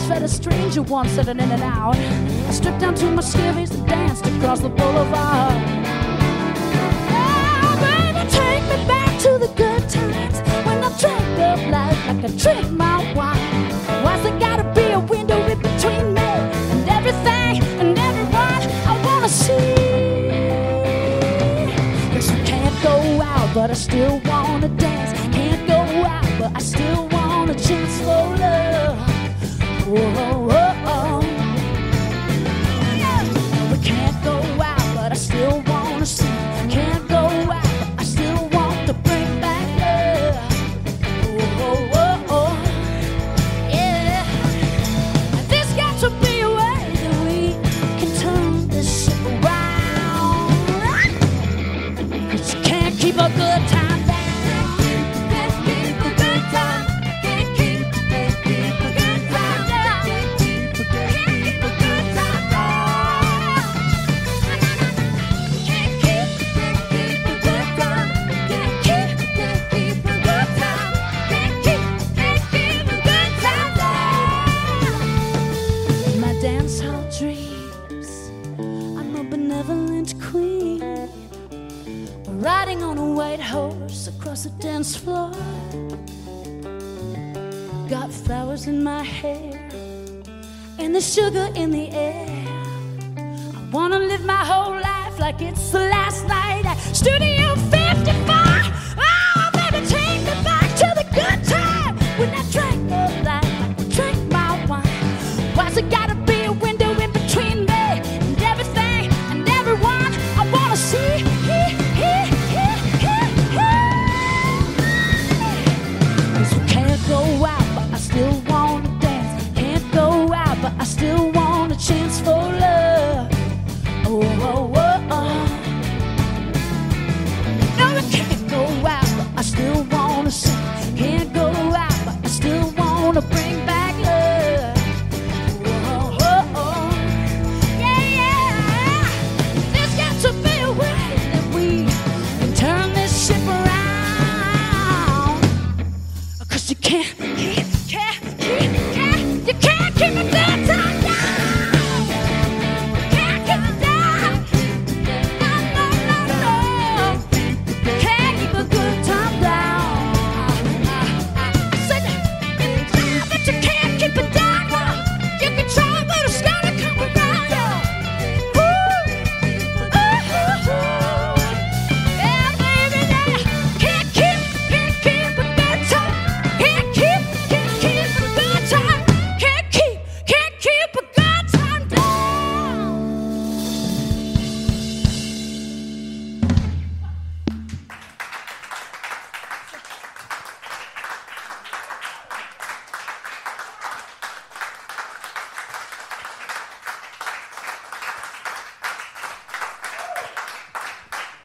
Breastfed 0.05 0.23
a 0.23 0.29
stranger 0.29 0.83
once 0.83 1.17
at 1.17 1.29
an 1.29 1.41
in 1.41 1.51
and 1.51 1.63
out. 1.63 1.97
I 1.97 2.51
stripped 2.51 2.81
down 2.81 2.95
to 2.97 3.07
my 3.07 3.23
skivvies 3.23 3.71
and 3.71 3.89
danced 3.89 4.27
across 4.27 4.61
the 4.61 4.69
boulevard. 4.69 5.55
Oh, 7.09 7.73
baby, 7.81 8.29
take 8.31 8.63
me 8.69 8.87
back 8.87 9.19
to 9.21 9.39
the 9.39 9.51
good 9.57 9.89
times 9.89 10.41
when 10.67 10.85
I 10.85 10.93
drank 10.99 11.39
up 11.39 11.59
life 11.71 12.07
like 12.07 12.23
I 12.23 12.37
drank 12.37 12.71
my 12.71 13.15
wine. 13.15 13.71
Why's 14.05 14.23
there 14.25 14.39
gotta 14.39 14.65
be 14.75 14.93
a 14.93 15.01
window 15.01 15.41
in 15.47 15.59
between 15.59 16.13
me 16.13 16.21
and 16.21 16.87
everything 16.87 17.63
and 17.81 17.99
everyone 17.99 18.63
I 18.85 19.01
wanna 19.07 19.29
see? 19.31 19.75
Cause 22.13 22.31
I 22.31 22.45
can't 22.45 22.83
go 22.83 23.23
out, 23.23 23.55
but 23.55 23.71
I 23.71 23.75
still 23.75 24.21
wanna 24.27 24.69
dance. 24.69 25.19
Can't 25.35 25.67
go 25.67 25.81
out, 26.05 26.27
but 26.39 26.53
I 26.55 26.59
still 26.59 27.09
want 27.09 27.51
a 27.51 27.55
chance 27.55 28.01
for 28.03 28.34